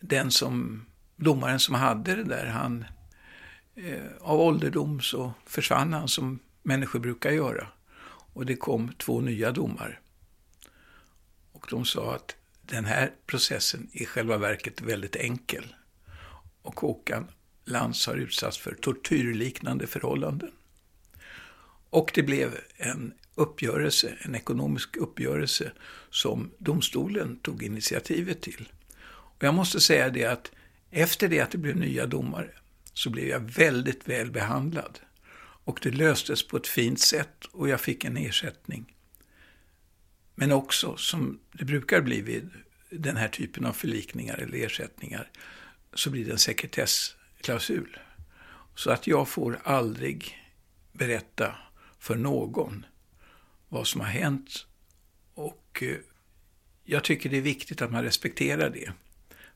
Den 0.00 0.30
som, 0.30 0.86
domaren 1.16 1.60
som 1.60 1.74
hade 1.74 2.16
det 2.16 2.24
där, 2.24 2.46
han 2.46 2.84
eh, 3.74 4.06
av 4.20 4.40
ålderdom 4.40 5.00
så 5.00 5.32
försvann 5.46 5.92
han 5.92 6.08
som 6.08 6.38
människor 6.62 6.98
brukar 6.98 7.30
göra. 7.30 7.68
Och 8.32 8.46
det 8.46 8.56
kom 8.56 8.92
två 8.98 9.20
nya 9.20 9.52
domar. 9.52 10.00
Och 11.52 11.66
de 11.70 11.84
sa 11.84 12.14
att 12.14 12.36
den 12.62 12.84
här 12.84 13.12
processen 13.26 13.88
är 13.92 14.02
i 14.02 14.06
själva 14.06 14.36
verket 14.36 14.80
väldigt 14.80 15.16
enkel. 15.16 15.74
Och 16.62 16.80
Håkan 16.80 17.30
Lantz 17.70 18.06
har 18.06 18.16
utsatts 18.16 18.58
för 18.58 18.74
tortyrliknande 18.74 19.86
förhållanden. 19.86 20.50
Och 21.90 22.10
det 22.14 22.22
blev 22.22 22.58
en 22.76 23.14
uppgörelse, 23.34 24.14
en 24.20 24.34
ekonomisk 24.34 24.96
uppgörelse 24.96 25.72
som 26.10 26.50
domstolen 26.58 27.36
tog 27.36 27.62
initiativet 27.62 28.40
till. 28.40 28.72
Och 29.08 29.44
jag 29.44 29.54
måste 29.54 29.80
säga 29.80 30.10
det 30.10 30.24
att 30.24 30.50
efter 30.90 31.28
det 31.28 31.40
att 31.40 31.50
det 31.50 31.58
blev 31.58 31.76
nya 31.76 32.06
domare 32.06 32.50
så 32.94 33.10
blev 33.10 33.28
jag 33.28 33.40
väldigt 33.40 34.08
väl 34.08 34.30
behandlad. 34.30 34.98
Och 35.64 35.80
det 35.82 35.90
löstes 35.90 36.46
på 36.46 36.56
ett 36.56 36.66
fint 36.66 37.00
sätt 37.00 37.44
och 37.52 37.68
jag 37.68 37.80
fick 37.80 38.04
en 38.04 38.16
ersättning. 38.16 38.94
Men 40.34 40.52
också, 40.52 40.96
som 40.96 41.38
det 41.52 41.64
brukar 41.64 42.00
bli 42.00 42.20
vid 42.20 42.50
den 42.90 43.16
här 43.16 43.28
typen 43.28 43.66
av 43.66 43.72
förlikningar 43.72 44.38
eller 44.38 44.58
ersättningar, 44.58 45.30
så 45.94 46.10
blir 46.10 46.24
det 46.24 46.32
en 46.32 46.38
sekretess 46.38 47.16
klausul. 47.42 47.98
Så 48.74 48.90
att 48.90 49.06
jag 49.06 49.28
får 49.28 49.60
aldrig 49.64 50.38
berätta 50.92 51.56
för 51.98 52.16
någon 52.16 52.86
vad 53.68 53.86
som 53.86 54.00
har 54.00 54.08
hänt. 54.08 54.66
Och 55.34 55.82
eh, 55.82 55.96
jag 56.84 57.04
tycker 57.04 57.30
det 57.30 57.36
är 57.36 57.42
viktigt 57.42 57.82
att 57.82 57.92
man 57.92 58.02
respekterar 58.02 58.70
det 58.70 58.92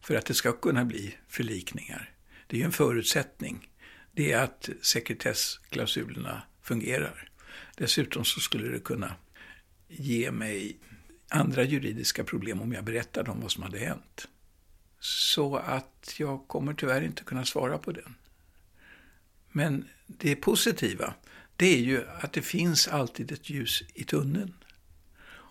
för 0.00 0.14
att 0.14 0.26
det 0.26 0.34
ska 0.34 0.52
kunna 0.52 0.84
bli 0.84 1.14
förlikningar. 1.28 2.14
Det 2.46 2.56
är 2.56 2.58
ju 2.58 2.64
en 2.64 2.72
förutsättning. 2.72 3.70
Det 4.12 4.32
är 4.32 4.42
att 4.42 4.68
sekretessklausulerna 4.80 6.42
fungerar. 6.62 7.28
Dessutom 7.76 8.24
så 8.24 8.40
skulle 8.40 8.68
det 8.68 8.80
kunna 8.80 9.14
ge 9.88 10.30
mig 10.30 10.78
andra 11.28 11.64
juridiska 11.64 12.24
problem 12.24 12.60
om 12.60 12.72
jag 12.72 12.84
berättade 12.84 13.30
om 13.30 13.40
vad 13.40 13.52
som 13.52 13.62
hade 13.62 13.78
hänt. 13.78 14.28
Så 15.00 15.56
att 15.56 15.93
jag 16.18 16.48
kommer 16.48 16.74
tyvärr 16.74 17.02
inte 17.02 17.24
kunna 17.24 17.44
svara 17.44 17.78
på 17.78 17.92
den. 17.92 18.14
Men 19.52 19.88
det 20.06 20.36
positiva, 20.36 21.14
det 21.56 21.66
är 21.66 21.80
ju 21.80 22.04
att 22.20 22.32
det 22.32 22.42
finns 22.42 22.88
alltid 22.88 23.32
ett 23.32 23.50
ljus 23.50 23.82
i 23.94 24.04
tunneln. 24.04 24.54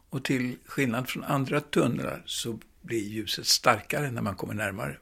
Och 0.09 0.23
till 0.23 0.55
skillnad 0.65 1.09
från 1.09 1.23
andra 1.23 1.61
tunnlar 1.61 2.23
så 2.25 2.59
blir 2.81 3.03
ljuset 3.03 3.45
starkare 3.45 4.11
när 4.11 4.21
man 4.21 4.35
kommer 4.35 4.53
närmare. 4.53 4.97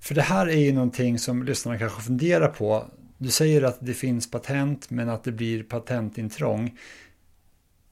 För 0.00 0.14
det 0.14 0.22
här 0.22 0.46
är 0.46 0.60
ju 0.60 0.72
någonting 0.72 1.18
som 1.18 1.42
lyssnarna 1.42 1.78
kanske 1.78 2.02
funderar 2.02 2.48
på. 2.48 2.90
Du 3.18 3.30
säger 3.30 3.62
att 3.62 3.78
det 3.80 3.94
finns 3.94 4.30
patent 4.30 4.90
men 4.90 5.08
att 5.08 5.24
det 5.24 5.32
blir 5.32 5.62
patentintrång. 5.62 6.78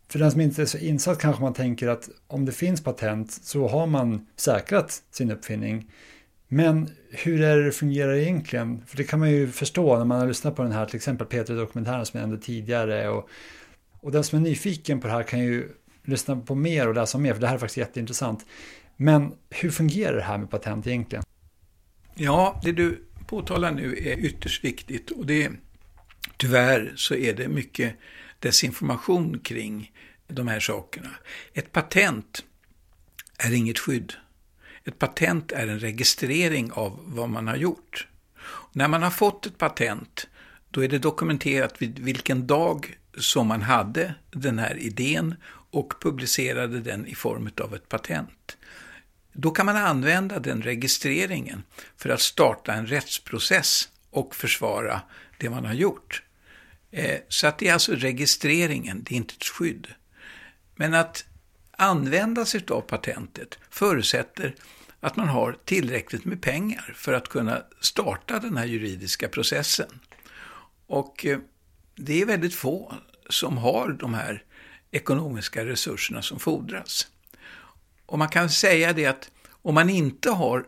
För 0.08 0.18
den 0.18 0.30
som 0.30 0.40
inte 0.40 0.62
är 0.62 0.66
så 0.66 0.78
insatt 0.78 1.18
kanske 1.18 1.42
man 1.42 1.54
tänker 1.54 1.88
att 1.88 2.08
om 2.26 2.44
det 2.44 2.52
finns 2.52 2.84
patent 2.84 3.32
så 3.32 3.68
har 3.68 3.86
man 3.86 4.26
säkrat 4.36 5.02
sin 5.10 5.30
uppfinning. 5.30 5.90
Men 6.48 6.90
hur 7.10 7.42
är 7.42 7.56
det 7.56 7.64
det 7.64 7.72
fungerar 7.72 8.14
egentligen? 8.14 8.82
För 8.86 8.96
det 8.96 9.04
kan 9.04 9.18
man 9.18 9.30
ju 9.30 9.48
förstå 9.48 9.98
när 9.98 10.04
man 10.04 10.20
har 10.20 10.26
lyssnat 10.26 10.56
på 10.56 10.62
den 10.62 10.72
här 10.72 10.86
till 10.86 10.96
exempel 10.96 11.26
P3-dokumentären 11.26 12.06
som 12.06 12.20
jag 12.20 12.28
nämnde 12.28 12.46
tidigare. 12.46 13.08
Och, 13.08 13.28
och 14.00 14.12
den 14.12 14.24
som 14.24 14.38
är 14.38 14.42
nyfiken 14.42 15.00
på 15.00 15.06
det 15.06 15.12
här 15.12 15.22
kan 15.22 15.40
ju 15.40 15.68
lyssna 16.04 16.36
på 16.36 16.54
mer 16.54 16.88
och 16.88 16.94
läsa 16.94 17.18
mer 17.18 17.34
för 17.34 17.40
det 17.40 17.46
här 17.46 17.54
är 17.54 17.58
faktiskt 17.58 17.76
jätteintressant. 17.76 18.46
Men 18.96 19.32
hur 19.50 19.70
fungerar 19.70 20.16
det 20.16 20.22
här 20.22 20.38
med 20.38 20.50
patent 20.50 20.86
egentligen? 20.86 21.24
Ja, 22.14 22.60
det 22.64 22.72
du 22.72 23.04
påtalar 23.26 23.72
nu 23.72 23.96
är 23.96 24.18
ytterst 24.18 24.64
viktigt 24.64 25.10
och 25.10 25.26
det 25.26 25.50
tyvärr 26.36 26.92
så 26.96 27.14
är 27.14 27.34
det 27.34 27.48
mycket 27.48 27.94
desinformation 28.38 29.38
kring 29.38 29.92
de 30.28 30.48
här 30.48 30.60
sakerna. 30.60 31.10
Ett 31.54 31.72
patent 31.72 32.44
är 33.38 33.52
inget 33.52 33.78
skydd. 33.78 34.12
Ett 34.84 34.98
patent 34.98 35.52
är 35.52 35.66
en 35.66 35.80
registrering 35.80 36.72
av 36.72 37.00
vad 37.04 37.28
man 37.28 37.48
har 37.48 37.56
gjort. 37.56 38.06
När 38.72 38.88
man 38.88 39.02
har 39.02 39.10
fått 39.10 39.46
ett 39.46 39.58
patent, 39.58 40.26
då 40.70 40.84
är 40.84 40.88
det 40.88 40.98
dokumenterat 40.98 41.82
vid 41.82 41.98
vilken 41.98 42.46
dag 42.46 42.98
som 43.18 43.46
man 43.46 43.62
hade 43.62 44.14
den 44.30 44.58
här 44.58 44.76
idén 44.76 45.34
och 45.70 45.94
publicerade 46.00 46.80
den 46.80 47.06
i 47.06 47.14
form 47.14 47.50
av 47.60 47.74
ett 47.74 47.88
patent. 47.88 48.56
Då 49.32 49.50
kan 49.50 49.66
man 49.66 49.76
använda 49.76 50.38
den 50.38 50.62
registreringen 50.62 51.62
för 51.96 52.08
att 52.08 52.20
starta 52.20 52.72
en 52.72 52.86
rättsprocess 52.86 53.88
och 54.10 54.34
försvara 54.34 55.00
det 55.38 55.50
man 55.50 55.64
har 55.64 55.74
gjort. 55.74 56.22
Eh, 56.96 57.20
så 57.28 57.46
att 57.46 57.58
det 57.58 57.68
är 57.68 57.72
alltså 57.72 57.92
registreringen, 57.92 59.02
det 59.02 59.14
är 59.14 59.16
inte 59.16 59.34
ett 59.34 59.44
skydd. 59.44 59.86
Men 60.74 60.94
att 60.94 61.24
använda 61.70 62.44
sig 62.44 62.64
av 62.68 62.80
patentet 62.80 63.58
förutsätter 63.70 64.54
att 65.00 65.16
man 65.16 65.28
har 65.28 65.58
tillräckligt 65.64 66.24
med 66.24 66.42
pengar 66.42 66.94
för 66.96 67.12
att 67.12 67.28
kunna 67.28 67.62
starta 67.80 68.38
den 68.38 68.56
här 68.56 68.64
juridiska 68.64 69.28
processen. 69.28 70.00
Och 70.86 71.26
eh, 71.26 71.38
det 71.94 72.22
är 72.22 72.26
väldigt 72.26 72.54
få 72.54 72.94
som 73.28 73.58
har 73.58 73.92
de 73.92 74.14
här 74.14 74.44
ekonomiska 74.90 75.64
resurserna 75.64 76.22
som 76.22 76.38
fordras. 76.38 77.06
Och 78.06 78.18
man 78.18 78.28
kan 78.28 78.50
säga 78.50 78.92
det 78.92 79.06
att 79.06 79.30
om 79.50 79.74
man 79.74 79.90
inte 79.90 80.30
har 80.30 80.66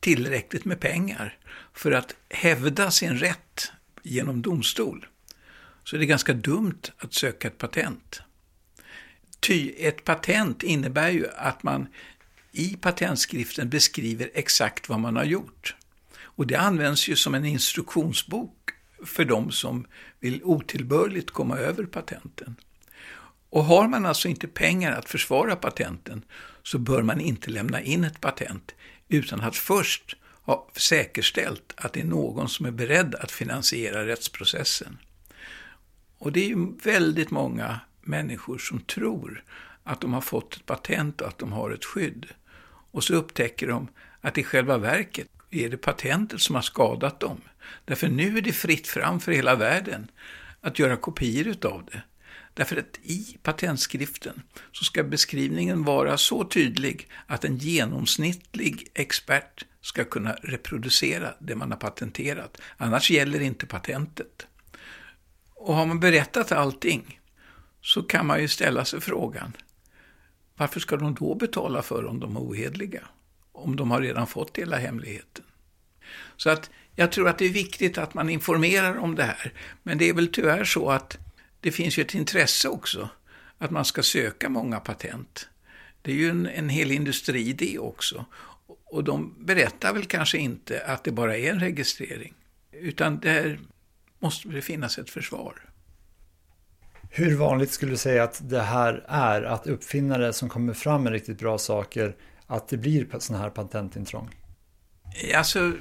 tillräckligt 0.00 0.64
med 0.64 0.80
pengar 0.80 1.38
för 1.72 1.92
att 1.92 2.14
hävda 2.28 2.90
sin 2.90 3.18
rätt 3.18 3.72
genom 4.02 4.42
domstol, 4.42 5.06
så 5.84 5.96
är 5.96 6.00
det 6.00 6.06
ganska 6.06 6.32
dumt 6.32 6.82
att 6.98 7.14
söka 7.14 7.48
ett 7.48 7.58
patent. 7.58 8.22
Ty 9.40 9.72
ett 9.78 10.04
patent 10.04 10.62
innebär 10.62 11.10
ju 11.10 11.26
att 11.36 11.62
man 11.62 11.88
i 12.52 12.76
patentskriften 12.76 13.68
beskriver 13.68 14.30
exakt 14.34 14.88
vad 14.88 15.00
man 15.00 15.16
har 15.16 15.24
gjort. 15.24 15.76
Och 16.20 16.46
det 16.46 16.56
används 16.56 17.08
ju 17.08 17.16
som 17.16 17.34
en 17.34 17.44
instruktionsbok 17.44 18.70
för 19.04 19.24
de 19.24 19.50
som 19.50 19.86
vill 20.20 20.44
otillbörligt 20.44 21.30
komma 21.30 21.58
över 21.58 21.84
patenten. 21.84 22.56
Och 23.50 23.64
har 23.64 23.88
man 23.88 24.06
alltså 24.06 24.28
inte 24.28 24.48
pengar 24.48 24.92
att 24.92 25.08
försvara 25.08 25.56
patenten 25.56 26.24
så 26.62 26.78
bör 26.78 27.02
man 27.02 27.20
inte 27.20 27.50
lämna 27.50 27.80
in 27.80 28.04
ett 28.04 28.20
patent 28.20 28.74
utan 29.08 29.40
att 29.40 29.56
först 29.56 30.16
ha 30.42 30.68
säkerställt 30.76 31.72
att 31.76 31.92
det 31.92 32.00
är 32.00 32.04
någon 32.04 32.48
som 32.48 32.66
är 32.66 32.70
beredd 32.70 33.14
att 33.14 33.30
finansiera 33.30 34.06
rättsprocessen. 34.06 34.98
Och 36.22 36.32
det 36.32 36.40
är 36.40 36.48
ju 36.48 36.76
väldigt 36.82 37.30
många 37.30 37.80
människor 38.02 38.58
som 38.58 38.80
tror 38.80 39.44
att 39.84 40.00
de 40.00 40.12
har 40.12 40.20
fått 40.20 40.56
ett 40.56 40.66
patent 40.66 41.20
och 41.20 41.28
att 41.28 41.38
de 41.38 41.52
har 41.52 41.70
ett 41.70 41.84
skydd. 41.84 42.26
Och 42.90 43.04
så 43.04 43.14
upptäcker 43.14 43.68
de 43.68 43.88
att 44.20 44.38
i 44.38 44.44
själva 44.44 44.78
verket 44.78 45.28
är 45.50 45.68
det 45.68 45.76
patentet 45.76 46.40
som 46.40 46.54
har 46.54 46.62
skadat 46.62 47.20
dem. 47.20 47.40
Därför 47.84 48.08
nu 48.08 48.38
är 48.38 48.42
det 48.42 48.52
fritt 48.52 48.86
fram 48.86 49.20
för 49.20 49.32
hela 49.32 49.54
världen 49.54 50.10
att 50.60 50.78
göra 50.78 50.96
kopior 50.96 51.46
utav 51.46 51.88
det. 51.92 52.02
Därför 52.54 52.76
att 52.76 52.98
i 53.02 53.38
patentskriften 53.42 54.42
så 54.72 54.84
ska 54.84 55.02
beskrivningen 55.02 55.84
vara 55.84 56.16
så 56.18 56.44
tydlig 56.44 57.08
att 57.26 57.44
en 57.44 57.58
genomsnittlig 57.58 58.86
expert 58.94 59.64
ska 59.80 60.04
kunna 60.04 60.32
reproducera 60.32 61.34
det 61.38 61.54
man 61.54 61.70
har 61.70 61.78
patenterat. 61.78 62.60
Annars 62.76 63.10
gäller 63.10 63.40
inte 63.40 63.66
patentet. 63.66 64.46
Och 65.64 65.74
har 65.74 65.86
man 65.86 66.00
berättat 66.00 66.52
allting 66.52 67.20
så 67.80 68.02
kan 68.02 68.26
man 68.26 68.40
ju 68.40 68.48
ställa 68.48 68.84
sig 68.84 69.00
frågan, 69.00 69.52
varför 70.56 70.80
ska 70.80 70.96
de 70.96 71.14
då 71.14 71.34
betala 71.34 71.82
för 71.82 72.06
om 72.06 72.20
de 72.20 72.36
är 72.36 72.40
ohedliga? 72.40 73.02
Om 73.52 73.76
de 73.76 73.90
har 73.90 74.00
redan 74.00 74.26
fått 74.26 74.58
hela 74.58 74.76
hemligheten. 74.76 75.44
Så 76.36 76.50
att 76.50 76.70
jag 76.94 77.12
tror 77.12 77.28
att 77.28 77.38
det 77.38 77.44
är 77.44 77.52
viktigt 77.52 77.98
att 77.98 78.14
man 78.14 78.30
informerar 78.30 78.96
om 78.96 79.14
det 79.14 79.22
här. 79.22 79.52
Men 79.82 79.98
det 79.98 80.08
är 80.08 80.14
väl 80.14 80.28
tyvärr 80.28 80.64
så 80.64 80.90
att 80.90 81.18
det 81.60 81.72
finns 81.72 81.98
ju 81.98 82.02
ett 82.02 82.14
intresse 82.14 82.68
också 82.68 83.08
att 83.58 83.70
man 83.70 83.84
ska 83.84 84.02
söka 84.02 84.48
många 84.48 84.80
patent. 84.80 85.48
Det 86.02 86.12
är 86.12 86.16
ju 86.16 86.30
en, 86.30 86.46
en 86.46 86.68
hel 86.68 86.90
industri 86.90 87.52
det 87.52 87.78
också. 87.78 88.24
Och 88.84 89.04
de 89.04 89.34
berättar 89.38 89.92
väl 89.92 90.04
kanske 90.04 90.38
inte 90.38 90.84
att 90.86 91.04
det 91.04 91.12
bara 91.12 91.36
är 91.36 91.50
en 91.50 91.60
registrering. 91.60 92.34
Utan 92.72 93.20
där 93.20 93.58
måste 94.22 94.48
det 94.48 94.62
finnas 94.62 94.98
ett 94.98 95.10
försvar. 95.10 95.54
Hur 97.10 97.36
vanligt 97.36 97.70
skulle 97.70 97.92
du 97.92 97.96
säga 97.96 98.24
att 98.24 98.40
det 98.48 98.60
här 98.60 99.04
är? 99.08 99.42
Att 99.42 99.66
uppfinnare 99.66 100.32
som 100.32 100.48
kommer 100.48 100.74
fram 100.74 101.02
med 101.02 101.12
riktigt 101.12 101.38
bra 101.38 101.58
saker, 101.58 102.16
att 102.46 102.68
det 102.68 102.76
blir 102.76 103.18
sådana 103.18 103.44
här 103.44 103.50
patentintrång? 103.50 104.30
Alltså, 105.34 105.72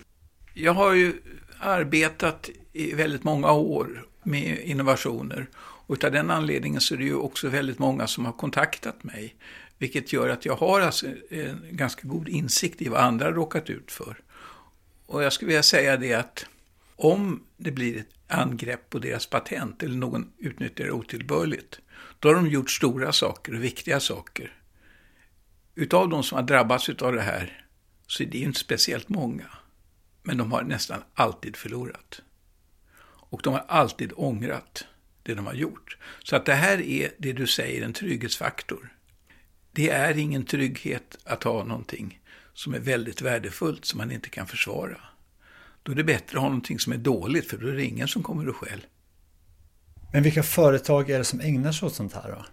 jag 0.54 0.74
har 0.74 0.94
ju 0.94 1.14
arbetat 1.60 2.50
i 2.74 2.94
väldigt 2.94 3.24
många 3.24 3.52
år 3.52 4.06
med 4.24 4.60
innovationer. 4.60 5.50
Och 5.60 6.04
av 6.04 6.12
den 6.12 6.32
anledningen 6.32 6.82
så 6.82 6.94
är 6.94 6.98
det 6.98 7.04
ju 7.04 7.16
också 7.16 7.50
väldigt 7.50 7.80
många 7.80 8.08
som 8.08 8.26
har 8.26 8.34
kontaktat 8.34 9.04
mig. 9.04 9.36
Vilket 9.78 10.14
gör 10.14 10.30
att 10.30 10.46
jag 10.46 10.56
har 10.56 10.82
alltså 10.82 11.08
en 11.30 11.66
ganska 11.72 12.08
god 12.08 12.30
insikt 12.30 12.82
i 12.82 12.90
vad 12.90 13.02
andra 13.02 13.26
har 13.26 13.34
råkat 13.34 13.70
ut 13.70 13.92
för. 13.92 14.18
Och 15.06 15.24
jag 15.24 15.34
skulle 15.34 15.48
vilja 15.48 15.64
säga 15.64 15.98
det 15.98 16.14
att 16.14 16.46
om 17.04 17.44
det 17.58 17.72
blir 17.72 17.98
ett 17.98 18.16
angrepp 18.28 18.90
på 18.90 19.00
deras 19.00 19.26
patent 19.26 19.84
eller 19.84 19.96
någon 19.96 20.32
utnyttjar 20.38 20.86
det 20.86 20.92
otillbörligt, 20.92 21.80
då 22.20 22.30
har 22.30 22.36
de 22.36 22.48
gjort 22.48 22.72
stora 22.72 23.12
saker 23.12 23.54
och 23.54 23.64
viktiga 23.64 24.00
saker. 24.00 24.58
Utav 25.76 26.10
de 26.10 26.24
som 26.24 26.36
har 26.36 26.44
drabbats 26.44 26.90
av 26.90 27.14
det 27.14 27.22
här 27.22 27.66
så 28.08 28.24
är 28.24 28.28
det 28.28 28.38
inte 28.38 28.60
speciellt 28.60 29.10
många. 29.10 29.46
Men 30.24 30.38
de 30.38 30.52
har 30.52 30.64
nästan 30.64 31.04
alltid 31.14 31.56
förlorat. 31.56 32.22
Och 33.04 33.42
de 33.44 33.54
har 33.54 33.66
alltid 33.68 34.14
ångrat 34.16 34.86
det 35.24 35.34
de 35.34 35.46
har 35.46 35.54
gjort. 35.54 35.98
Så 36.24 36.36
att 36.36 36.46
det 36.46 36.54
här 36.54 36.82
är 36.82 37.12
det 37.18 37.34
du 37.34 37.48
säger 37.48 37.86
en 37.86 37.94
trygghetsfaktor. 37.94 38.94
Det 39.72 39.90
är 39.90 40.18
ingen 40.18 40.46
trygghet 40.46 41.18
att 41.24 41.44
ha 41.44 41.64
någonting 41.64 42.20
som 42.54 42.74
är 42.74 42.80
väldigt 42.80 43.22
värdefullt 43.22 43.86
som 43.86 43.98
man 43.98 44.12
inte 44.12 44.30
kan 44.30 44.48
försvara. 44.48 45.02
Då 45.84 45.92
är 45.92 45.96
det 45.96 46.04
bättre 46.04 46.38
att 46.38 46.42
ha 46.42 46.50
någonting 46.50 46.80
som 46.80 46.94
är 46.94 46.98
dåligt 46.98 47.50
för 47.50 47.58
då 47.58 47.68
är 47.68 47.74
det 47.74 47.86
ingen 47.86 48.08
som 48.08 48.24
kommer 48.24 48.50
och 48.50 48.56
skäll. 48.56 48.86
Men 50.14 50.24
vilka 50.24 50.44
företag 50.44 51.10
är 51.10 51.18
det 51.18 51.24
som 51.24 51.40
ägnar 51.40 51.72
sig 51.72 51.86
åt 51.86 51.96
sånt 51.96 52.14
här 52.14 52.32
då? 52.32 52.46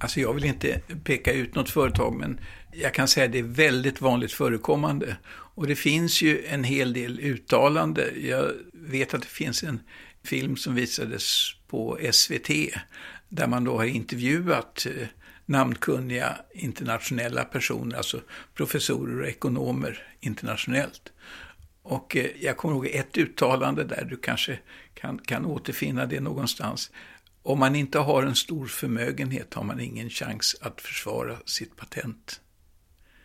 Alltså 0.00 0.20
jag 0.20 0.34
vill 0.34 0.44
inte 0.44 0.80
peka 1.04 1.32
ut 1.32 1.54
något 1.54 1.70
företag 1.70 2.14
men 2.14 2.40
jag 2.72 2.94
kan 2.94 3.08
säga 3.08 3.26
att 3.26 3.32
det 3.32 3.38
är 3.38 3.42
väldigt 3.42 4.00
vanligt 4.00 4.32
förekommande. 4.32 5.16
Och 5.54 5.66
det 5.66 5.76
finns 5.76 6.22
ju 6.22 6.44
en 6.44 6.64
hel 6.64 6.92
del 6.92 7.20
uttalande. 7.20 8.10
Jag 8.20 8.50
vet 8.72 9.14
att 9.14 9.22
det 9.22 9.28
finns 9.28 9.62
en 9.62 9.80
film 10.24 10.56
som 10.56 10.74
visades 10.74 11.54
på 11.68 11.98
SVT 12.12 12.48
där 13.28 13.46
man 13.46 13.64
då 13.64 13.76
har 13.76 13.84
intervjuat 13.84 14.86
eh, 14.86 15.06
namnkunniga 15.46 16.36
internationella 16.54 17.44
personer, 17.44 17.96
alltså 17.96 18.20
professorer 18.54 19.20
och 19.20 19.28
ekonomer 19.28 20.06
internationellt. 20.20 21.11
Och 21.82 22.16
eh, 22.16 22.30
jag 22.40 22.56
kommer 22.56 22.74
ihåg 22.74 22.86
ett 22.86 23.18
uttalande 23.18 23.84
där 23.84 24.04
du 24.04 24.16
kanske 24.16 24.58
kan, 24.94 25.18
kan 25.18 25.46
återfinna 25.46 26.06
det 26.06 26.20
någonstans. 26.20 26.90
Om 27.42 27.58
man 27.58 27.76
inte 27.76 27.98
har 27.98 28.22
en 28.22 28.36
stor 28.36 28.66
förmögenhet 28.66 29.54
har 29.54 29.64
man 29.64 29.80
ingen 29.80 30.10
chans 30.10 30.56
att 30.60 30.80
försvara 30.80 31.36
sitt 31.44 31.76
patent. 31.76 32.40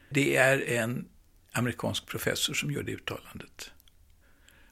Det 0.09 0.35
är 0.35 0.69
en 0.69 1.07
amerikansk 1.51 2.05
professor 2.05 2.53
som 2.53 2.71
gör 2.71 2.83
det 2.83 2.91
uttalandet. 2.91 3.71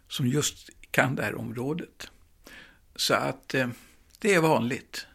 Som 0.07 0.27
just 0.27 0.69
kan 0.91 1.15
det 1.15 1.23
här 1.23 1.35
området. 1.35 2.11
Så 2.95 3.13
att 3.13 3.53
eh, 3.53 3.67
det 4.19 4.33
är 4.33 4.41
vanligt. 4.41 5.07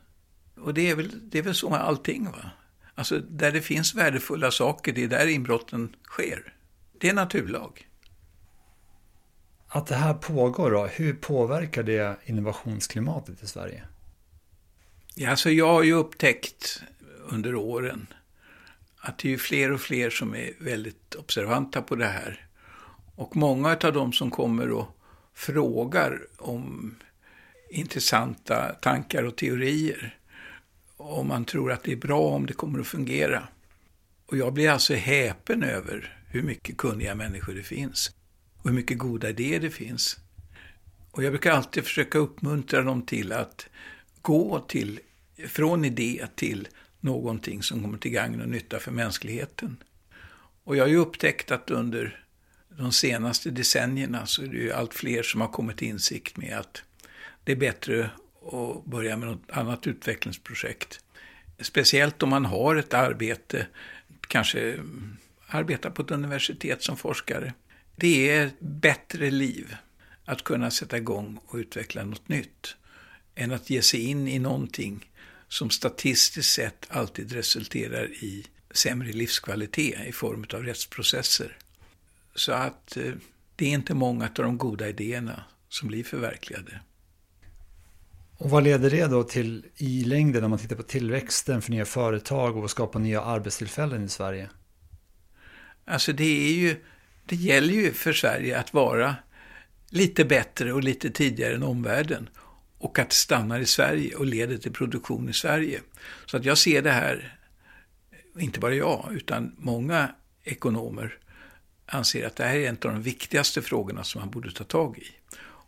Och 0.55 0.75
det 0.75 0.91
är, 0.91 0.95
väl, 0.95 1.31
det 1.31 1.39
är 1.39 1.43
väl 1.43 1.55
så 1.55 1.71
med 1.71 1.81
allting. 1.81 2.25
va? 2.25 2.51
Alltså 2.95 3.18
där 3.18 3.53
det 3.53 3.62
finns 3.62 3.95
värdefulla 3.95 4.51
saker, 4.51 4.93
det 4.93 5.05
är 5.05 5.09
där 5.09 5.27
inbrotten 5.27 5.97
sker. 6.05 6.55
Det 6.99 7.09
är 7.09 7.14
naturlag. 7.14 7.89
Att 9.73 9.87
det 9.87 9.95
här 9.95 10.14
pågår 10.14 10.71
då, 10.71 10.87
hur 10.87 11.14
påverkar 11.14 11.83
det 11.83 12.16
innovationsklimatet 12.25 13.43
i 13.43 13.47
Sverige? 13.47 13.83
Ja, 15.14 15.31
alltså 15.31 15.51
jag 15.51 15.66
har 15.73 15.83
ju 15.83 15.93
upptäckt 15.93 16.83
under 17.29 17.55
åren 17.55 18.07
att 18.97 19.18
det 19.18 19.33
är 19.33 19.39
fler 19.39 19.73
och 19.73 19.81
fler 19.81 20.11
som 20.11 20.35
är 20.35 20.53
väldigt 20.61 21.14
observanta 21.14 21.83
på 21.83 21.97
det 21.97 22.07
här. 22.07 22.47
Och 23.14 23.37
många 23.37 23.79
av 23.83 23.93
de 23.93 24.12
som 24.12 24.31
kommer 24.31 24.71
och 24.71 24.99
frågar 25.35 26.21
om 26.39 26.95
intressanta 27.71 28.73
tankar 28.73 29.25
och 29.25 29.37
teorier. 29.37 30.16
om 30.97 31.29
man 31.29 31.45
tror 31.45 31.73
att 31.73 31.83
det 31.83 31.93
är 31.93 31.97
bra 31.97 32.21
om 32.21 32.47
det 32.47 32.53
kommer 32.53 32.81
att 32.81 32.87
fungera. 32.87 33.49
Och 34.27 34.37
jag 34.37 34.53
blir 34.53 34.71
alltså 34.71 34.95
häpen 34.95 35.62
över 35.62 36.23
hur 36.27 36.43
mycket 36.43 36.77
kunniga 36.77 37.14
människor 37.14 37.55
det 37.55 37.62
finns. 37.62 38.11
Och 38.63 38.69
hur 38.69 38.77
mycket 38.77 38.99
goda 38.99 39.29
idéer 39.29 39.61
det 39.61 39.71
finns. 39.71 40.19
Och 41.11 41.25
jag 41.25 41.33
brukar 41.33 41.53
alltid 41.53 41.85
försöka 41.85 42.19
uppmuntra 42.19 42.83
dem 42.83 43.03
till 43.03 43.33
att 43.33 43.69
gå 44.23 44.61
till, 44.61 45.01
från 45.49 45.85
idé 45.85 46.27
till 46.35 46.69
någonting 47.01 47.63
som 47.63 47.83
kommer 47.83 47.99
till 47.99 48.11
gagn 48.11 48.41
och 48.41 48.49
nytta 48.49 48.81
för 48.81 48.91
mänskligheten. 48.91 49.77
Och 50.65 50.77
jag 50.77 50.85
har 50.85 50.89
ju 50.89 50.97
upptäckt 50.97 51.51
att 51.51 51.71
under 51.71 52.25
de 52.69 52.93
senaste 52.93 53.51
decennierna 53.51 54.27
så 54.27 54.43
är 54.43 54.47
det 54.47 54.57
ju 54.57 54.73
allt 54.73 54.95
fler 54.95 55.23
som 55.23 55.41
har 55.41 55.49
kommit 55.49 55.77
till 55.77 55.89
insikt 55.89 56.37
med 56.37 56.59
att 56.59 56.83
det 57.45 57.53
är 57.53 57.57
bättre 57.57 58.11
att 58.53 58.85
börja 58.85 59.17
med 59.17 59.29
något 59.29 59.51
annat 59.51 59.87
utvecklingsprojekt. 59.87 61.01
Speciellt 61.59 62.23
om 62.23 62.29
man 62.29 62.45
har 62.45 62.77
ett 62.77 62.95
arbete, 62.95 63.67
kanske 64.29 64.79
arbetar 65.47 65.91
på 65.91 66.03
ett 66.03 66.11
universitet 66.11 66.83
som 66.83 66.97
forskare. 66.97 67.53
Det 68.01 68.31
är 68.31 68.47
ett 68.47 68.61
bättre 68.61 69.31
liv 69.31 69.77
att 70.25 70.45
kunna 70.45 70.71
sätta 70.71 70.97
igång 70.97 71.41
och 71.47 71.57
utveckla 71.57 72.05
något 72.05 72.29
nytt 72.29 72.77
än 73.35 73.53
att 73.53 73.71
ge 73.71 73.83
sig 73.83 74.01
in 74.01 74.29
i 74.29 74.39
någonting 74.39 75.11
som 75.49 75.71
statistiskt 75.71 76.53
sett 76.53 76.87
alltid 76.89 77.33
resulterar 77.33 78.05
i 78.05 78.47
sämre 78.71 79.13
livskvalitet 79.13 80.07
i 80.07 80.13
form 80.13 80.47
av 80.55 80.63
rättsprocesser. 80.63 81.57
Så 82.35 82.53
att 82.53 82.97
eh, 82.97 83.13
det 83.57 83.65
är 83.65 83.71
inte 83.71 83.95
många 83.95 84.25
av 84.25 84.31
de 84.35 84.59
goda 84.59 84.89
idéerna 84.89 85.45
som 85.69 85.89
blir 85.89 86.05
förverkligade. 86.05 86.81
Och 88.37 88.51
vad 88.51 88.65
leder 88.65 88.91
det 88.91 89.07
då 89.07 89.23
till 89.23 89.67
i 89.77 90.05
längden 90.05 90.43
när 90.43 90.49
man 90.49 90.59
tittar 90.59 90.77
på 90.77 90.83
tillväxten 90.83 91.63
för 91.63 91.71
nya 91.71 91.85
företag 91.85 92.57
och 92.57 92.71
skapa 92.71 92.99
nya 92.99 93.23
arbetstillfällen 93.23 94.05
i 94.05 94.09
Sverige? 94.09 94.51
Alltså 95.85 96.13
det 96.13 96.49
är 96.49 96.55
ju, 96.55 96.77
det 97.31 97.37
gäller 97.37 97.74
ju 97.74 97.93
för 97.93 98.12
Sverige 98.12 98.59
att 98.59 98.74
vara 98.74 99.16
lite 99.89 100.24
bättre 100.24 100.72
och 100.72 100.85
lite 100.85 101.11
tidigare 101.11 101.55
än 101.55 101.62
omvärlden 101.62 102.28
och 102.78 102.99
att 102.99 103.11
det 103.11 103.16
stannar 103.16 103.61
i 103.61 103.66
Sverige 103.66 104.14
och 104.14 104.26
leder 104.26 104.57
till 104.57 104.72
produktion 104.72 105.28
i 105.28 105.33
Sverige. 105.33 105.81
Så 106.26 106.37
att 106.37 106.45
jag 106.45 106.59
ser 106.59 106.83
det 106.83 106.91
här, 106.91 107.39
inte 108.39 108.61
bara 108.61 108.74
jag, 108.74 109.09
utan 109.11 109.55
många 109.59 110.14
ekonomer 110.45 111.18
anser 111.87 112.26
att 112.26 112.37
det 112.37 112.45
här 112.45 112.57
är 112.57 112.68
en 112.68 112.74
av 112.74 112.93
de 112.93 113.03
viktigaste 113.03 113.62
frågorna 113.62 114.05
som 114.05 114.20
man 114.20 114.31
borde 114.31 114.53
ta 114.53 114.64
tag 114.64 114.99
i. 114.99 115.11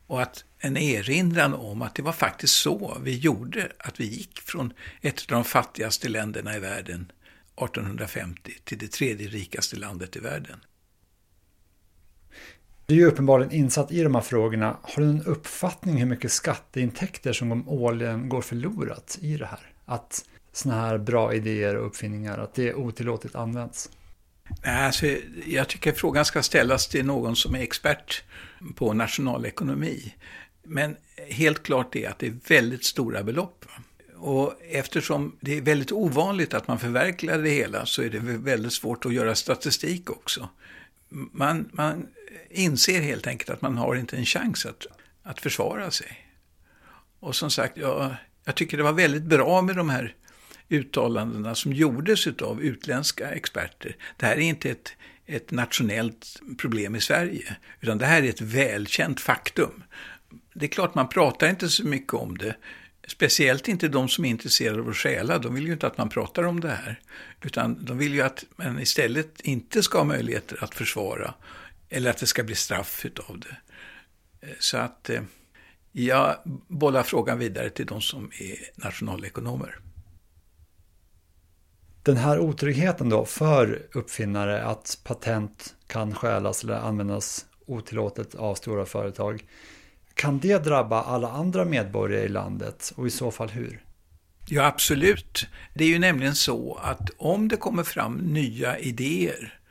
Och 0.07 0.23
att 0.23 0.45
en 0.59 0.77
erinran 0.77 1.55
om 1.55 1.83
att 1.83 1.95
det 1.95 2.03
var 2.03 2.13
faktiskt 2.13 2.55
så 2.55 2.99
vi 3.03 3.17
gjorde, 3.17 3.73
att 3.79 4.01
vi 4.01 4.05
gick 4.05 4.41
från 4.41 4.73
ett 5.01 5.21
av 5.21 5.27
de 5.29 5.45
fattigaste 5.45 6.09
länderna 6.09 6.57
i 6.57 6.59
världen 6.59 7.13
1850 7.57 8.53
till 8.65 8.79
det 8.79 8.93
tredje 8.93 9.29
rikaste 9.29 9.77
landet 9.77 10.17
i 10.17 10.19
världen. 10.19 10.61
Du 12.87 12.95
är 12.95 12.99
ju 12.99 13.07
uppenbarligen 13.07 13.53
insatt 13.53 13.93
i 13.93 14.03
de 14.03 14.15
här 14.15 14.23
frågorna. 14.23 14.77
Har 14.83 15.03
du 15.03 15.09
en 15.09 15.23
uppfattning 15.23 15.97
hur 15.97 16.07
mycket 16.07 16.33
skatteintäkter 16.33 17.33
som 17.33 17.69
årligen 17.69 18.29
går 18.29 18.43
förlorat 18.43 19.19
i 19.21 19.37
det 19.37 19.47
här? 19.47 19.73
Att 19.85 20.25
sådana 20.53 20.81
här 20.81 20.99
bra 20.99 21.35
idéer 21.35 21.77
och 21.77 21.87
uppfinningar, 21.87 22.39
att 22.39 22.55
det 22.55 22.75
otillåtet 22.75 23.35
används? 23.35 23.91
Alltså, 24.65 25.07
jag 25.47 25.69
tycker 25.69 25.93
frågan 25.93 26.25
ska 26.25 26.43
ställas 26.43 26.89
till 26.89 27.07
någon 27.07 27.37
som 27.37 27.55
är 27.55 27.61
expert 27.61 28.25
på 28.75 28.93
nationalekonomi. 28.93 30.15
Men 30.63 30.97
helt 31.29 31.63
klart 31.63 31.97
är 31.97 32.09
att 32.09 32.19
det 32.19 32.27
är 32.27 32.35
väldigt 32.49 32.85
stora 32.85 33.23
belopp. 33.23 33.65
Och 34.17 34.55
eftersom 34.71 35.37
det 35.41 35.59
är 35.59 35.61
väldigt 35.61 35.93
ovanligt 35.93 36.55
att 36.55 36.69
man 36.69 36.79
förverkligar 36.79 37.39
det 37.39 37.51
hela 37.51 37.87
så 37.87 38.03
är 38.03 38.11
det 38.11 38.19
väldigt 38.19 38.73
svårt 38.73 39.07
att 39.07 39.15
göra 39.15 39.35
statistik 39.35 40.11
också. 40.11 40.49
Man, 41.33 41.69
man 41.73 42.07
inser 42.51 43.01
helt 43.01 43.27
enkelt 43.27 43.51
att 43.51 43.63
man 43.63 43.77
har 43.77 43.95
inte 43.95 44.17
en 44.17 44.25
chans 44.25 44.67
att, 44.67 44.87
att 45.23 45.41
försvara 45.41 45.91
sig. 45.91 46.29
Och 47.21 47.37
som 47.37 47.51
sagt, 47.51 47.77
jag, 47.77 48.15
jag 48.45 48.55
tycker 48.55 48.77
det 48.77 48.83
var 48.83 48.93
väldigt 48.93 49.23
bra 49.23 49.63
med 49.63 49.77
de 49.77 49.91
här 49.91 50.15
uttalandena 50.69 51.55
som 51.55 51.73
gjordes 51.73 52.27
av 52.27 52.63
utländska 52.63 53.31
experter. 53.31 53.97
Det 54.17 54.27
här 54.27 54.37
är 54.37 54.41
inte 54.41 54.71
ett, 54.71 54.93
ett 55.27 55.51
nationellt 55.51 56.41
problem 56.59 56.97
i 56.97 57.01
Sverige, 57.01 57.57
utan 57.81 57.99
det 57.99 58.07
här 58.07 58.23
är 58.23 58.29
ett 58.29 58.41
välkänt 58.41 59.21
faktum. 59.21 59.83
Det 60.55 60.67
är 60.67 60.69
klart, 60.69 60.95
man 60.95 61.09
pratar 61.09 61.49
inte 61.49 61.69
så 61.69 61.87
mycket 61.87 62.15
om 62.15 62.39
det, 62.39 62.55
Speciellt 63.07 63.69
inte 63.69 63.89
de 63.89 64.09
som 64.09 64.25
är 64.25 64.29
intresserade 64.29 64.81
av 64.81 64.89
att 64.89 64.97
stjäla, 64.97 65.39
de 65.39 65.55
vill 65.55 65.67
ju 65.67 65.73
inte 65.73 65.87
att 65.87 65.99
man 65.99 66.09
pratar 66.09 66.43
om 66.43 66.61
det 66.61 66.69
här. 66.69 67.01
Utan 67.43 67.85
de 67.85 67.99
vill 67.99 68.15
ju 68.15 68.23
att 68.23 68.45
man 68.57 68.81
istället 68.81 69.41
inte 69.41 69.83
ska 69.83 69.99
ha 69.99 70.05
möjligheter 70.05 70.65
att 70.65 70.75
försvara, 70.75 71.35
eller 71.93 72.11
att 72.11 72.19
det 72.19 72.27
ska 72.27 72.43
bli 72.43 72.55
straff 72.55 73.05
utav 73.05 73.41
det. 73.41 73.57
Så 74.59 74.77
att 74.77 75.11
eh, 75.11 75.23
jag 75.93 76.37
bollar 76.69 77.03
frågan 77.03 77.39
vidare 77.39 77.71
till 77.71 77.87
de 77.87 78.01
som 78.01 78.31
är 78.41 78.85
nationalekonomer. 78.85 79.79
Den 82.03 82.17
här 82.17 82.39
otryggheten 82.39 83.09
då 83.09 83.25
för 83.25 83.87
uppfinnare 83.93 84.65
att 84.65 84.99
patent 85.05 85.75
kan 85.87 86.15
stjälas 86.15 86.65
eller 86.65 86.75
användas 86.75 87.47
otillåtet 87.67 88.35
av 88.35 88.55
stora 88.55 88.87
företag. 88.87 89.45
Kan 90.15 90.39
det 90.39 90.65
drabba 90.65 91.03
alla 91.03 91.31
andra 91.31 91.65
medborgare 91.65 92.25
i 92.25 92.29
landet 92.29 92.93
och 92.97 93.07
i 93.07 93.11
så 93.11 93.31
fall 93.31 93.49
hur? 93.49 93.85
Ja, 94.47 94.67
absolut. 94.67 95.47
Det 95.75 95.85
är 95.85 95.89
ju 95.89 95.99
nämligen 95.99 96.35
så 96.35 96.75
att 96.83 97.11
om 97.17 97.49
det 97.49 97.57
kommer 97.57 97.83
fram 97.83 98.15
nya 98.17 98.79
idéer 98.79 99.62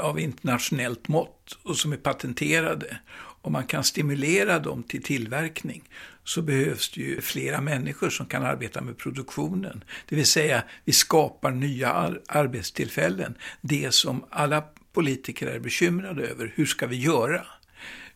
av 0.00 0.20
internationellt 0.20 1.08
mått 1.08 1.58
och 1.62 1.76
som 1.76 1.92
är 1.92 1.96
patenterade 1.96 2.98
och 3.42 3.52
man 3.52 3.66
kan 3.66 3.84
stimulera 3.84 4.58
dem 4.58 4.82
till 4.82 5.02
tillverkning 5.02 5.82
så 6.24 6.42
behövs 6.42 6.90
det 6.90 7.00
ju 7.00 7.20
flera 7.20 7.60
människor 7.60 8.10
som 8.10 8.26
kan 8.26 8.42
arbeta 8.42 8.80
med 8.80 8.98
produktionen. 8.98 9.84
Det 10.08 10.16
vill 10.16 10.26
säga, 10.26 10.62
vi 10.84 10.92
skapar 10.92 11.50
nya 11.50 11.90
arbetstillfällen. 12.26 13.34
Det 13.60 13.94
som 13.94 14.24
alla 14.30 14.64
politiker 14.92 15.46
är 15.46 15.58
bekymrade 15.58 16.26
över. 16.26 16.52
Hur 16.56 16.66
ska 16.66 16.86
vi 16.86 16.96
göra? 16.96 17.46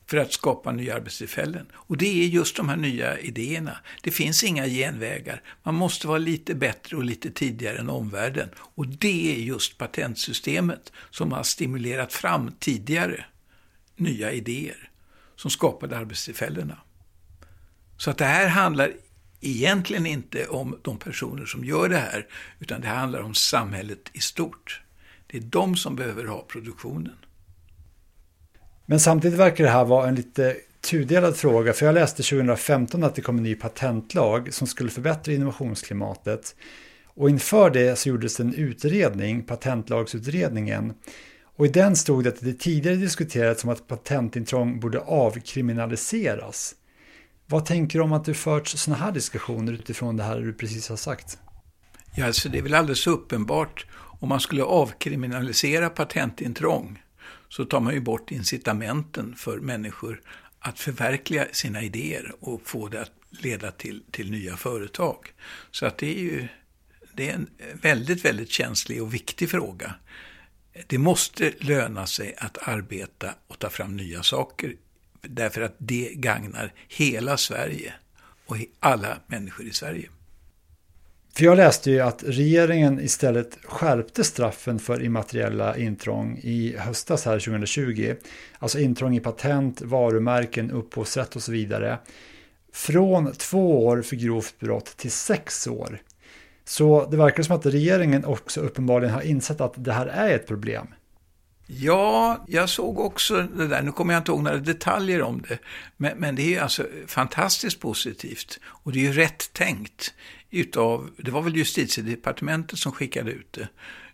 För 0.07 0.17
att 0.17 0.33
skapa 0.33 0.73
nya 0.73 0.95
arbetstillfällen. 0.95 1.67
Och 1.75 1.97
det 1.97 2.25
är 2.25 2.27
just 2.27 2.57
de 2.57 2.69
här 2.69 2.77
nya 2.77 3.19
idéerna. 3.19 3.79
Det 4.03 4.11
finns 4.11 4.45
inga 4.45 4.67
genvägar. 4.67 5.43
Man 5.63 5.75
måste 5.75 6.07
vara 6.07 6.19
lite 6.19 6.55
bättre 6.55 6.97
och 6.97 7.05
lite 7.05 7.31
tidigare 7.31 7.79
än 7.79 7.91
omvärlden. 7.91 8.49
Och 8.59 8.89
det 8.89 9.37
är 9.37 9.41
just 9.41 9.79
patentsystemet 9.79 10.93
som 11.11 11.33
har 11.33 11.43
stimulerat 11.43 12.13
fram 12.13 12.53
tidigare 12.59 13.25
nya 13.97 14.33
idéer 14.33 14.91
som 15.37 15.51
skapade 15.51 15.99
arbetstillfällena. 15.99 16.79
Så 17.97 18.11
att 18.11 18.19
det 18.19 18.25
här 18.25 18.49
handlar 18.49 18.93
egentligen 19.41 20.07
inte 20.07 20.47
om 20.47 20.79
de 20.83 20.99
personer 20.99 21.47
som 21.47 21.65
gör 21.65 21.89
det 21.89 21.99
här, 21.99 22.27
utan 22.59 22.81
det 22.81 22.89
handlar 22.89 23.21
om 23.21 23.35
samhället 23.35 24.11
i 24.13 24.21
stort. 24.21 24.81
Det 25.27 25.37
är 25.37 25.43
de 25.43 25.77
som 25.77 25.97
behöver 25.97 26.25
ha 26.25 26.43
produktionen. 26.43 27.17
Men 28.87 29.01
samtidigt 29.01 29.39
verkar 29.39 29.65
det 29.65 29.71
här 29.71 29.85
vara 29.85 30.09
en 30.09 30.15
lite 30.15 30.57
tudelad 30.81 31.37
fråga. 31.37 31.73
För 31.73 31.87
jag 31.87 31.95
läste 31.95 32.23
2015 32.23 33.05
att 33.05 33.15
det 33.15 33.23
kom 33.23 33.37
en 33.37 33.43
ny 33.43 33.55
patentlag 33.55 34.55
som 34.55 34.67
skulle 34.67 34.91
förbättra 34.91 35.33
innovationsklimatet. 35.33 36.55
Och 37.07 37.31
inför 37.31 37.71
det 37.71 37.99
så 37.99 38.09
gjordes 38.09 38.41
en 38.41 38.55
utredning, 38.55 39.43
patentlagsutredningen. 39.43 40.95
Och 41.57 41.67
i 41.67 41.69
den 41.69 41.97
stod 41.97 42.25
det 42.25 42.29
att 42.29 42.41
det 42.41 42.59
tidigare 42.59 42.97
diskuterats 42.97 43.65
om 43.65 43.71
att 43.71 43.89
patentintrång 43.89 44.81
borde 44.81 45.01
avkriminaliseras. 45.01 46.75
Vad 47.47 47.65
tänker 47.65 47.99
du 47.99 48.05
om 48.05 48.13
att 48.13 48.25
det 48.25 48.35
förts 48.35 48.77
sådana 48.77 49.05
här 49.05 49.13
diskussioner 49.13 49.73
utifrån 49.73 50.17
det 50.17 50.23
här 50.23 50.41
du 50.41 50.53
precis 50.53 50.89
har 50.89 50.97
sagt? 50.97 51.39
Ja, 52.15 52.27
alltså 52.27 52.49
det 52.49 52.59
är 52.59 52.63
väl 52.63 52.75
alldeles 52.75 53.07
uppenbart 53.07 53.87
om 54.21 54.29
man 54.29 54.41
skulle 54.41 54.63
avkriminalisera 54.63 55.91
patentintrång 55.91 56.99
så 57.49 57.65
tar 57.65 57.81
man 57.81 57.95
ju 57.95 58.01
bort 58.01 58.31
incitamenten 58.31 59.37
för 59.37 59.59
människor 59.59 60.21
att 60.59 60.81
förverkliga 60.81 61.47
sina 61.53 61.83
idéer 61.83 62.33
och 62.41 62.63
få 62.65 62.89
det 62.89 63.01
att 63.01 63.13
leda 63.31 63.71
till, 63.71 64.03
till 64.11 64.31
nya 64.31 64.57
företag. 64.57 65.33
Så 65.71 65.87
att 65.87 65.99
det 65.99 66.19
är 66.19 66.23
ju 66.23 66.49
det 67.15 67.31
är 67.31 67.35
en 67.35 67.51
väldigt, 67.83 68.25
väldigt 68.25 68.51
känslig 68.51 69.03
och 69.03 69.15
viktig 69.15 69.51
fråga. 69.51 69.95
Det 70.87 70.99
måste 70.99 71.53
löna 71.59 72.07
sig 72.07 72.35
att 72.39 72.69
arbeta 72.69 73.35
och 73.47 73.59
ta 73.59 73.71
fram 73.71 73.97
nya 73.97 74.23
saker 74.23 74.77
därför 75.23 75.61
att 75.61 75.75
det 75.79 76.13
gagnar 76.15 76.73
hela 76.89 77.37
Sverige 77.37 77.95
och 78.47 78.57
alla 78.81 79.19
människor 79.27 79.67
i 79.67 79.73
Sverige. 79.73 80.09
För 81.37 81.45
jag 81.45 81.57
läste 81.57 81.91
ju 81.91 82.01
att 82.01 82.25
regeringen 82.27 83.01
istället 83.01 83.59
skärpte 83.65 84.25
straffen 84.25 84.79
för 84.79 85.03
immateriella 85.03 85.77
intrång 85.77 86.41
i 86.43 86.77
höstas 86.79 87.25
här 87.25 87.39
2020. 87.39 88.15
Alltså 88.59 88.79
intrång 88.79 89.17
i 89.17 89.21
patent, 89.21 89.83
varumärken, 89.83 90.71
upphovsrätt 90.71 91.37
och 91.37 91.43
så 91.43 91.53
vidare. 91.53 91.99
Från 92.73 93.33
två 93.33 93.87
år 93.87 94.03
för 94.03 94.17
grovt 94.17 94.61
brott 94.61 94.97
till 94.97 95.11
sex 95.11 95.67
år. 95.67 96.03
Så 96.65 97.07
det 97.11 97.17
verkar 97.17 97.43
som 97.43 97.57
att 97.57 97.67
regeringen 97.67 98.25
också 98.25 98.61
uppenbarligen 98.61 99.15
har 99.15 99.23
insett 99.23 99.61
att 99.61 99.85
det 99.85 99.93
här 99.93 100.07
är 100.07 100.35
ett 100.35 100.47
problem. 100.47 100.87
Ja, 101.67 102.45
jag 102.49 102.69
såg 102.69 102.99
också 103.01 103.43
det 103.43 103.69
där. 103.69 103.83
Nu 103.83 103.93
kommer 103.93 104.15
jag 104.15 104.21
inte 104.21 104.31
ihåg 104.31 104.43
några 104.43 104.57
detaljer 104.57 105.23
om 105.23 105.43
det. 105.49 105.59
Men, 105.97 106.19
men 106.19 106.37
det 106.37 106.55
är 106.55 106.63
alltså 106.63 106.87
fantastiskt 107.07 107.81
positivt. 107.81 108.61
Och 108.65 108.93
det 108.93 108.99
är 108.99 109.03
ju 109.03 109.13
rätt 109.13 109.53
tänkt 109.53 110.15
utav, 110.51 111.11
det 111.17 111.31
var 111.31 111.43
väl 111.43 111.57
justitiedepartementet 111.57 112.79
som 112.79 112.93
skickade 112.93 113.31
ut 113.31 113.53
det 113.53 113.69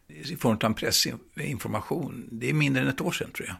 i 0.08 0.36
form 0.36 0.58
av 0.62 0.72
pressinformation. 0.72 2.28
Det 2.30 2.50
är 2.50 2.54
mindre 2.54 2.82
än 2.82 2.88
ett 2.88 3.00
år 3.00 3.12
sedan 3.12 3.30
tror 3.30 3.48
jag. 3.48 3.56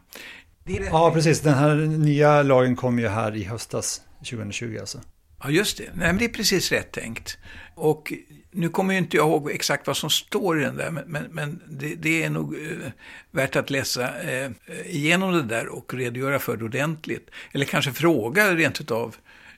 Ja, 0.65 1.11
precis. 1.13 1.41
Den 1.41 1.53
här 1.53 1.75
nya 1.75 2.43
lagen 2.43 2.75
kom 2.75 2.99
ju 2.99 3.07
här 3.07 3.35
i 3.35 3.43
höstas, 3.43 4.01
2020 4.19 4.77
alltså. 4.79 5.01
Ja, 5.43 5.49
just 5.49 5.77
det. 5.77 5.83
Nej, 5.83 6.07
men 6.07 6.17
det 6.17 6.25
är 6.25 6.29
precis 6.29 6.71
rätt 6.71 6.91
tänkt. 6.91 7.37
Och 7.75 8.13
nu 8.51 8.69
kommer 8.69 8.93
ju 8.93 8.99
inte 8.99 9.17
jag 9.17 9.27
ihåg 9.27 9.51
exakt 9.51 9.87
vad 9.87 9.97
som 9.97 10.09
står 10.09 10.61
i 10.61 10.63
den 10.63 10.77
där, 10.77 10.91
men, 10.91 11.03
men, 11.07 11.23
men 11.31 11.61
det, 11.69 11.95
det, 11.95 12.23
är 12.23 12.29
nog 12.29 12.55
eh, 12.55 12.91
värt 13.31 13.55
att 13.55 13.69
läsa 13.69 14.21
eh, 14.21 14.51
igenom 14.85 15.33
det 15.33 15.43
där 15.43 15.67
och 15.67 15.93
redogöra 15.93 16.39
för 16.39 16.57
det 16.57 16.65
ordentligt. 16.65 17.29
Eller 17.51 17.65
kanske 17.65 17.91
fråga 17.91 18.55
rent 18.55 18.81
utav 18.81 19.15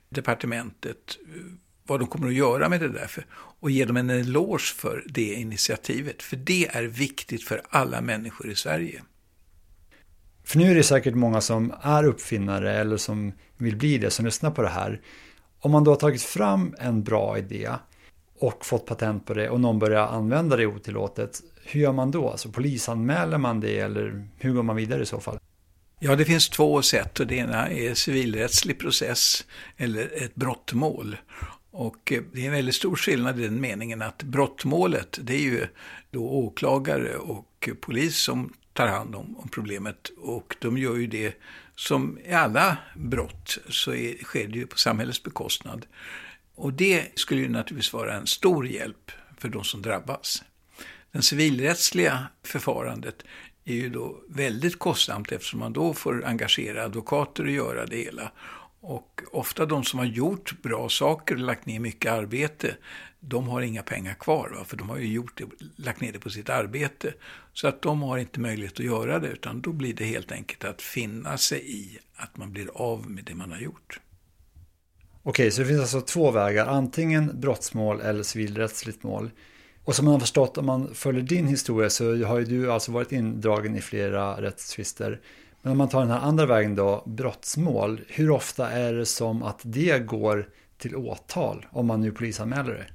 departementet 0.10 1.18
eh, 1.36 1.42
vad 1.88 2.00
de 2.00 2.08
kommer 2.08 2.28
att 2.28 2.34
göra 2.34 2.70
med 2.70 2.80
det 2.80 2.90
där 2.90 3.08
för, 3.08 3.26
och 3.60 3.72
ge 3.72 3.86
dem 3.86 3.98
en 3.98 4.10
eloge 4.10 4.74
för 4.76 5.04
det 5.06 5.34
initiativet. 5.34 6.24
För 6.24 6.36
det 6.36 6.68
är 6.68 6.84
viktigt 6.84 7.44
för 7.44 7.62
alla 7.70 8.02
människor 8.02 8.50
i 8.50 8.56
Sverige. 8.56 9.02
För 10.44 10.58
nu 10.58 10.72
är 10.72 10.76
det 10.76 10.84
säkert 10.84 11.16
många 11.16 11.42
som 11.42 11.74
är 11.82 12.04
uppfinnare 12.04 12.74
eller 12.74 12.98
som 12.98 13.34
vill 13.58 13.76
bli 13.76 13.98
det, 13.98 14.10
som 14.10 14.26
lyssnar 14.26 14.52
på 14.52 14.62
det 14.62 14.70
här. 14.70 15.02
Om 15.60 15.72
man 15.72 15.84
då 15.84 15.92
har 15.92 15.96
tagit 15.96 16.22
fram 16.22 16.76
en 16.80 17.04
bra 17.04 17.38
idé 17.38 17.70
och 18.40 18.66
fått 18.66 18.86
patent 18.86 19.26
på 19.26 19.34
det 19.34 19.50
och 19.50 19.60
någon 19.60 19.80
börjar 19.80 20.08
använda 20.08 20.56
det 20.56 20.66
otillåtet, 20.66 21.42
hur 21.64 21.82
gör 21.82 21.92
man 21.92 22.12
då? 22.12 22.30
Alltså 22.30 22.50
polisanmäler 22.50 23.38
man 23.38 23.60
det 23.60 23.80
eller 23.80 24.28
hur 24.38 24.54
går 24.54 24.64
man 24.64 24.76
vidare 24.76 25.02
i 25.02 25.06
så 25.06 25.20
fall? 25.20 25.40
Ja, 26.00 26.16
det 26.16 26.26
finns 26.26 26.50
två 26.50 26.82
sätt 26.82 27.20
och 27.20 27.28
det 27.28 27.36
ena 27.36 27.70
är 27.70 27.94
civilrättslig 27.94 28.80
process 28.80 29.46
eller 29.78 30.24
ett 30.24 30.36
brottmål. 30.36 31.18
Och 31.78 32.12
eh, 32.12 32.24
det 32.34 32.42
är 32.42 32.46
en 32.46 32.52
väldigt 32.52 32.76
stor 32.76 32.96
skillnad 32.96 33.40
i 33.40 33.44
den 33.44 33.62
meningen 33.62 34.02
att 34.02 34.24
brottmålet, 34.24 35.20
det 35.22 35.34
är 35.34 35.40
ju 35.40 35.68
då 36.12 36.30
åklagare 36.30 37.18
och 37.18 37.70
polis 37.82 38.18
som 38.18 38.54
tar 38.74 38.88
hand 38.88 39.16
om, 39.16 39.38
om 39.38 39.50
problemet. 39.50 40.12
Och 40.18 40.56
de 40.60 40.78
gör 40.78 40.96
ju 40.96 41.08
det 41.08 41.36
som 41.76 42.20
i 42.26 42.34
alla 42.34 42.78
brott 42.96 43.58
så 43.70 43.94
är, 43.94 44.24
sker 44.24 44.48
det 44.48 44.58
ju 44.58 44.68
på 44.68 44.78
samhällets 44.78 45.24
bekostnad. 45.24 45.86
Och 46.56 46.74
det 46.74 47.20
skulle 47.20 47.42
ju 47.42 47.50
naturligtvis 47.50 47.94
vara 47.94 48.14
en 48.14 48.28
stor 48.28 48.68
hjälp 48.68 49.12
för 49.38 49.50
de 49.50 49.64
som 49.64 49.82
drabbas. 49.82 50.44
Det 51.12 51.22
civilrättsliga 51.22 52.28
förfarandet 52.44 53.24
är 53.66 53.76
ju 53.76 53.90
då 53.90 54.18
väldigt 54.30 54.80
kostsamt 54.80 55.32
eftersom 55.32 55.60
man 55.60 55.74
då 55.74 55.94
får 55.94 56.26
engagera 56.26 56.84
advokater 56.84 57.44
och 57.44 57.52
göra 57.52 57.86
det 57.86 57.98
hela. 57.98 58.32
Och 58.88 59.22
ofta 59.32 59.66
de 59.66 59.84
som 59.84 60.00
har 60.00 60.06
gjort 60.06 60.62
bra 60.62 60.90
saker 60.90 61.36
och 61.36 61.42
lagt 61.42 61.66
ner 61.66 61.80
mycket 61.80 62.12
arbete, 62.12 62.76
de 63.20 63.48
har 63.48 63.62
inga 63.62 63.84
pengar 63.84 64.14
kvar, 64.14 64.52
va? 64.58 64.66
för 64.66 64.78
de 64.78 64.90
har 64.90 64.98
ju 64.98 65.08
gjort 65.08 65.38
det, 65.38 65.46
lagt 65.76 66.02
ner 66.02 66.12
det 66.12 66.20
på 66.20 66.30
sitt 66.30 66.50
arbete. 66.50 67.14
Så 67.54 67.68
att 67.68 67.82
de 67.82 68.02
har 68.02 68.18
inte 68.18 68.40
möjlighet 68.40 68.80
att 68.80 68.86
göra 68.86 69.20
det, 69.20 69.28
utan 69.28 69.62
då 69.62 69.72
blir 69.72 69.94
det 69.94 70.06
helt 70.06 70.32
enkelt 70.32 70.64
att 70.64 70.82
finna 70.82 71.38
sig 71.38 71.78
i 71.78 72.00
att 72.16 72.38
man 72.38 72.52
blir 72.52 72.70
av 72.76 73.10
med 73.10 73.24
det 73.24 73.36
man 73.36 73.52
har 73.52 73.60
gjort. 73.60 74.00
Okej, 75.24 75.52
så 75.52 75.62
det 75.62 75.68
finns 75.68 75.82
alltså 75.82 76.02
två 76.02 76.32
vägar, 76.32 76.66
antingen 76.66 77.40
brottsmål 77.40 78.02
eller 78.02 78.24
civilrättsligt 78.24 79.04
mål. 79.04 79.32
Och 79.84 79.96
som 79.96 80.06
man 80.06 80.12
har 80.12 80.20
förstått, 80.20 80.58
om 80.58 80.66
man 80.66 80.96
följer 80.96 81.22
din 81.22 81.48
historia 81.48 81.90
så 81.90 82.24
har 82.26 82.40
ju 82.40 82.46
du 82.46 82.72
alltså 82.72 82.92
varit 82.92 83.12
indragen 83.12 83.76
i 83.76 83.82
flera 83.82 84.42
rättstvister. 84.42 85.22
Men 85.66 85.72
om 85.72 85.78
man 85.78 85.90
tar 85.90 86.00
den 86.00 86.12
här 86.12 86.20
andra 86.20 86.46
vägen 86.46 86.76
då, 86.76 87.04
brottsmål, 87.06 88.02
hur 88.08 88.30
ofta 88.30 88.72
är 88.72 88.94
det 88.94 89.06
som 89.06 89.44
att 89.44 89.62
det 89.64 90.00
går 90.00 90.50
till 90.78 90.96
åtal 90.96 91.66
om 91.72 91.88
man 91.88 92.02
nu 92.02 92.12
polisanmäler 92.12 92.74
det? 92.74 92.88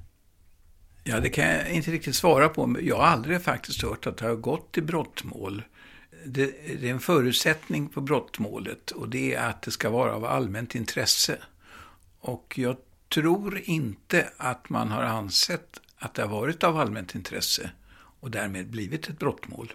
Ja, 1.05 1.21
det 1.21 1.29
kan 1.29 1.49
jag 1.49 1.71
inte 1.71 1.91
riktigt 1.91 2.15
svara 2.15 2.49
på. 2.49 2.77
Jag 2.81 2.97
har 2.97 3.05
aldrig 3.05 3.43
faktiskt 3.43 3.83
hört 3.83 4.07
att 4.07 4.17
det 4.17 4.27
har 4.27 4.35
gått 4.35 4.73
till 4.73 4.83
brottmål. 4.83 5.63
Det, 6.25 6.47
det 6.81 6.89
är 6.89 6.93
en 6.93 7.01
förutsättning 7.01 7.89
på 7.89 8.01
brottmålet 8.01 8.91
och 8.91 9.09
det 9.09 9.35
är 9.35 9.49
att 9.49 9.63
det 9.63 9.71
ska 9.71 9.91
vara 9.91 10.15
av 10.15 10.25
allmänt 10.25 10.75
intresse. 10.75 11.39
Och 12.21 12.55
jag 12.59 12.77
tror 13.15 13.61
inte 13.65 14.29
att 14.37 14.69
man 14.69 14.89
har 14.89 15.03
ansett 15.03 15.81
att 15.99 16.15
det 16.15 16.23
har 16.23 16.41
varit 16.41 16.65
av 16.65 16.77
allmänt 16.77 17.15
intresse 17.15 17.71
och 17.95 18.31
därmed 18.31 18.71
blivit 18.71 19.09
ett 19.09 19.19
brottmål. 19.19 19.73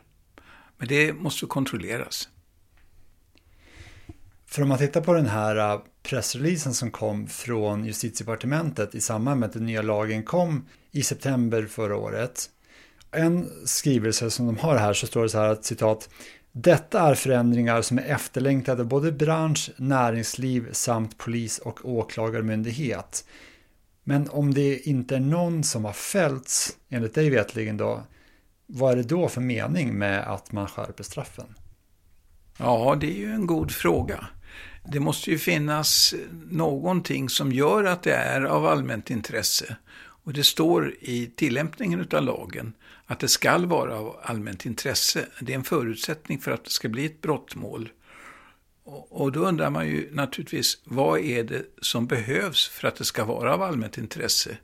Men 0.78 0.88
det 0.88 1.14
måste 1.14 1.46
kontrolleras. 1.46 2.30
För 4.56 4.62
om 4.62 4.70
man 4.70 4.78
tittar 4.78 5.01
på 5.01 5.14
den 5.14 5.26
här 5.26 5.74
äh, 5.74 5.80
pressreleasen 6.03 6.74
som 6.74 6.91
kom 6.91 7.28
från 7.28 7.86
justitiedepartementet 7.86 8.95
i 8.95 9.01
samband 9.01 9.39
med 9.39 9.47
att 9.47 9.53
den 9.53 9.66
nya 9.66 9.82
lagen 9.82 10.24
kom 10.24 10.68
i 10.91 11.03
september 11.03 11.66
förra 11.66 11.97
året. 11.97 12.49
En 13.12 13.49
skrivelse 13.66 14.32
som 14.32 14.45
de 14.45 14.58
har 14.58 14.76
här 14.76 14.93
så 14.93 15.08
står 15.08 15.24
det 15.24 15.30
så 15.30 15.38
här 15.38 15.49
att 15.49 15.66
citat 15.66 16.10
detta 16.51 17.01
är 17.01 17.16
förändringar 17.16 17.82
som 17.82 17.97
är 17.97 18.03
efterlängtade 18.03 18.82
av 18.82 18.88
både 18.88 19.12
bransch, 19.12 19.72
näringsliv 19.78 20.70
samt 20.72 21.18
polis 21.18 21.58
och 21.60 21.89
åklagarmyndighet. 21.89 23.26
Men 24.03 24.30
om 24.30 24.53
det 24.53 24.80
inte 24.80 25.16
är 25.16 25.20
någon 25.20 25.64
som 25.64 25.86
har 25.86 25.93
fällts, 25.93 26.78
enligt 26.89 27.16
dig 27.16 27.30
vetligen 27.30 27.78
då, 27.78 28.03
vad 28.66 28.91
är 28.91 28.95
det 28.95 29.03
då 29.03 29.28
för 29.28 29.41
mening 29.41 29.97
med 29.97 30.34
att 30.34 30.51
man 30.51 30.68
skärper 30.68 31.03
straffen? 31.03 31.56
Ja, 32.58 32.97
det 33.01 33.08
är 33.08 33.18
ju 33.18 33.32
en 33.32 33.47
god 33.47 33.72
fråga. 33.72 34.28
Det 34.88 35.00
måste 35.00 35.32
ju 35.32 35.38
finnas 35.38 36.14
någonting 36.50 37.30
som 37.30 37.52
gör 37.52 37.84
att 37.84 38.04
det 38.04 38.14
är 38.14 38.42
av 38.42 38.66
allmänt 38.66 39.10
intresse. 39.10 39.76
Och 39.98 40.34
det 40.34 40.44
står 40.44 40.96
i 41.00 41.32
tillämpningen 41.36 42.08
av 42.12 42.24
lagen 42.24 42.74
att 43.06 43.20
det 43.20 43.28
skall 43.28 43.66
vara 43.66 43.98
av 43.98 44.20
allmänt 44.24 44.66
intresse. 44.66 45.26
Det 45.40 45.54
är 45.54 45.56
en 45.56 45.64
förutsättning 45.64 46.40
för 46.40 46.52
att 46.52 46.64
det 46.64 46.70
ska 46.70 46.90
bli 46.90 47.06
ett 47.06 47.22
brottmål. 47.22 47.90
Och 49.10 49.32
då 49.32 49.40
undrar 49.40 49.70
man 49.70 49.88
ju 49.88 50.10
naturligtvis, 50.12 50.78
vad 50.84 51.20
är 51.20 51.44
det 51.44 51.66
som 51.82 52.08
behövs 52.08 52.68
för 52.68 52.88
att 52.88 52.96
det 52.96 53.06
ska 53.06 53.26
vara 53.26 53.54
av 53.54 53.62
allmänt 53.62 53.98
intresse? 53.98 54.58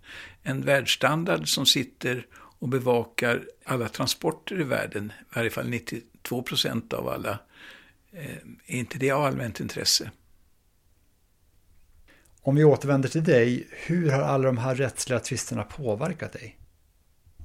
En 0.43 0.61
världsstandard 0.61 1.53
som 1.53 1.65
sitter 1.65 2.25
och 2.33 2.69
bevakar 2.69 3.43
alla 3.65 3.89
transporter 3.89 4.61
i 4.61 4.63
världen, 4.63 5.13
i 5.19 5.35
varje 5.35 5.49
fall 5.49 5.69
92 5.69 6.43
procent 6.43 6.93
av 6.93 7.07
alla, 7.07 7.39
är 8.11 8.41
inte 8.65 8.97
det 8.97 9.11
av 9.11 9.23
allmänt 9.23 9.59
intresse? 9.59 10.11
Om 12.41 12.55
vi 12.55 12.63
återvänder 12.63 13.09
till 13.09 13.23
dig, 13.23 13.67
hur 13.71 14.11
har 14.11 14.21
alla 14.21 14.43
de 14.43 14.57
här 14.57 14.75
rättsliga 14.75 15.19
tvisterna 15.19 15.63
påverkat 15.63 16.33
dig? 16.33 16.57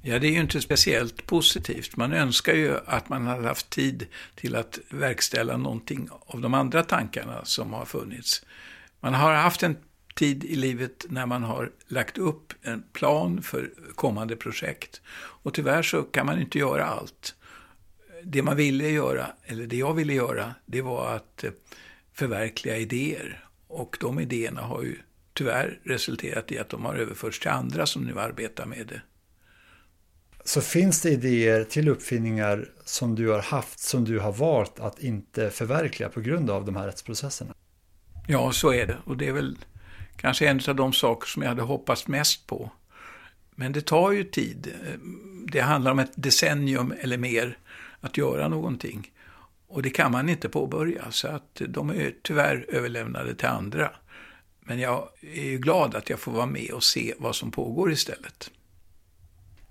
Ja, 0.01 0.19
det 0.19 0.27
är 0.27 0.31
ju 0.31 0.39
inte 0.39 0.61
speciellt 0.61 1.25
positivt. 1.25 1.95
Man 1.95 2.13
önskar 2.13 2.53
ju 2.53 2.77
att 2.85 3.09
man 3.09 3.27
hade 3.27 3.47
haft 3.47 3.69
tid 3.69 4.07
till 4.35 4.55
att 4.55 4.79
verkställa 4.89 5.57
någonting 5.57 6.09
av 6.11 6.41
de 6.41 6.53
andra 6.53 6.83
tankarna 6.83 7.45
som 7.45 7.73
har 7.73 7.85
funnits. 7.85 8.45
Man 8.99 9.13
har 9.13 9.33
haft 9.33 9.63
en 9.63 9.77
tid 10.15 10.43
i 10.43 10.55
livet 10.55 11.05
när 11.09 11.25
man 11.25 11.43
har 11.43 11.71
lagt 11.87 12.17
upp 12.17 12.53
en 12.61 12.83
plan 12.93 13.41
för 13.41 13.71
kommande 13.95 14.35
projekt. 14.35 15.01
Och 15.15 15.53
tyvärr 15.53 15.83
så 15.83 16.03
kan 16.03 16.25
man 16.25 16.41
inte 16.41 16.59
göra 16.59 16.85
allt. 16.85 17.35
Det 18.29 18.43
man 18.43 18.55
ville 18.55 18.89
göra, 18.89 19.27
eller 19.45 19.67
det 19.67 19.75
jag 19.75 19.93
ville 19.93 20.13
göra, 20.13 20.55
det 20.65 20.81
var 20.81 21.15
att 21.15 21.43
eh, 21.43 21.51
förverkliga 22.13 22.77
idéer. 22.77 23.45
Och 23.67 23.97
de 23.99 24.19
idéerna 24.19 24.61
har 24.61 24.83
ju 24.83 24.95
tyvärr 25.33 25.79
resulterat 25.83 26.51
i 26.51 26.59
att 26.59 26.69
de 26.69 26.85
har 26.85 26.95
överförts 26.95 27.39
till 27.39 27.49
andra 27.49 27.85
som 27.85 28.03
nu 28.03 28.19
arbetar 28.19 28.65
med 28.65 28.87
det. 28.87 29.01
Så 30.45 30.61
finns 30.61 31.01
det 31.01 31.09
idéer 31.09 31.63
till 31.63 31.89
uppfinningar 31.89 32.69
som 32.85 33.15
du 33.15 33.29
har 33.29 33.41
haft 33.41 33.79
som 33.79 34.05
du 34.05 34.19
har 34.19 34.31
valt 34.31 34.79
att 34.79 34.99
inte 34.99 35.49
förverkliga 35.49 36.09
på 36.09 36.21
grund 36.21 36.49
av 36.49 36.65
de 36.65 36.75
här 36.75 36.85
rättsprocesserna? 36.85 37.53
Ja, 38.27 38.51
så 38.51 38.73
är 38.73 38.87
det. 38.87 38.97
Och 39.05 39.17
det 39.17 39.27
är 39.27 39.33
väl 39.33 39.57
kanske 40.17 40.47
en 40.47 40.61
av 40.67 40.75
de 40.75 40.93
saker 40.93 41.27
som 41.27 41.41
jag 41.41 41.49
hade 41.49 41.61
hoppats 41.61 42.07
mest 42.07 42.47
på. 42.47 42.71
Men 43.55 43.71
det 43.71 43.81
tar 43.81 44.11
ju 44.11 44.23
tid. 44.23 44.73
Det 45.51 45.61
handlar 45.61 45.91
om 45.91 45.99
ett 45.99 46.11
decennium 46.15 46.93
eller 46.99 47.17
mer 47.17 47.57
att 48.07 48.17
göra 48.17 48.47
någonting. 48.47 49.11
Och 49.67 49.81
det 49.81 49.89
kan 49.89 50.11
man 50.11 50.29
inte 50.29 50.49
påbörja, 50.49 51.11
så 51.11 51.27
att 51.27 51.61
de 51.67 51.89
är 51.89 52.13
tyvärr 52.23 52.65
överlämnade 52.67 53.35
till 53.35 53.47
andra. 53.47 53.91
Men 54.59 54.79
jag 54.79 55.09
är 55.21 55.43
ju 55.43 55.57
glad 55.57 55.95
att 55.95 56.09
jag 56.09 56.19
får 56.19 56.31
vara 56.31 56.45
med 56.45 56.71
och 56.71 56.83
se 56.83 57.13
vad 57.17 57.35
som 57.35 57.51
pågår 57.51 57.91
istället. 57.91 58.51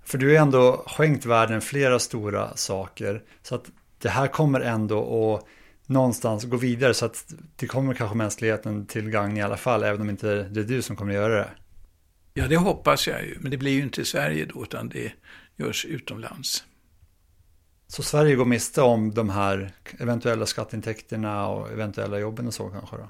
För 0.03 0.17
du 0.17 0.29
har 0.29 0.41
ändå 0.41 0.83
skänkt 0.87 1.25
världen 1.25 1.61
flera 1.61 1.99
stora 1.99 2.55
saker. 2.55 3.23
Så 3.41 3.55
att 3.55 3.65
det 4.01 4.09
här 4.09 4.27
kommer 4.27 4.61
ändå 4.61 5.35
att 5.35 5.45
någonstans 5.89 6.45
gå 6.45 6.57
vidare 6.57 6.93
så 6.93 7.05
att 7.05 7.33
det 7.55 7.67
kommer 7.67 7.93
kanske 7.93 8.17
mänskligheten 8.17 8.85
till 8.85 9.09
gagn 9.09 9.37
i 9.37 9.41
alla 9.41 9.57
fall, 9.57 9.83
även 9.83 10.01
om 10.01 10.09
inte 10.09 10.43
det 10.43 10.59
är 10.59 10.63
du 10.63 10.81
som 10.81 10.95
kommer 10.95 11.13
göra 11.13 11.35
det. 11.35 11.49
Ja, 12.33 12.47
det 12.47 12.57
hoppas 12.57 13.07
jag 13.07 13.25
ju, 13.25 13.37
men 13.39 13.51
det 13.51 13.57
blir 13.57 13.71
ju 13.71 13.81
inte 13.81 14.01
i 14.01 14.05
Sverige 14.05 14.45
då, 14.45 14.63
utan 14.63 14.89
det 14.89 15.13
görs 15.55 15.85
utomlands. 15.85 16.63
Så 17.87 18.03
Sverige 18.03 18.35
går 18.35 18.45
miste 18.45 18.81
om 18.81 19.13
de 19.13 19.29
här 19.29 19.71
eventuella 19.99 20.45
skatteintäkterna 20.45 21.47
och 21.47 21.71
eventuella 21.71 22.19
jobben 22.19 22.47
och 22.47 22.53
så 22.53 22.69
kanske 22.69 22.97
då? 22.97 23.09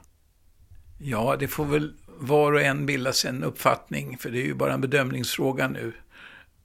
Ja, 0.97 1.35
det 1.39 1.47
får 1.47 1.65
väl 1.65 1.93
var 2.19 2.53
och 2.53 2.61
en 2.61 2.85
bilda 2.85 3.13
sig 3.13 3.29
en 3.29 3.43
uppfattning, 3.43 4.17
för 4.17 4.29
det 4.29 4.39
är 4.41 4.45
ju 4.45 4.53
bara 4.53 4.73
en 4.73 4.81
bedömningsfråga 4.81 5.67
nu. 5.67 5.93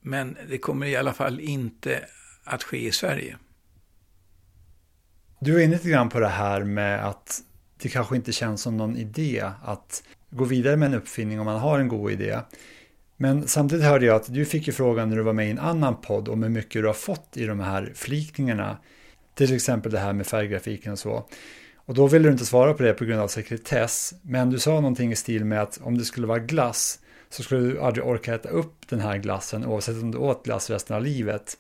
Men 0.00 0.36
det 0.48 0.58
kommer 0.58 0.86
i 0.86 0.96
alla 0.96 1.12
fall 1.12 1.40
inte 1.40 2.04
att 2.44 2.62
ske 2.62 2.86
i 2.86 2.92
Sverige. 2.92 3.36
Du 5.38 5.60
är 5.60 5.64
inne 5.64 5.74
lite 5.74 5.88
grann 5.88 6.08
på 6.08 6.20
det 6.20 6.28
här 6.28 6.64
med 6.64 7.06
att 7.08 7.42
det 7.78 7.88
kanske 7.88 8.16
inte 8.16 8.32
känns 8.32 8.62
som 8.62 8.76
någon 8.76 8.96
idé 8.96 9.50
att 9.62 10.02
gå 10.30 10.44
vidare 10.44 10.76
med 10.76 10.86
en 10.86 10.94
uppfinning 10.94 11.40
om 11.40 11.46
man 11.46 11.60
har 11.60 11.78
en 11.78 11.88
god 11.88 12.12
idé. 12.12 12.40
Men 13.16 13.48
samtidigt 13.48 13.84
hörde 13.84 14.06
jag 14.06 14.16
att 14.16 14.34
du 14.34 14.44
fick 14.44 14.66
ju 14.66 14.72
frågan 14.72 15.08
när 15.08 15.16
du 15.16 15.22
var 15.22 15.32
med 15.32 15.48
i 15.48 15.50
en 15.50 15.58
annan 15.58 16.00
podd 16.00 16.28
om 16.28 16.42
hur 16.42 16.50
mycket 16.50 16.82
du 16.82 16.86
har 16.86 16.94
fått 16.94 17.36
i 17.36 17.46
de 17.46 17.60
här 17.60 17.92
flikningarna. 17.94 18.76
Till 19.34 19.54
exempel 19.54 19.92
det 19.92 19.98
här 19.98 20.12
med 20.12 20.26
färggrafiken 20.26 20.92
och 20.92 20.98
så. 20.98 21.28
Och 21.76 21.94
då 21.94 22.06
ville 22.06 22.28
du 22.28 22.32
inte 22.32 22.46
svara 22.46 22.74
på 22.74 22.82
det 22.82 22.92
på 22.92 23.04
grund 23.04 23.20
av 23.20 23.28
sekretess. 23.28 24.14
Men 24.22 24.50
du 24.50 24.58
sa 24.58 24.70
någonting 24.70 25.12
i 25.12 25.16
stil 25.16 25.44
med 25.44 25.62
att 25.62 25.80
om 25.82 25.98
det 25.98 26.04
skulle 26.04 26.26
vara 26.26 26.38
glass 26.38 26.98
så 27.30 27.42
skulle 27.42 27.60
du 27.60 27.80
aldrig 27.80 28.06
orka 28.06 28.34
äta 28.34 28.48
upp 28.48 28.88
den 28.88 29.00
här 29.00 29.18
glassen 29.18 29.66
oavsett 29.66 30.02
om 30.02 30.10
du 30.10 30.18
åt 30.18 30.44
glass 30.44 30.70
resten 30.70 30.96
av 30.96 31.02
livet. 31.02 31.58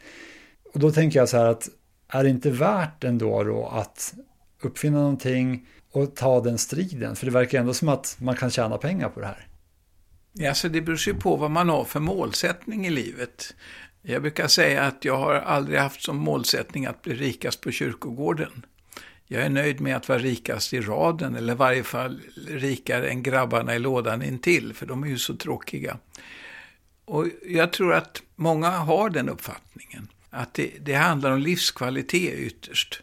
Och 0.74 0.80
då 0.80 0.90
tänker 0.90 1.18
jag 1.18 1.28
så 1.28 1.36
här 1.36 1.46
att 1.46 1.68
är 2.08 2.22
det 2.22 2.30
inte 2.30 2.50
värt 2.50 3.04
ändå 3.04 3.44
då 3.44 3.66
att 3.66 4.14
uppfinna 4.62 4.98
någonting 4.98 5.66
och 5.92 6.16
ta 6.16 6.40
den 6.40 6.58
striden? 6.58 7.16
För 7.16 7.26
det 7.26 7.32
verkar 7.32 7.60
ändå 7.60 7.74
som 7.74 7.88
att 7.88 8.16
man 8.20 8.36
kan 8.36 8.50
tjäna 8.50 8.78
pengar 8.78 9.08
på 9.08 9.20
det 9.20 9.26
här. 9.26 9.46
Ja, 10.32 10.54
så 10.54 10.68
det 10.68 10.80
beror 10.80 10.98
ju 10.98 11.14
på 11.14 11.36
vad 11.36 11.50
man 11.50 11.68
har 11.68 11.84
för 11.84 12.00
målsättning 12.00 12.86
i 12.86 12.90
livet. 12.90 13.54
Jag 14.02 14.22
brukar 14.22 14.48
säga 14.48 14.82
att 14.82 15.04
jag 15.04 15.16
har 15.16 15.34
aldrig 15.34 15.78
haft 15.78 16.02
som 16.02 16.16
målsättning 16.16 16.86
att 16.86 17.02
bli 17.02 17.14
rikast 17.14 17.60
på 17.60 17.70
kyrkogården. 17.70 18.66
Jag 19.26 19.42
är 19.42 19.48
nöjd 19.48 19.80
med 19.80 19.96
att 19.96 20.08
vara 20.08 20.18
rikast 20.18 20.72
i 20.72 20.80
raden, 20.80 21.36
eller 21.36 21.52
i 21.52 21.56
varje 21.56 21.82
fall 21.82 22.20
rikare 22.48 23.08
än 23.08 23.22
grabbarna 23.22 23.74
i 23.74 23.78
lådan 23.78 24.22
intill, 24.22 24.74
för 24.74 24.86
de 24.86 25.02
är 25.04 25.08
ju 25.08 25.18
så 25.18 25.36
tråkiga. 25.36 25.98
Och 27.04 27.26
jag 27.46 27.72
tror 27.72 27.94
att 27.94 28.22
många 28.36 28.70
har 28.70 29.10
den 29.10 29.28
uppfattningen, 29.28 30.08
att 30.30 30.54
det, 30.54 30.70
det 30.80 30.94
handlar 30.94 31.30
om 31.30 31.38
livskvalitet 31.38 32.34
ytterst. 32.38 33.02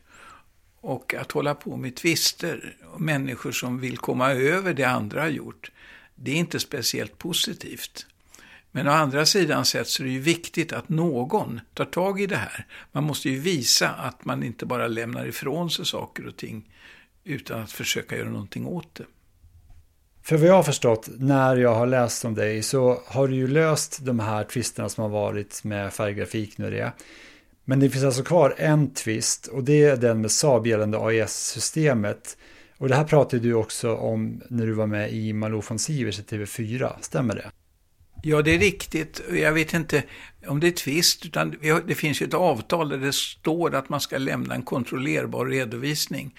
Och 0.81 1.13
att 1.13 1.31
hålla 1.31 1.55
på 1.55 1.77
med 1.77 1.95
tvister, 1.95 2.77
och 2.93 3.01
människor 3.01 3.51
som 3.51 3.79
vill 3.79 3.97
komma 3.97 4.31
över 4.31 4.73
det 4.73 4.83
andra 4.83 5.21
har 5.21 5.27
gjort, 5.27 5.71
det 6.21 6.31
är 6.31 6.35
inte 6.35 6.59
speciellt 6.59 7.17
positivt. 7.17 8.05
Men 8.71 8.87
å 8.87 8.91
andra 8.91 9.25
sidan 9.25 9.65
sett 9.65 9.87
så 9.87 10.03
är 10.03 10.07
det 10.07 10.13
ju 10.13 10.19
viktigt 10.19 10.73
att 10.73 10.89
någon 10.89 11.61
tar 11.73 11.85
tag 11.85 12.21
i 12.21 12.25
det 12.25 12.35
här. 12.35 12.65
Man 12.91 13.03
måste 13.03 13.29
ju 13.29 13.39
visa 13.39 13.89
att 13.89 14.25
man 14.25 14.43
inte 14.43 14.65
bara 14.65 14.87
lämnar 14.87 15.25
ifrån 15.25 15.71
sig 15.71 15.85
saker 15.85 16.27
och 16.27 16.37
ting 16.37 16.69
utan 17.23 17.61
att 17.61 17.71
försöka 17.71 18.17
göra 18.17 18.29
någonting 18.29 18.65
åt 18.65 18.95
det. 18.95 19.05
För 20.23 20.37
vad 20.37 20.47
jag 20.47 20.53
har 20.53 20.63
förstått 20.63 21.09
när 21.17 21.57
jag 21.57 21.75
har 21.75 21.87
läst 21.87 22.25
om 22.25 22.35
dig 22.35 22.63
så 22.63 23.01
har 23.05 23.27
du 23.27 23.35
ju 23.35 23.47
löst 23.47 24.05
de 24.05 24.19
här 24.19 24.43
tvisterna 24.43 24.89
som 24.89 25.01
har 25.01 25.09
varit 25.09 25.63
med 25.63 25.93
färggrafik 25.93 26.57
nu 26.57 26.71
det. 26.71 26.91
Men 27.65 27.79
det 27.79 27.89
finns 27.89 28.03
alltså 28.03 28.23
kvar 28.23 28.55
en 28.57 28.93
tvist 28.93 29.47
och 29.47 29.63
det 29.63 29.83
är 29.83 29.97
den 29.97 30.21
med 30.21 30.31
Saab 30.31 30.67
gällande 30.67 30.97
AES-systemet. 30.97 32.37
Och 32.79 32.89
det 32.89 32.95
här 32.95 33.03
pratade 33.03 33.43
du 33.43 33.53
också 33.53 33.95
om 33.95 34.41
när 34.49 34.65
du 34.65 34.73
var 34.73 34.87
med 34.87 35.13
i 35.13 35.33
Malou 35.33 35.61
von 35.69 35.79
Sivers 35.79 36.19
i 36.19 36.21
TV4, 36.21 36.93
stämmer 37.01 37.35
det? 37.35 37.51
Ja, 38.23 38.41
det 38.41 38.55
är 38.55 38.59
riktigt. 38.59 39.21
Jag 39.31 39.53
vet 39.53 39.73
inte 39.73 40.03
om 40.47 40.59
det 40.59 40.67
är 40.67 40.71
tvist, 40.71 41.25
utan 41.25 41.55
det 41.87 41.95
finns 41.95 42.21
ju 42.21 42.25
ett 42.25 42.33
avtal 42.33 42.89
där 42.89 42.97
det 42.97 43.13
står 43.13 43.75
att 43.75 43.89
man 43.89 44.01
ska 44.01 44.17
lämna 44.17 44.55
en 44.55 44.61
kontrollerbar 44.61 45.45
redovisning. 45.45 46.35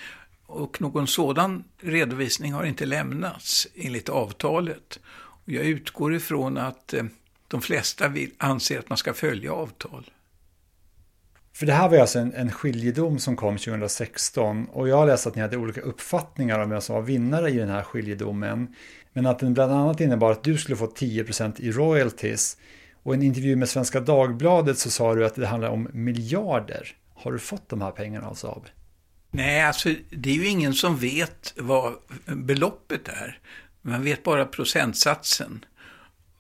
Och 0.47 0.81
någon 0.81 1.07
sådan 1.07 1.65
redovisning 1.81 2.53
har 2.53 2.65
inte 2.65 2.87
lämnats 2.87 3.69
enligt 3.75 4.09
avtalet. 4.09 5.01
Och 5.45 5.53
jag 5.53 5.65
utgår 5.65 6.15
ifrån 6.15 6.59
att 6.59 6.95
eh, 6.95 7.05
de 7.49 7.63
flesta 7.63 8.09
vill, 8.09 8.31
anser 8.39 8.79
att 8.79 8.89
man 8.89 8.99
ska 8.99 9.15
följa 9.15 9.53
avtal. 9.53 10.11
För 11.61 11.67
det 11.67 11.73
här 11.73 11.89
var 11.89 11.99
alltså 11.99 12.19
en, 12.19 12.35
en 12.35 12.53
skiljedom 12.53 13.19
som 13.19 13.37
kom 13.37 13.59
2016 13.59 14.67
och 14.67 14.89
jag 14.89 14.97
har 14.97 15.07
läst 15.07 15.27
att 15.27 15.35
ni 15.35 15.43
hade 15.43 15.57
olika 15.57 15.81
uppfattningar 15.81 16.59
om 16.59 16.71
vem 16.71 16.81
som 16.81 16.95
var 16.95 17.03
vinnare 17.03 17.51
i 17.51 17.57
den 17.57 17.69
här 17.69 17.83
skiljedomen. 17.83 18.75
Men 19.13 19.27
att 19.27 19.39
den 19.39 19.55
bland 19.55 19.73
annat 19.73 20.01
innebar 20.01 20.33
att 20.33 20.43
du 20.43 20.59
skulle 20.59 20.77
få 20.77 20.87
10% 20.87 21.61
i 21.61 21.73
royalties. 21.73 22.57
Och 23.03 23.15
i 23.15 23.17
en 23.17 23.23
intervju 23.23 23.57
med 23.57 23.69
Svenska 23.69 24.01
Dagbladet 24.01 24.79
så 24.79 24.91
sa 24.91 25.15
du 25.15 25.27
att 25.27 25.35
det 25.35 25.47
handlar 25.47 25.69
om 25.69 25.89
miljarder. 25.93 26.89
Har 27.15 27.33
du 27.33 27.39
fått 27.39 27.69
de 27.69 27.83
här 27.83 27.91
pengarna 27.91 28.29
av 28.29 28.35
Saab? 28.35 28.67
Nej, 29.31 29.63
alltså 29.63 29.95
det 30.11 30.31
är 30.31 30.35
ju 30.35 30.47
ingen 30.47 30.75
som 30.75 30.97
vet 30.97 31.55
vad 31.57 31.93
beloppet 32.27 33.09
är. 33.09 33.39
Man 33.83 34.05
vet 34.05 34.23
bara 34.23 34.45
procentsatsen. 34.45 35.65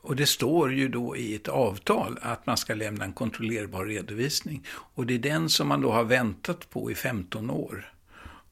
Och 0.03 0.17
det 0.17 0.27
står 0.27 0.73
ju 0.73 0.89
då 0.89 1.17
i 1.17 1.35
ett 1.35 1.49
avtal 1.49 2.19
att 2.23 2.47
man 2.47 2.57
ska 2.57 2.75
lämna 2.75 3.05
en 3.05 3.13
kontrollerbar 3.13 3.87
redovisning. 3.87 4.67
Och 4.71 5.07
det 5.07 5.15
är 5.15 5.19
den 5.19 5.49
som 5.49 5.69
man 5.69 5.81
då 5.81 5.93
har 5.93 6.05
väntat 6.05 6.71
på 6.71 6.91
i 6.91 6.95
15 6.95 7.51
år. 7.51 7.93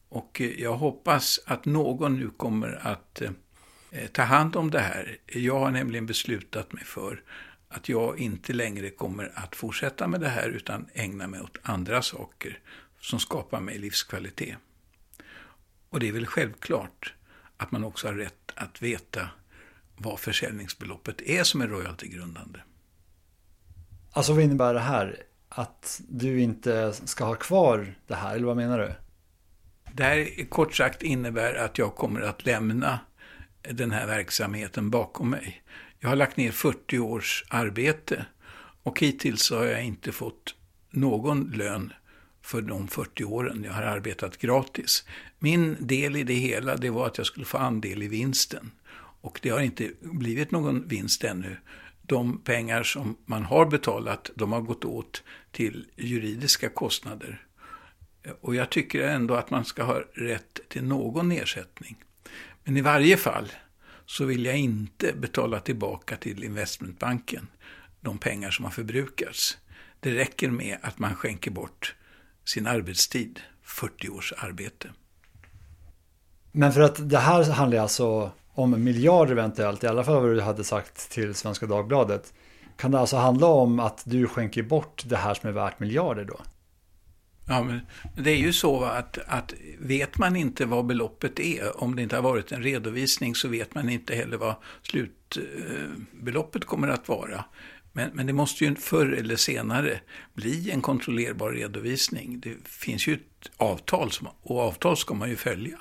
Och 0.09 0.40
eh, 0.40 0.61
jag 0.61 0.76
hoppas 0.76 1.40
att 1.46 1.64
någon 1.64 2.18
nu 2.18 2.30
kommer 2.30 2.86
att 2.86 3.20
eh, 3.20 3.30
eh, 3.90 4.07
ta 4.07 4.22
hand 4.22 4.57
om 4.57 4.70
det 4.70 4.80
här. 4.80 5.18
Jag 5.26 5.59
har 5.59 5.70
nämligen 5.70 6.07
beslutat 6.07 6.72
mig 6.72 6.84
för 6.84 7.22
att 7.68 7.88
jag 7.88 8.18
inte 8.18 8.53
längre 8.53 8.90
kommer 8.90 9.32
att 9.34 9.57
fortsätta 9.57 10.09
med 10.09 10.20
det 10.20 10.28
här 10.28 10.49
utan 10.49 10.86
ägna 10.94 11.26
mig 11.26 11.40
åt 11.40 11.59
andra 11.62 12.03
saker 12.03 12.59
som 13.01 13.20
skapar 13.20 13.61
mig 13.61 13.78
livskvalitet. 13.78 14.57
Och 15.90 16.01
det 16.01 16.09
är 16.09 16.12
väl 16.12 16.26
självklart 16.26 17.14
att 17.57 17.70
man 17.70 17.84
också 17.84 18.07
har 18.07 18.14
rätt 18.14 18.53
att 18.55 18.82
veta 18.82 19.28
vad 19.99 20.20
försäljningsbeloppet 20.20 21.22
är 21.22 21.44
som 21.44 21.61
är 21.61 21.68
royaltygrundande. 21.68 22.59
Alltså 24.11 24.32
vad 24.32 24.42
innebär 24.42 24.74
det 24.74 24.80
här? 24.80 25.22
Att 25.49 26.01
du 26.09 26.40
inte 26.40 26.92
ska 26.92 27.24
ha 27.24 27.34
kvar 27.34 27.94
det 28.07 28.14
här, 28.14 28.34
eller 28.34 28.46
vad 28.46 28.57
menar 28.57 28.78
du? 28.78 28.94
Det 29.92 30.05
här 30.05 30.49
kort 30.49 30.74
sagt 30.74 31.03
innebär 31.03 31.55
att 31.55 31.78
jag 31.78 31.94
kommer 31.94 32.20
att 32.20 32.46
lämna 32.46 33.01
den 33.62 33.90
här 33.90 34.07
verksamheten 34.07 34.90
bakom 34.90 35.30
mig. 35.30 35.62
Jag 35.99 36.09
har 36.09 36.16
lagt 36.16 36.36
ner 36.36 36.53
40 36.53 36.99
års 36.99 37.44
arbete 37.49 38.26
och 38.82 39.01
hittills 39.01 39.51
har 39.51 39.64
jag 39.64 39.84
inte 39.84 40.12
fått 40.12 40.55
någon 40.90 41.51
lön 41.51 41.92
för 42.42 42.62
de 42.62 42.88
40 42.88 43.24
åren 43.24 43.64
jag 43.64 43.72
har 43.72 43.82
arbetat 43.82 44.38
gratis. 44.38 45.05
Min 45.38 45.76
del 45.80 46.16
i 46.16 46.22
det 46.22 46.34
hela 46.34 46.76
det 46.76 46.90
var 46.90 47.07
att 47.07 47.18
jag 47.18 47.26
skulle 47.26 47.46
få 47.46 47.59
andel 47.59 48.03
i 48.03 48.09
vinsten. 48.09 48.70
Och 49.20 49.40
det 49.42 49.50
har 49.50 49.60
inte 49.60 49.90
blivit 50.00 50.50
någon 50.50 50.88
vinst 50.88 51.24
ännu. 51.24 51.56
De 52.02 52.38
pengar 52.38 52.82
som 52.82 53.16
man 53.26 53.44
har 53.44 53.66
betalat, 53.66 54.30
de 54.34 54.52
har 54.52 54.60
gått 54.60 54.84
åt 54.84 55.22
till 55.50 55.86
juridiska 55.96 56.68
kostnader. 56.68 57.46
Och 58.40 58.54
jag 58.54 58.70
tycker 58.70 59.02
ändå 59.02 59.34
att 59.34 59.50
man 59.50 59.64
ska 59.64 59.82
ha 59.82 60.00
rätt 60.14 60.60
till 60.68 60.84
någon 60.84 61.32
ersättning. 61.32 62.04
Men 62.64 62.76
i 62.76 62.80
varje 62.80 63.16
fall 63.16 63.52
så 64.06 64.24
vill 64.24 64.44
jag 64.44 64.58
inte 64.58 65.12
betala 65.12 65.60
tillbaka 65.60 66.16
till 66.16 66.44
investmentbanken 66.44 67.46
de 68.00 68.18
pengar 68.18 68.50
som 68.50 68.64
har 68.64 68.72
förbrukats. 68.72 69.58
Det 70.00 70.14
räcker 70.14 70.50
med 70.50 70.78
att 70.82 70.98
man 70.98 71.14
skänker 71.14 71.50
bort 71.50 71.94
sin 72.44 72.66
arbetstid, 72.66 73.40
40 73.62 74.08
års 74.08 74.32
arbete. 74.32 74.90
Men 76.52 76.72
för 76.72 76.80
att 76.80 77.10
det 77.10 77.18
här 77.18 77.50
handlar 77.50 77.78
alltså 77.78 78.32
om 78.59 78.84
miljarder 78.84 79.32
eventuellt, 79.32 79.84
i 79.84 79.86
alla 79.86 80.04
fall 80.04 80.22
vad 80.22 80.34
du 80.34 80.40
hade 80.40 80.64
sagt 80.64 81.11
till 81.11 81.34
Svenska 81.34 81.66
Dagbladet. 81.66 82.34
Kan 82.76 82.90
det 82.90 82.98
alltså 82.98 83.16
handla 83.16 83.46
om 83.46 83.80
att 83.80 84.02
du 84.04 84.26
skänker 84.26 84.62
bort 84.62 85.02
det 85.06 85.16
här 85.16 85.34
som 85.34 85.48
är 85.48 85.52
värt 85.52 85.80
miljarder 85.80 86.24
då? 86.24 86.40
Ja, 87.48 87.62
men 87.62 87.80
det 88.16 88.30
är 88.30 88.36
ju 88.36 88.52
så 88.52 88.84
att, 88.84 89.18
att 89.26 89.54
vet 89.78 90.18
man 90.18 90.36
inte 90.36 90.66
vad 90.66 90.86
beloppet 90.86 91.40
är, 91.40 91.82
om 91.82 91.96
det 91.96 92.02
inte 92.02 92.16
har 92.16 92.22
varit 92.22 92.52
en 92.52 92.62
redovisning, 92.62 93.34
så 93.34 93.48
vet 93.48 93.74
man 93.74 93.88
inte 93.88 94.14
heller 94.14 94.36
vad 94.36 94.54
slutbeloppet 94.82 96.64
kommer 96.64 96.88
att 96.88 97.09
vara. 97.09 97.44
Men, 97.92 98.11
men 98.14 98.26
det 98.26 98.32
måste 98.32 98.64
ju 98.64 98.74
förr 98.74 99.12
eller 99.12 99.36
senare 99.36 100.00
bli 100.34 100.70
en 100.70 100.80
kontrollerbar 100.80 101.50
redovisning. 101.50 102.40
Det 102.40 102.54
finns 102.64 103.06
ju 103.06 103.14
ett 103.14 103.50
avtal, 103.56 104.11
som, 104.11 104.28
och 104.42 104.61
avtal 104.61 104.96
ska 104.96 105.14
man 105.14 105.30
ju 105.30 105.36
följa. 105.36 105.78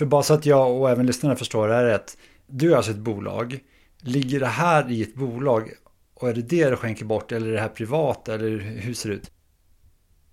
För 0.00 0.06
bara 0.06 0.22
så 0.22 0.34
att 0.34 0.46
jag 0.46 0.80
och 0.80 0.90
även 0.90 1.06
lyssnarna 1.06 1.36
förstår 1.36 1.68
det 1.68 1.74
här 1.74 1.84
rätt. 1.84 2.16
Du 2.46 2.72
är 2.72 2.76
alltså 2.76 2.90
ett 2.90 2.98
bolag. 2.98 3.58
Ligger 3.98 4.40
det 4.40 4.46
här 4.46 4.90
i 4.90 5.02
ett 5.02 5.14
bolag 5.14 5.70
och 6.14 6.28
är 6.28 6.34
det 6.34 6.42
det 6.42 6.70
du 6.70 6.76
skänker 6.76 7.04
bort 7.04 7.32
eller 7.32 7.48
är 7.48 7.52
det 7.52 7.60
här 7.60 7.68
privat 7.68 8.28
eller 8.28 8.58
hur 8.58 8.94
ser 8.94 9.08
det 9.08 9.14
ut? 9.14 9.30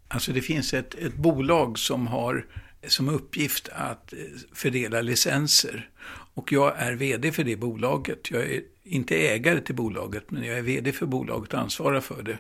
Alltså 0.08 0.32
det 0.32 0.42
finns 0.42 0.74
ett, 0.74 0.96
ett 0.96 1.16
bolag 1.16 1.80
som 1.80 2.08
har 2.08 2.46
som 2.88 3.10
uppgift 3.10 3.70
att 3.72 4.14
eh, 4.14 4.20
fördela 4.54 5.02
licenser. 5.02 5.90
Och 6.34 6.52
jag 6.52 6.74
är 6.78 6.94
vd 6.94 7.32
för 7.32 7.44
det 7.44 7.56
bolaget. 7.56 8.32
Jag 8.32 8.44
är 8.44 8.62
inte 8.84 9.16
ägare 9.16 9.62
till 9.62 9.76
bolaget, 9.76 10.32
men 10.32 10.44
jag 10.44 10.58
är 10.58 10.64
vd 10.64 10.92
för 10.92 11.06
bolaget 11.06 11.54
och 11.54 11.60
ansvarar 11.60 12.02
för 12.02 12.24
det. 12.24 12.38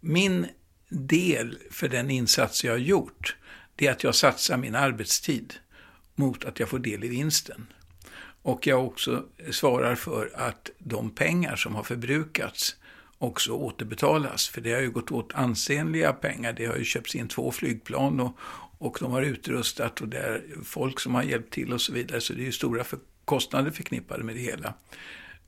Min 0.00 0.46
del 0.88 1.58
för 1.70 1.88
den 1.88 2.10
insats 2.10 2.64
jag 2.64 2.72
har 2.72 2.78
gjort, 2.78 3.36
det 3.76 3.86
är 3.86 3.92
att 3.92 4.04
jag 4.04 4.14
satsar 4.14 4.56
min 4.56 4.74
arbetstid 4.74 5.54
mot 6.20 6.44
att 6.44 6.60
jag 6.60 6.68
får 6.68 6.78
del 6.78 7.04
i 7.04 7.08
vinsten. 7.08 7.66
Och 8.42 8.66
jag 8.66 8.86
också 8.86 9.24
svarar 9.50 9.94
för 9.94 10.30
att 10.34 10.70
de 10.78 11.10
pengar 11.10 11.56
som 11.56 11.74
har 11.74 11.82
förbrukats 11.82 12.76
också 13.18 13.52
återbetalas. 13.52 14.48
För 14.48 14.60
det 14.60 14.72
har 14.72 14.80
ju 14.80 14.90
gått 14.90 15.10
åt 15.10 15.34
ansenliga 15.34 16.12
pengar. 16.12 16.52
Det 16.52 16.66
har 16.66 16.76
ju 16.76 16.84
köpts 16.84 17.14
in 17.14 17.28
två 17.28 17.50
flygplan 17.50 18.20
och, 18.20 18.36
och 18.78 18.96
de 19.00 19.12
har 19.12 19.22
utrustat 19.22 20.00
och 20.00 20.08
det 20.08 20.18
är 20.18 20.42
folk 20.64 21.00
som 21.00 21.14
har 21.14 21.22
hjälpt 21.22 21.52
till 21.52 21.72
och 21.72 21.80
så 21.80 21.92
vidare. 21.92 22.20
Så 22.20 22.32
det 22.32 22.42
är 22.42 22.44
ju 22.44 22.52
stora 22.52 22.84
kostnader 23.24 23.70
förknippade 23.70 24.24
med 24.24 24.34
det 24.34 24.40
hela. 24.40 24.74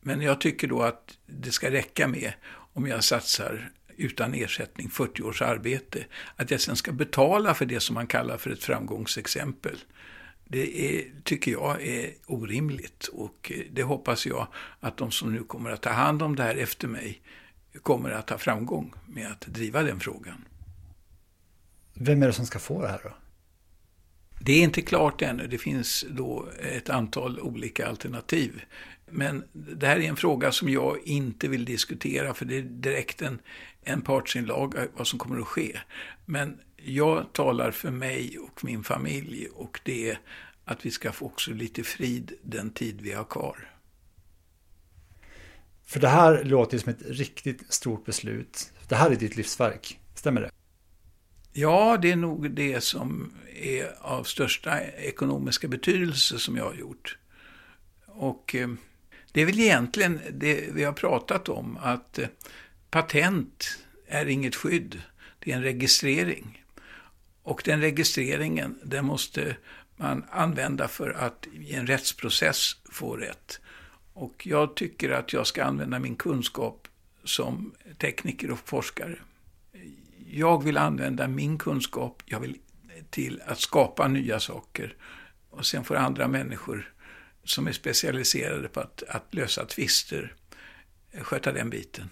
Men 0.01 0.21
jag 0.21 0.41
tycker 0.41 0.69
då 0.69 0.83
att 0.83 1.19
det 1.27 1.53
ska 1.53 1.71
räcka 1.71 2.09
med 2.09 2.33
om 2.75 2.87
jag 2.87 3.05
satsar 3.05 3.71
utan 3.97 4.35
ersättning 4.35 4.91
40 4.91 5.23
års 5.23 5.43
arbete. 5.43 6.05
Att 6.37 6.51
jag 6.51 6.61
sen 6.61 6.77
ska 6.77 6.93
betala 6.93 7.55
för 7.55 7.67
det 7.67 7.81
som 7.81 7.95
man 7.95 8.07
kallar 8.07 8.37
för 8.37 8.51
ett 8.51 8.65
framgångsexempel. 8.65 9.79
Det 10.53 10.99
är, 10.99 11.05
tycker 11.25 11.51
jag 11.53 11.83
är 11.83 12.11
orimligt 12.27 13.07
och 13.07 13.53
det 13.71 13.83
hoppas 13.83 14.27
jag 14.27 14.47
att 14.81 14.97
de 14.97 15.11
som 15.11 15.33
nu 15.33 15.45
kommer 15.45 15.71
att 15.71 15.83
ta 15.83 15.91
hand 15.91 16.23
om 16.23 16.37
det 16.37 16.43
här 16.43 16.55
efter 16.55 16.89
mig 16.89 17.23
kommer 17.83 18.11
att 18.11 18.31
ha 18.31 18.39
framgång 18.39 18.95
med 19.07 19.33
att 19.33 19.41
driva 19.41 19.83
den 19.83 20.01
frågan. 20.01 20.45
Vem 21.95 22.23
är 22.23 22.27
det 22.27 22.33
som 22.33 22.47
ska 22.47 22.59
få 22.59 22.83
det 22.83 22.89
här 22.89 23.01
då? 23.05 23.11
Det 24.41 24.53
är 24.53 24.63
inte 24.63 24.83
klart 24.83 25.23
ännu. 25.23 25.47
Det 25.47 25.59
finns 25.59 26.05
då 26.11 26.49
ett 26.61 26.91
antal 26.91 27.41
olika 27.41 27.87
alternativ. 27.87 28.63
Men 29.11 29.45
det 29.53 29.87
här 29.87 29.97
är 29.97 30.09
en 30.09 30.17
fråga 30.17 30.53
som 30.53 30.69
jag 30.69 30.99
inte 31.05 31.49
vill 31.49 31.65
diskutera 31.65 32.35
för 32.35 32.45
det 32.45 32.59
är 32.59 32.63
direkt 32.63 33.23
en, 33.23 33.41
en 33.83 34.03
partsinlaga 34.03 34.89
vad 34.97 35.07
som 35.07 35.19
kommer 35.19 35.41
att 35.41 35.47
ske. 35.47 35.79
Men 36.27 36.59
jag 36.85 37.33
talar 37.33 37.71
för 37.71 37.91
mig 37.91 38.39
och 38.39 38.65
min 38.65 38.85
familj 38.85 39.49
och 39.55 39.81
det 39.85 40.11
är 40.11 40.19
att 40.65 40.87
vi 40.87 40.91
ska 40.91 41.13
få 41.13 41.27
också 41.27 41.51
lite 41.51 41.83
frid 41.83 42.33
den 42.43 42.71
tid 42.71 43.01
vi 43.01 43.13
har 43.13 43.25
kvar. 43.25 43.73
För 45.85 46.01
det 46.01 46.09
här 46.09 46.45
låter 46.45 46.79
som 46.79 46.93
ett 46.93 47.03
riktigt 47.03 47.73
stort 47.73 48.05
beslut. 48.05 48.73
Det 48.89 48.97
här 48.97 49.11
är 49.11 49.17
ditt 49.17 49.37
livsverk, 49.37 49.99
stämmer 50.15 50.41
det? 50.41 50.51
Ja, 51.53 51.99
det 52.03 52.13
är 52.13 52.17
nog 52.17 52.51
det 52.51 52.81
som 52.81 53.33
är 53.55 53.95
av 54.01 54.25
största 54.25 54.81
ekonomiska 54.81 55.69
betydelse 55.69 56.39
som 56.39 56.57
jag 56.57 56.65
har 56.65 56.75
gjort. 56.75 57.19
Och 58.07 58.55
eh, 58.55 58.69
det 59.33 59.41
är 59.41 59.47
väl 59.47 59.61
egentligen 59.61 60.21
det 60.33 60.69
vi 60.73 60.85
har 60.85 60.93
pratat 60.93 61.49
om, 61.49 61.79
att 61.83 62.19
eh, 62.19 62.29
patent 62.91 63.79
är 64.07 64.27
inget 64.27 64.55
skydd, 64.55 65.03
det 65.39 65.53
är 65.53 65.57
en 65.57 65.63
registrering. 65.63 66.62
Och 67.43 67.63
den 67.65 67.81
registreringen, 67.81 68.79
den 68.85 69.05
måste 69.05 69.57
man 69.97 70.25
använda 70.31 70.89
för 70.89 71.11
att 71.11 71.47
i 71.53 71.75
en 71.75 71.87
rättsprocess 71.87 72.77
få 72.91 73.17
rätt. 73.17 73.61
Och 74.13 74.47
jag 74.47 74.77
tycker 74.77 75.11
att 75.11 75.33
jag 75.33 75.47
ska 75.47 75.65
använda 75.65 75.99
min 75.99 76.17
kunskap 76.17 76.89
som 77.25 77.75
tekniker 77.99 78.51
och 78.51 78.59
forskare. 78.59 79.19
Jag 80.31 80.65
vill 80.65 80.77
använda 80.77 81.29
min 81.29 81.59
kunskap, 81.59 82.23
jag 82.27 82.41
vill 82.41 82.59
till 83.11 83.43
att 83.47 83.61
skapa 83.61 84.09
nya 84.09 84.41
saker. 84.41 84.97
Och 85.51 85.67
sen 85.67 85.85
får 85.85 85.97
andra 85.97 86.29
människor 86.29 86.93
som 87.45 87.67
är 87.67 87.73
specialiserade 87.73 88.69
på 88.69 88.81
att, 88.81 89.03
att 89.09 89.35
lösa 89.35 89.65
tvister 89.65 90.35
eh, 91.11 91.23
sköta 91.23 91.53
den 91.53 91.71
biten. 91.71 92.09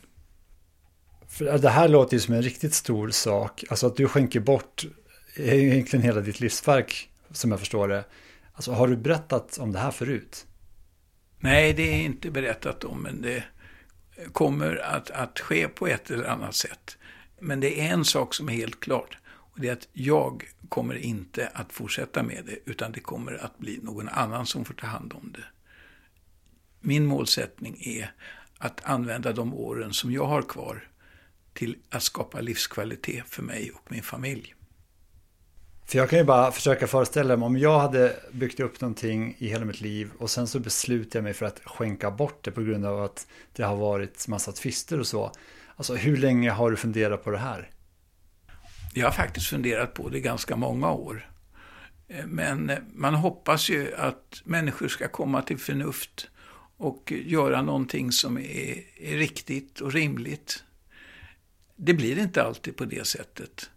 För 1.28 1.59
det 1.59 1.68
här 1.68 1.89
låter 1.89 2.14
ju 2.14 2.20
som 2.20 2.35
en 2.35 2.43
riktigt 2.43 2.74
stor 2.74 3.11
sak. 3.11 3.64
Alltså 3.70 3.87
att 3.87 3.97
du 3.97 4.09
skänker 4.09 4.41
bort 4.41 4.85
egentligen 5.35 6.03
hela 6.03 6.20
ditt 6.20 6.41
livsverk, 6.41 7.11
som 7.31 7.51
jag 7.51 7.61
förstår 7.61 7.89
det. 7.89 8.05
Alltså 8.53 8.72
har 8.72 8.89
du 8.89 8.97
berättat 8.97 9.59
om 9.59 9.72
det 9.72 9.78
här 9.78 9.91
förut? 9.91 10.47
Nej, 11.39 11.72
det 11.72 11.83
är 11.83 12.03
inte 12.03 12.31
berättat 12.31 12.85
om, 12.85 13.03
men 13.03 13.22
det 13.22 13.45
kommer 14.33 14.76
att, 14.76 15.11
att 15.11 15.41
ske 15.41 15.68
på 15.68 15.87
ett 15.87 16.11
eller 16.11 16.24
annat 16.24 16.55
sätt. 16.55 16.99
Men 17.41 17.61
det 17.61 17.81
är 17.81 17.93
en 17.93 18.05
sak 18.05 18.35
som 18.35 18.49
är 18.49 18.53
helt 18.53 18.81
klart. 18.81 19.18
Och 19.26 19.61
det 19.61 19.68
är 19.68 19.72
att 19.72 19.89
jag 19.93 20.45
kommer 20.68 20.95
inte 20.95 21.51
att 21.55 21.72
fortsätta 21.72 22.22
med 22.22 22.45
det, 22.47 22.70
utan 22.70 22.93
det 22.93 23.01
kommer 23.01 23.45
att 23.45 23.59
bli 23.59 23.81
någon 23.83 24.09
annan 24.09 24.47
som 24.47 24.64
får 24.64 24.74
ta 24.74 24.87
hand 24.87 25.12
om 25.12 25.33
det. 25.33 25.45
Min 26.81 27.07
målsättning 27.07 27.76
är 27.81 28.12
att 28.59 28.85
använda 28.85 29.33
de 29.33 29.55
åren 29.55 29.93
som 29.93 30.12
jag 30.12 30.26
har 30.26 30.43
kvar 30.43 30.89
till 31.53 31.76
att 31.91 32.03
skapa 32.03 32.41
livskvalitet 32.41 33.24
för 33.28 33.43
mig 33.43 33.70
och 33.70 33.93
min 33.93 34.03
familj. 34.03 34.55
För 35.91 35.99
jag 35.99 36.11
kan 36.11 36.18
ju 36.18 36.24
bara 36.24 36.53
försöka 36.53 36.86
föreställa 36.86 37.36
mig 37.36 37.47
om 37.47 37.57
jag 37.57 37.78
hade 37.78 38.16
byggt 38.32 38.61
upp 38.61 38.80
någonting 38.80 39.36
i 39.38 39.49
hela 39.49 39.64
mitt 39.64 39.80
liv 39.80 40.11
och 40.18 40.30
sen 40.30 40.47
så 40.47 40.59
beslutar 40.61 41.18
jag 41.18 41.24
mig 41.24 41.34
för 41.34 41.47
att 41.47 41.61
skänka 41.64 42.11
bort 42.11 42.45
det 42.45 42.51
på 42.51 42.62
grund 42.62 42.86
av 42.86 43.03
att 43.03 43.26
det 43.53 43.62
har 43.62 43.76
varit 43.76 44.28
massa 44.28 44.53
tvister 44.53 45.01
och 45.01 45.07
så. 45.07 45.32
Alltså 45.76 45.95
hur 45.95 46.16
länge 46.16 46.51
har 46.51 46.70
du 46.70 46.76
funderat 46.76 47.24
på 47.24 47.30
det 47.30 47.38
här? 47.38 47.70
Jag 48.95 49.07
har 49.07 49.12
faktiskt 49.12 49.47
funderat 49.47 49.95
på 49.95 50.09
det 50.09 50.20
ganska 50.20 50.57
många 50.57 50.93
år. 50.93 51.30
Eh, 52.09 52.26
men 52.26 52.70
eh, 52.70 52.78
man 52.95 53.14
hoppas 53.14 53.70
ju 53.70 53.95
att 53.95 54.43
människor 54.45 54.88
ska 54.88 55.09
komma 55.09 55.43
till 55.43 55.59
förnuft 55.59 56.28
och 56.76 57.12
göra 57.12 57.62
någonting 57.62 58.12
som 58.12 58.38
är, 58.38 58.84
är 58.97 59.16
riktigt 59.16 59.80
och 59.80 59.93
rimligt. 59.93 60.64
Det 61.76 61.95
blir 61.95 62.18
inte 62.18 62.43
alltid 62.43 62.76
på 62.76 62.84
det 62.84 63.07
sättet. 63.07 63.70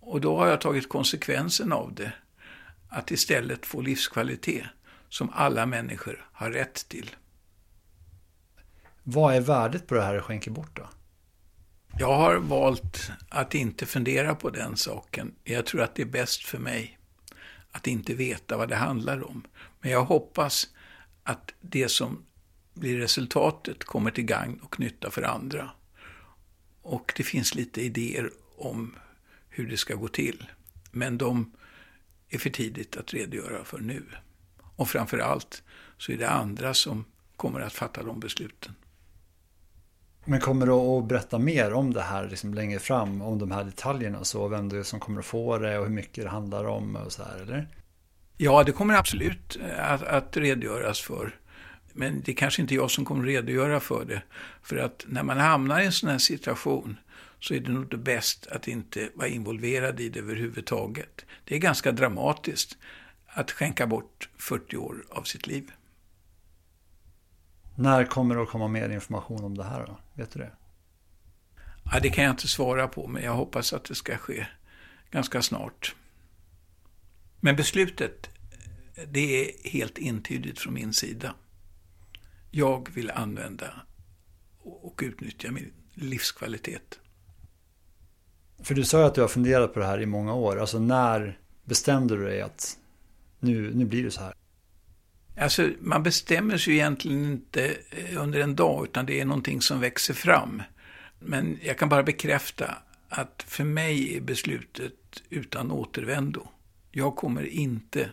Och 0.00 0.20
då 0.20 0.38
har 0.38 0.46
jag 0.46 0.60
tagit 0.60 0.88
konsekvensen 0.88 1.72
av 1.72 1.94
det. 1.94 2.12
Att 2.88 3.10
istället 3.10 3.66
få 3.66 3.80
livskvalitet 3.80 4.64
som 5.08 5.30
alla 5.30 5.66
människor 5.66 6.28
har 6.32 6.50
rätt 6.50 6.88
till. 6.88 7.10
Vad 9.02 9.34
är 9.34 9.40
värdet 9.40 9.86
på 9.86 9.94
det 9.94 10.02
här 10.02 10.14
du 10.14 10.20
skänker 10.20 10.50
bort 10.50 10.76
då? 10.76 10.88
Jag 11.98 12.16
har 12.16 12.36
valt 12.36 13.10
att 13.28 13.54
inte 13.54 13.86
fundera 13.86 14.34
på 14.34 14.50
den 14.50 14.76
saken. 14.76 15.34
Jag 15.44 15.66
tror 15.66 15.82
att 15.82 15.94
det 15.94 16.02
är 16.02 16.06
bäst 16.06 16.44
för 16.44 16.58
mig 16.58 16.98
att 17.72 17.86
inte 17.86 18.14
veta 18.14 18.56
vad 18.56 18.68
det 18.68 18.76
handlar 18.76 19.28
om. 19.30 19.44
Men 19.80 19.90
jag 19.90 20.04
hoppas 20.04 20.68
att 21.22 21.52
det 21.60 21.88
som 21.88 22.24
blir 22.74 22.98
resultatet 22.98 23.84
kommer 23.84 24.10
till 24.10 24.24
gagn 24.24 24.60
och 24.62 24.80
nytta 24.80 25.10
för 25.10 25.22
andra. 25.22 25.70
Och 26.82 27.12
det 27.16 27.22
finns 27.22 27.54
lite 27.54 27.80
idéer 27.80 28.30
om 28.58 28.96
hur 29.60 29.70
det 29.70 29.76
ska 29.76 29.94
gå 29.94 30.08
till. 30.08 30.46
Men 30.90 31.18
de 31.18 31.52
är 32.28 32.38
för 32.38 32.50
tidigt 32.50 32.96
att 32.96 33.14
redogöra 33.14 33.64
för 33.64 33.78
nu. 33.78 34.02
Och 34.76 34.88
framför 34.88 35.18
allt 35.18 35.62
så 35.98 36.12
är 36.12 36.16
det 36.16 36.30
andra 36.30 36.74
som 36.74 37.04
kommer 37.36 37.60
att 37.60 37.72
fatta 37.72 38.02
de 38.02 38.20
besluten. 38.20 38.74
Men 40.24 40.40
kommer 40.40 40.66
du 40.66 40.72
att 40.72 41.08
berätta 41.08 41.38
mer 41.38 41.72
om 41.72 41.92
det 41.92 42.02
här 42.02 42.28
liksom 42.28 42.54
längre 42.54 42.78
fram? 42.78 43.22
Om 43.22 43.38
de 43.38 43.50
här 43.50 43.64
detaljerna 43.64 44.24
så? 44.24 44.48
Vem 44.48 44.68
det 44.68 44.78
är 44.78 44.82
som 44.82 45.00
kommer 45.00 45.18
att 45.18 45.26
få 45.26 45.58
det 45.58 45.78
och 45.78 45.84
hur 45.84 45.92
mycket 45.92 46.24
det 46.24 46.30
handlar 46.30 46.64
om 46.64 46.96
och 46.96 47.12
så 47.12 47.22
här, 47.22 47.38
eller? 47.38 47.68
Ja, 48.36 48.64
det 48.64 48.72
kommer 48.72 48.94
absolut 48.94 49.58
att, 49.78 50.02
att 50.02 50.36
redogöras 50.36 51.00
för. 51.00 51.36
Men 51.92 52.22
det 52.24 52.32
är 52.32 52.36
kanske 52.36 52.62
inte 52.62 52.74
jag 52.74 52.90
som 52.90 53.04
kommer 53.04 53.22
att 53.22 53.28
redogöra 53.28 53.80
för 53.80 54.04
det. 54.04 54.22
För 54.62 54.76
att 54.76 55.04
när 55.08 55.22
man 55.22 55.38
hamnar 55.38 55.80
i 55.80 55.86
en 55.86 55.92
sån 55.92 56.10
här 56.10 56.18
situation 56.18 56.96
så 57.40 57.54
är 57.54 57.60
det 57.60 57.72
nog 57.72 57.90
det 57.90 57.96
bäst 57.96 58.46
att 58.46 58.68
inte 58.68 59.10
vara 59.14 59.28
involverad 59.28 60.00
i 60.00 60.08
det 60.08 60.18
överhuvudtaget. 60.18 61.24
Det 61.44 61.54
är 61.54 61.58
ganska 61.58 61.92
dramatiskt 61.92 62.78
att 63.26 63.50
skänka 63.50 63.86
bort 63.86 64.28
40 64.38 64.76
år 64.76 65.04
av 65.10 65.22
sitt 65.22 65.46
liv. 65.46 65.72
När 67.76 68.04
kommer 68.04 68.34
det 68.34 68.42
att 68.42 68.48
komma 68.48 68.68
mer 68.68 68.88
information 68.88 69.44
om 69.44 69.56
det 69.56 69.64
här 69.64 69.86
då? 69.86 69.98
Vet 70.14 70.30
du 70.30 70.38
det? 70.38 70.52
Ja, 71.92 72.00
det 72.00 72.10
kan 72.10 72.24
jag 72.24 72.32
inte 72.32 72.48
svara 72.48 72.88
på, 72.88 73.06
men 73.06 73.22
jag 73.22 73.34
hoppas 73.34 73.72
att 73.72 73.84
det 73.84 73.94
ska 73.94 74.16
ske 74.16 74.46
ganska 75.10 75.42
snart. 75.42 75.94
Men 77.40 77.56
beslutet, 77.56 78.30
det 79.08 79.20
är 79.20 79.70
helt 79.70 79.98
entydigt 79.98 80.58
från 80.58 80.74
min 80.74 80.92
sida. 80.92 81.34
Jag 82.50 82.94
vill 82.94 83.10
använda 83.10 83.86
och 84.58 85.00
utnyttja 85.04 85.50
min 85.50 85.72
livskvalitet. 85.94 86.99
För 88.62 88.74
du 88.74 88.84
sa 88.84 88.98
ju 88.98 89.04
att 89.04 89.14
du 89.14 89.20
har 89.20 89.28
funderat 89.28 89.74
på 89.74 89.80
det 89.80 89.86
här 89.86 90.00
i 90.00 90.06
många 90.06 90.34
år. 90.34 90.60
Alltså 90.60 90.78
när 90.78 91.38
bestämde 91.64 92.16
du 92.16 92.24
dig 92.24 92.40
att 92.40 92.78
nu, 93.40 93.74
nu 93.74 93.84
blir 93.84 94.04
det 94.04 94.10
så 94.10 94.20
här? 94.20 94.34
Alltså, 95.36 95.70
man 95.80 96.02
bestämmer 96.02 96.58
sig 96.58 96.74
egentligen 96.74 97.24
inte 97.24 97.76
eh, 97.90 98.22
under 98.22 98.40
en 98.40 98.56
dag, 98.56 98.84
utan 98.84 99.06
det 99.06 99.20
är 99.20 99.24
någonting 99.24 99.60
som 99.60 99.80
växer 99.80 100.14
fram. 100.14 100.62
Men 101.18 101.58
jag 101.62 101.78
kan 101.78 101.88
bara 101.88 102.02
bekräfta 102.02 102.74
att 103.08 103.44
för 103.46 103.64
mig 103.64 104.16
är 104.16 104.20
beslutet 104.20 104.94
utan 105.30 105.70
återvändo. 105.70 106.48
Jag 106.90 107.16
kommer 107.16 107.46
inte 107.46 108.10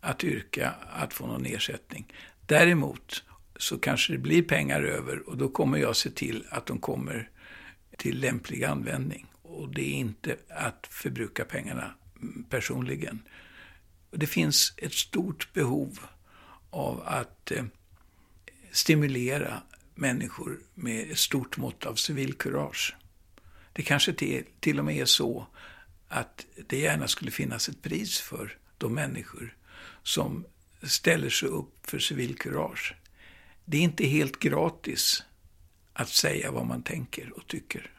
att 0.00 0.24
yrka 0.24 0.74
att 0.92 1.14
få 1.14 1.26
någon 1.26 1.46
ersättning. 1.46 2.12
Däremot 2.46 3.22
så 3.56 3.78
kanske 3.78 4.12
det 4.12 4.18
blir 4.18 4.42
pengar 4.42 4.82
över 4.82 5.28
och 5.28 5.36
då 5.36 5.48
kommer 5.48 5.78
jag 5.78 5.96
se 5.96 6.10
till 6.10 6.46
att 6.50 6.66
de 6.66 6.78
kommer 6.78 7.30
till 7.96 8.20
lämplig 8.20 8.64
användning. 8.64 9.29
Och 9.50 9.74
det 9.74 9.82
är 9.82 9.94
inte 9.94 10.36
att 10.48 10.86
förbruka 10.90 11.44
pengarna 11.44 11.94
personligen. 12.48 13.22
Det 14.10 14.26
finns 14.26 14.74
ett 14.76 14.92
stort 14.92 15.52
behov 15.52 15.98
av 16.70 17.02
att 17.04 17.50
eh, 17.50 17.64
stimulera 18.72 19.62
människor 19.94 20.60
med 20.74 21.10
ett 21.10 21.18
stort 21.18 21.56
mått 21.56 21.86
av 21.86 21.94
civilkurage. 21.94 22.96
Det 23.72 23.82
kanske 23.82 24.12
till, 24.12 24.44
till 24.60 24.78
och 24.78 24.84
med 24.84 24.96
är 24.96 25.04
så 25.04 25.46
att 26.08 26.46
det 26.68 26.78
gärna 26.78 27.08
skulle 27.08 27.30
finnas 27.30 27.68
ett 27.68 27.82
pris 27.82 28.20
för 28.20 28.58
de 28.78 28.94
människor 28.94 29.56
som 30.02 30.44
ställer 30.82 31.30
sig 31.30 31.48
upp 31.48 31.86
för 31.90 31.98
civilkurage. 31.98 32.94
Det 33.64 33.76
är 33.76 33.82
inte 33.82 34.06
helt 34.06 34.38
gratis 34.38 35.22
att 35.92 36.08
säga 36.08 36.50
vad 36.50 36.66
man 36.66 36.82
tänker 36.82 37.32
och 37.36 37.46
tycker. 37.46 37.90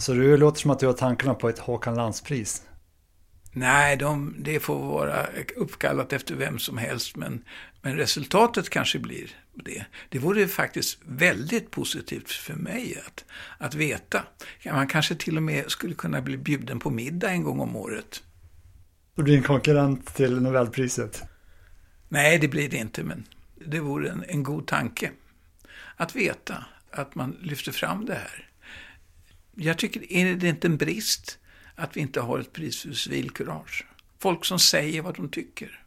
Så 0.00 0.14
det 0.14 0.36
låter 0.36 0.60
som 0.60 0.70
att 0.70 0.78
du 0.78 0.86
har 0.86 0.92
tankarna 0.92 1.34
på 1.34 1.48
ett 1.48 1.58
Håkan 1.58 1.94
Landspris? 1.94 2.62
Nej, 3.52 3.96
de, 3.96 4.34
det 4.38 4.60
får 4.60 4.78
vara 4.78 5.26
uppkallat 5.56 6.12
efter 6.12 6.34
vem 6.34 6.58
som 6.58 6.78
helst, 6.78 7.16
men, 7.16 7.44
men 7.82 7.96
resultatet 7.96 8.70
kanske 8.70 8.98
blir 8.98 9.30
det. 9.54 9.84
Det 10.08 10.18
vore 10.18 10.48
faktiskt 10.48 10.98
väldigt 11.06 11.70
positivt 11.70 12.30
för 12.30 12.54
mig 12.54 13.02
att, 13.06 13.24
att 13.58 13.74
veta. 13.74 14.22
Man 14.64 14.86
kanske 14.86 15.14
till 15.14 15.36
och 15.36 15.42
med 15.42 15.70
skulle 15.70 15.94
kunna 15.94 16.20
bli 16.20 16.36
bjuden 16.36 16.78
på 16.78 16.90
middag 16.90 17.30
en 17.30 17.42
gång 17.42 17.60
om 17.60 17.76
året. 17.76 18.22
Och 19.16 19.24
bli 19.24 19.36
en 19.36 19.42
konkurrent 19.42 20.14
till 20.14 20.40
Nobelpriset? 20.40 21.22
Nej, 22.08 22.38
det 22.38 22.48
blir 22.48 22.68
det 22.68 22.76
inte, 22.76 23.04
men 23.04 23.24
det 23.66 23.80
vore 23.80 24.10
en, 24.10 24.24
en 24.28 24.42
god 24.42 24.66
tanke. 24.66 25.10
Att 25.96 26.16
veta 26.16 26.64
att 26.90 27.14
man 27.14 27.36
lyfter 27.40 27.72
fram 27.72 28.04
det 28.04 28.14
här. 28.14 28.49
Jag 29.62 29.78
tycker, 29.78 30.12
är 30.12 30.34
det 30.34 30.48
inte 30.48 30.66
en 30.66 30.76
brist 30.76 31.38
att 31.74 31.96
vi 31.96 32.00
inte 32.00 32.20
har 32.20 32.38
ett 32.38 32.52
pris 32.52 32.82
för 32.82 32.92
civilkurage? 32.92 33.86
Folk 34.18 34.44
som 34.44 34.58
säger 34.58 35.02
vad 35.02 35.16
de 35.16 35.28
tycker. 35.28 35.82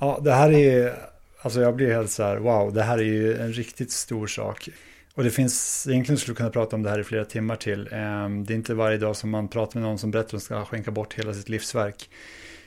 Ja, 0.00 0.20
det 0.24 0.32
här 0.32 0.52
är, 0.52 0.94
alltså 1.42 1.60
jag 1.60 1.76
blir 1.76 1.92
helt 1.92 2.10
så 2.10 2.22
här, 2.22 2.36
wow, 2.36 2.72
det 2.74 2.82
här 2.82 2.98
är 2.98 3.02
ju 3.02 3.36
en 3.36 3.52
riktigt 3.52 3.92
stor 3.92 4.26
sak. 4.26 4.68
Och 5.14 5.24
det 5.24 5.30
finns, 5.30 5.86
egentligen 5.90 6.18
skulle 6.18 6.34
kunna 6.34 6.50
prata 6.50 6.76
om 6.76 6.82
det 6.82 6.90
här 6.90 6.98
i 6.98 7.04
flera 7.04 7.24
timmar 7.24 7.56
till. 7.56 7.88
Ehm, 7.92 8.44
det 8.44 8.52
är 8.52 8.56
inte 8.56 8.74
varje 8.74 8.98
dag 8.98 9.16
som 9.16 9.30
man 9.30 9.48
pratar 9.48 9.80
med 9.80 9.88
någon 9.88 9.98
som 9.98 10.10
berättar 10.10 10.26
att 10.26 10.30
de 10.30 10.40
ska 10.40 10.64
skänka 10.64 10.90
bort 10.90 11.14
hela 11.14 11.34
sitt 11.34 11.48
livsverk. 11.48 12.10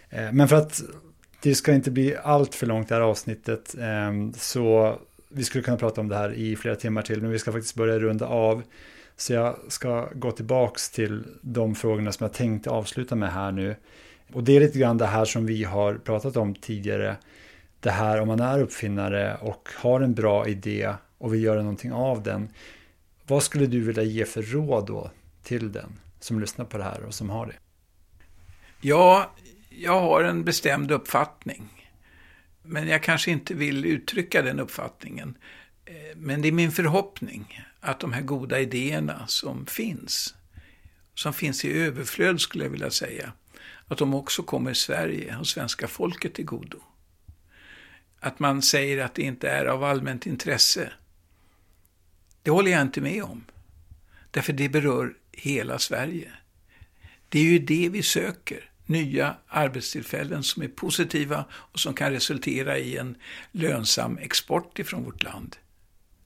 Ehm, 0.10 0.38
men 0.38 0.48
för 0.48 0.56
att 0.56 0.82
det 1.42 1.56
ska 1.56 1.74
inte 1.74 1.92
bli 1.92 2.16
allt 2.24 2.56
för 2.56 2.68
långt 2.68 2.90
det 2.90 2.96
här 2.96 3.02
avsnittet, 3.02 3.76
ehm, 3.80 4.34
så 4.34 5.00
vi 5.34 5.44
skulle 5.44 5.64
kunna 5.64 5.78
prata 5.78 6.02
om 6.02 6.08
det 6.08 6.16
här 6.16 6.34
i 6.34 6.56
flera 6.56 6.76
timmar 6.76 7.02
till, 7.02 7.22
men 7.22 7.32
vi 7.32 7.40
ska 7.40 7.52
faktiskt 7.52 7.76
börja 7.76 8.00
runda 8.00 8.28
av. 8.28 8.64
Så 9.16 9.34
jag 9.34 9.56
ska 9.68 10.10
gå 10.16 10.32
tillbaks 10.32 10.90
till 10.90 11.24
de 11.42 11.76
frågorna 11.76 12.12
som 12.12 12.24
jag 12.24 12.34
tänkte 12.34 12.70
avsluta 12.70 13.16
med 13.16 13.34
här 13.34 13.52
nu. 13.52 13.76
Och 14.34 14.44
det 14.44 14.56
är 14.56 14.60
lite 14.60 14.80
grann 14.80 14.98
det 14.98 15.06
här 15.06 15.26
som 15.26 15.46
vi 15.46 15.64
har 15.64 15.96
pratat 15.96 16.38
om 16.38 16.56
tidigare. 16.56 17.16
Det 17.80 17.92
här 17.92 18.22
om 18.22 18.28
man 18.28 18.40
är 18.40 18.62
uppfinnare 18.62 19.38
och 19.42 19.70
har 19.76 20.02
en 20.02 20.14
bra 20.14 20.48
idé 20.48 20.94
och 21.18 21.34
vill 21.34 21.44
göra 21.44 21.62
någonting 21.62 21.94
av 21.94 22.24
den. 22.24 22.50
Vad 23.28 23.44
skulle 23.44 23.66
du 23.66 23.80
vilja 23.80 24.04
ge 24.04 24.26
för 24.26 24.42
råd 24.42 24.86
då 24.88 25.12
till 25.44 25.72
den 25.72 26.00
som 26.20 26.40
lyssnar 26.40 26.66
på 26.66 26.78
det 26.78 26.84
här 26.84 27.04
och 27.08 27.14
som 27.14 27.30
har 27.30 27.46
det? 27.46 27.56
Ja, 28.82 29.32
jag 29.70 30.00
har 30.00 30.24
en 30.24 30.44
bestämd 30.44 30.92
uppfattning. 30.92 31.73
Men 32.64 32.88
jag 32.88 33.04
kanske 33.04 33.32
inte 33.32 33.54
vill 33.54 33.86
uttrycka 33.86 34.42
den 34.42 34.60
uppfattningen. 34.60 35.38
Eh, 35.86 36.16
men 36.16 36.42
det 36.42 36.48
är 36.48 36.52
min 36.52 36.72
förhoppning 36.72 37.66
att 37.80 38.00
de 38.00 38.14
här 38.14 38.22
goda 38.22 38.60
idéerna 38.60 39.28
som 39.28 39.66
finns, 39.66 40.36
som 41.14 41.34
finns 41.34 41.66
i 41.66 41.74
överflöd 41.74 42.42
skulle 42.42 42.64
jag 42.64 42.72
vilja 42.72 42.92
säga, 42.92 43.34
att 43.88 43.98
de 43.98 44.14
också 44.14 44.44
kommer 44.44 44.74
Sverige 44.74 45.38
och 45.38 45.48
svenska 45.48 45.88
folket 45.88 46.34
till 46.34 46.46
godo. 46.46 46.80
Att 48.20 48.40
man 48.40 48.62
säger 48.62 49.06
att 49.06 49.16
det 49.16 49.22
inte 49.22 49.50
är 49.50 49.66
av 49.66 49.84
allmänt 49.84 50.26
intresse. 50.26 50.94
Det 52.44 52.52
håller 52.52 52.72
jag 52.72 52.82
inte 52.82 53.02
med 53.02 53.24
om. 53.24 53.46
Därför 54.32 54.54
det 54.54 54.70
berör 54.70 55.14
hela 55.32 55.80
Sverige. 55.80 56.32
Det 57.30 57.40
är 57.40 57.44
ju 57.44 57.60
det 57.60 57.90
vi 57.90 58.04
söker 58.04 58.73
nya 58.86 59.36
arbetstillfällen 59.48 60.44
som 60.44 60.64
är 60.64 60.68
positiva 60.68 61.46
och 61.52 61.80
som 61.80 61.94
kan 61.94 62.12
resultera 62.12 62.78
i 62.78 62.98
en 62.98 63.16
lönsam 63.52 64.18
export 64.18 64.80
ifrån 64.80 65.04
vårt 65.04 65.24
land. 65.24 65.56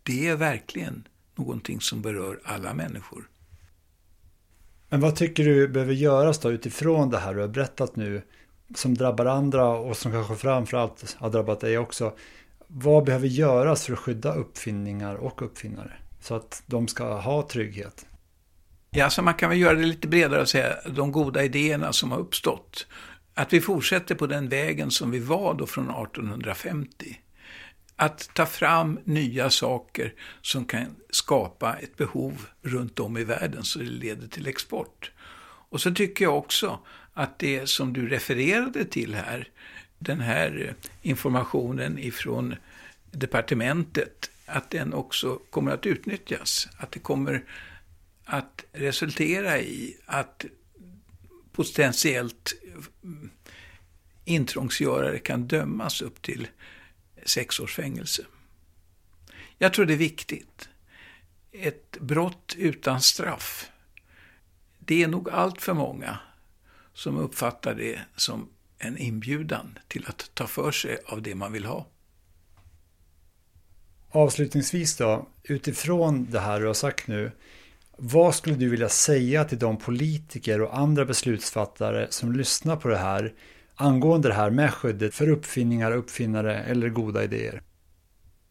Det 0.03 0.27
är 0.27 0.35
verkligen 0.35 1.07
någonting 1.35 1.81
som 1.81 2.01
berör 2.01 2.39
alla 2.43 2.73
människor. 2.73 3.29
Men 4.89 4.99
vad 4.99 5.15
tycker 5.15 5.43
du 5.43 5.67
behöver 5.67 5.93
göras 5.93 6.39
då 6.39 6.51
utifrån 6.51 7.09
det 7.09 7.17
här 7.17 7.33
du 7.33 7.41
har 7.41 7.47
berättat 7.47 7.95
nu 7.95 8.21
som 8.75 8.95
drabbar 8.95 9.25
andra 9.25 9.67
och 9.67 9.97
som 9.97 10.11
kanske 10.11 10.35
framförallt 10.35 11.15
har 11.19 11.29
drabbat 11.29 11.59
dig 11.59 11.77
också. 11.77 12.13
Vad 12.67 13.05
behöver 13.05 13.27
göras 13.27 13.85
för 13.85 13.93
att 13.93 13.99
skydda 13.99 14.33
uppfinningar 14.33 15.15
och 15.15 15.41
uppfinnare 15.41 15.93
så 16.21 16.35
att 16.35 16.63
de 16.65 16.87
ska 16.87 17.19
ha 17.19 17.47
trygghet? 17.47 18.05
Ja, 18.97 19.09
så 19.09 19.21
man 19.21 19.33
kan 19.33 19.49
väl 19.49 19.59
göra 19.59 19.73
det 19.73 19.85
lite 19.85 20.07
bredare 20.07 20.41
och 20.41 20.49
säga 20.49 20.75
de 20.85 21.11
goda 21.11 21.43
idéerna 21.43 21.93
som 21.93 22.11
har 22.11 22.19
uppstått. 22.19 22.87
Att 23.33 23.53
vi 23.53 23.61
fortsätter 23.61 24.15
på 24.15 24.27
den 24.27 24.49
vägen 24.49 24.91
som 24.91 25.11
vi 25.11 25.19
var 25.19 25.53
då 25.53 25.65
från 25.65 25.89
1850. 25.89 27.19
Att 27.95 28.29
ta 28.33 28.45
fram 28.45 28.99
nya 29.03 29.49
saker 29.49 30.13
som 30.41 30.65
kan 30.65 30.95
skapa 31.09 31.73
ett 31.73 31.97
behov 31.97 32.47
runt 32.61 32.99
om 32.99 33.17
i 33.17 33.23
världen 33.23 33.63
så 33.63 33.79
det 33.79 33.85
leder 33.85 34.27
till 34.27 34.47
export. 34.47 35.11
Och 35.69 35.81
så 35.81 35.93
tycker 35.93 36.25
jag 36.25 36.37
också 36.37 36.79
att 37.13 37.39
det 37.39 37.69
som 37.69 37.93
du 37.93 38.09
refererade 38.09 38.85
till 38.85 39.15
här, 39.15 39.49
den 39.99 40.19
här 40.19 40.75
informationen 41.01 41.99
ifrån 41.99 42.55
departementet, 43.11 44.29
att 44.45 44.69
den 44.69 44.93
också 44.93 45.39
kommer 45.49 45.71
att 45.71 45.85
utnyttjas. 45.85 46.67
Att 46.77 46.91
det 46.91 46.99
kommer 46.99 47.43
att 48.29 48.65
resultera 48.71 49.59
i 49.59 49.97
att 50.05 50.45
potentiellt 51.51 52.53
mm, 53.03 53.29
intrångsgörare 54.25 55.19
kan 55.19 55.47
dömas 55.47 56.01
upp 56.01 56.21
till 56.21 56.47
sex 57.25 57.59
års 57.59 57.75
fängelse. 57.75 58.25
Jag 59.57 59.73
tror 59.73 59.85
det 59.85 59.93
är 59.93 59.97
viktigt. 59.97 60.69
Ett 61.51 61.97
brott 61.99 62.55
utan 62.57 63.01
straff, 63.01 63.69
det 64.79 65.03
är 65.03 65.07
nog 65.07 65.29
allt 65.29 65.61
för 65.61 65.73
många 65.73 66.19
som 66.93 67.17
uppfattar 67.17 67.75
det 67.75 67.99
som 68.15 68.49
en 68.77 68.97
inbjudan 68.97 69.79
till 69.87 70.05
att 70.07 70.31
ta 70.33 70.47
för 70.47 70.71
sig 70.71 70.97
av 71.05 71.21
det 71.21 71.35
man 71.35 71.51
vill 71.51 71.65
ha. 71.65 71.87
Avslutningsvis 74.09 74.97
då, 74.97 75.27
utifrån 75.43 76.27
det 76.31 76.39
här 76.39 76.59
du 76.59 76.67
har 76.67 76.73
sagt 76.73 77.07
nu, 77.07 77.31
vad 77.97 78.35
skulle 78.35 78.55
du 78.55 78.69
vilja 78.69 78.89
säga 78.89 79.43
till 79.43 79.59
de 79.59 79.77
politiker 79.77 80.61
och 80.61 80.77
andra 80.77 81.05
beslutsfattare 81.05 82.07
som 82.09 82.31
lyssnar 82.31 82.75
på 82.75 82.87
det 82.87 82.97
här 82.97 83.33
angående 83.75 84.27
det 84.27 84.33
här 84.33 84.49
med 84.49 84.73
skyddet 84.73 85.15
för 85.15 85.29
uppfinningar, 85.29 85.91
uppfinnare 85.91 86.59
eller 86.59 86.89
goda 86.89 87.23
idéer? 87.23 87.61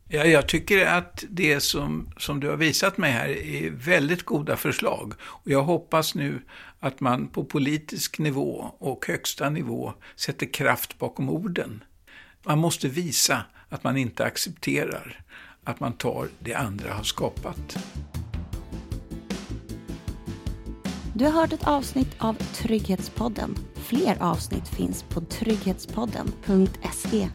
Ja, 0.09 0.25
jag 0.25 0.49
tycker 0.49 0.87
att 0.87 1.25
det 1.31 1.61
som, 1.61 2.11
som 2.17 2.41
du 2.41 2.49
har 2.49 2.57
visat 2.57 2.99
mig 2.99 3.13
här 3.13 3.29
är 3.29 3.71
väldigt 3.71 4.23
goda 4.23 4.57
förslag. 4.57 5.15
Och 5.21 5.51
jag 5.51 5.63
hoppas 5.63 6.15
nu 6.15 6.41
att 6.81 7.01
man 7.01 7.29
på 7.29 7.45
politisk 7.45 8.19
nivå 8.19 8.75
och 8.79 9.07
högsta 9.07 9.51
nivå 9.51 9.93
sätter 10.17 10.53
kraft 10.53 10.99
bakom 10.99 11.31
orden. 11.31 11.85
Man 12.43 12.59
måste 12.59 12.89
visa 12.89 13.45
att 13.69 13.85
man 13.85 13.97
inte 13.97 14.25
accepterar 14.25 15.21
att 15.65 15.81
man 15.81 15.93
tar 15.93 16.29
det 16.39 16.55
andra 16.55 16.93
har 16.93 17.05
skapat. 17.05 17.77
Du 21.19 21.25
har 21.25 21.33
hört 21.33 21.53
ett 21.53 21.67
avsnitt 21.67 22.17
av 22.19 22.35
Trygghetspodden. 22.35 23.57
Fler 23.75 24.23
avsnitt 24.23 24.69
finns 24.69 25.03
på 25.03 25.21
trygghetspodden.se 25.21 27.29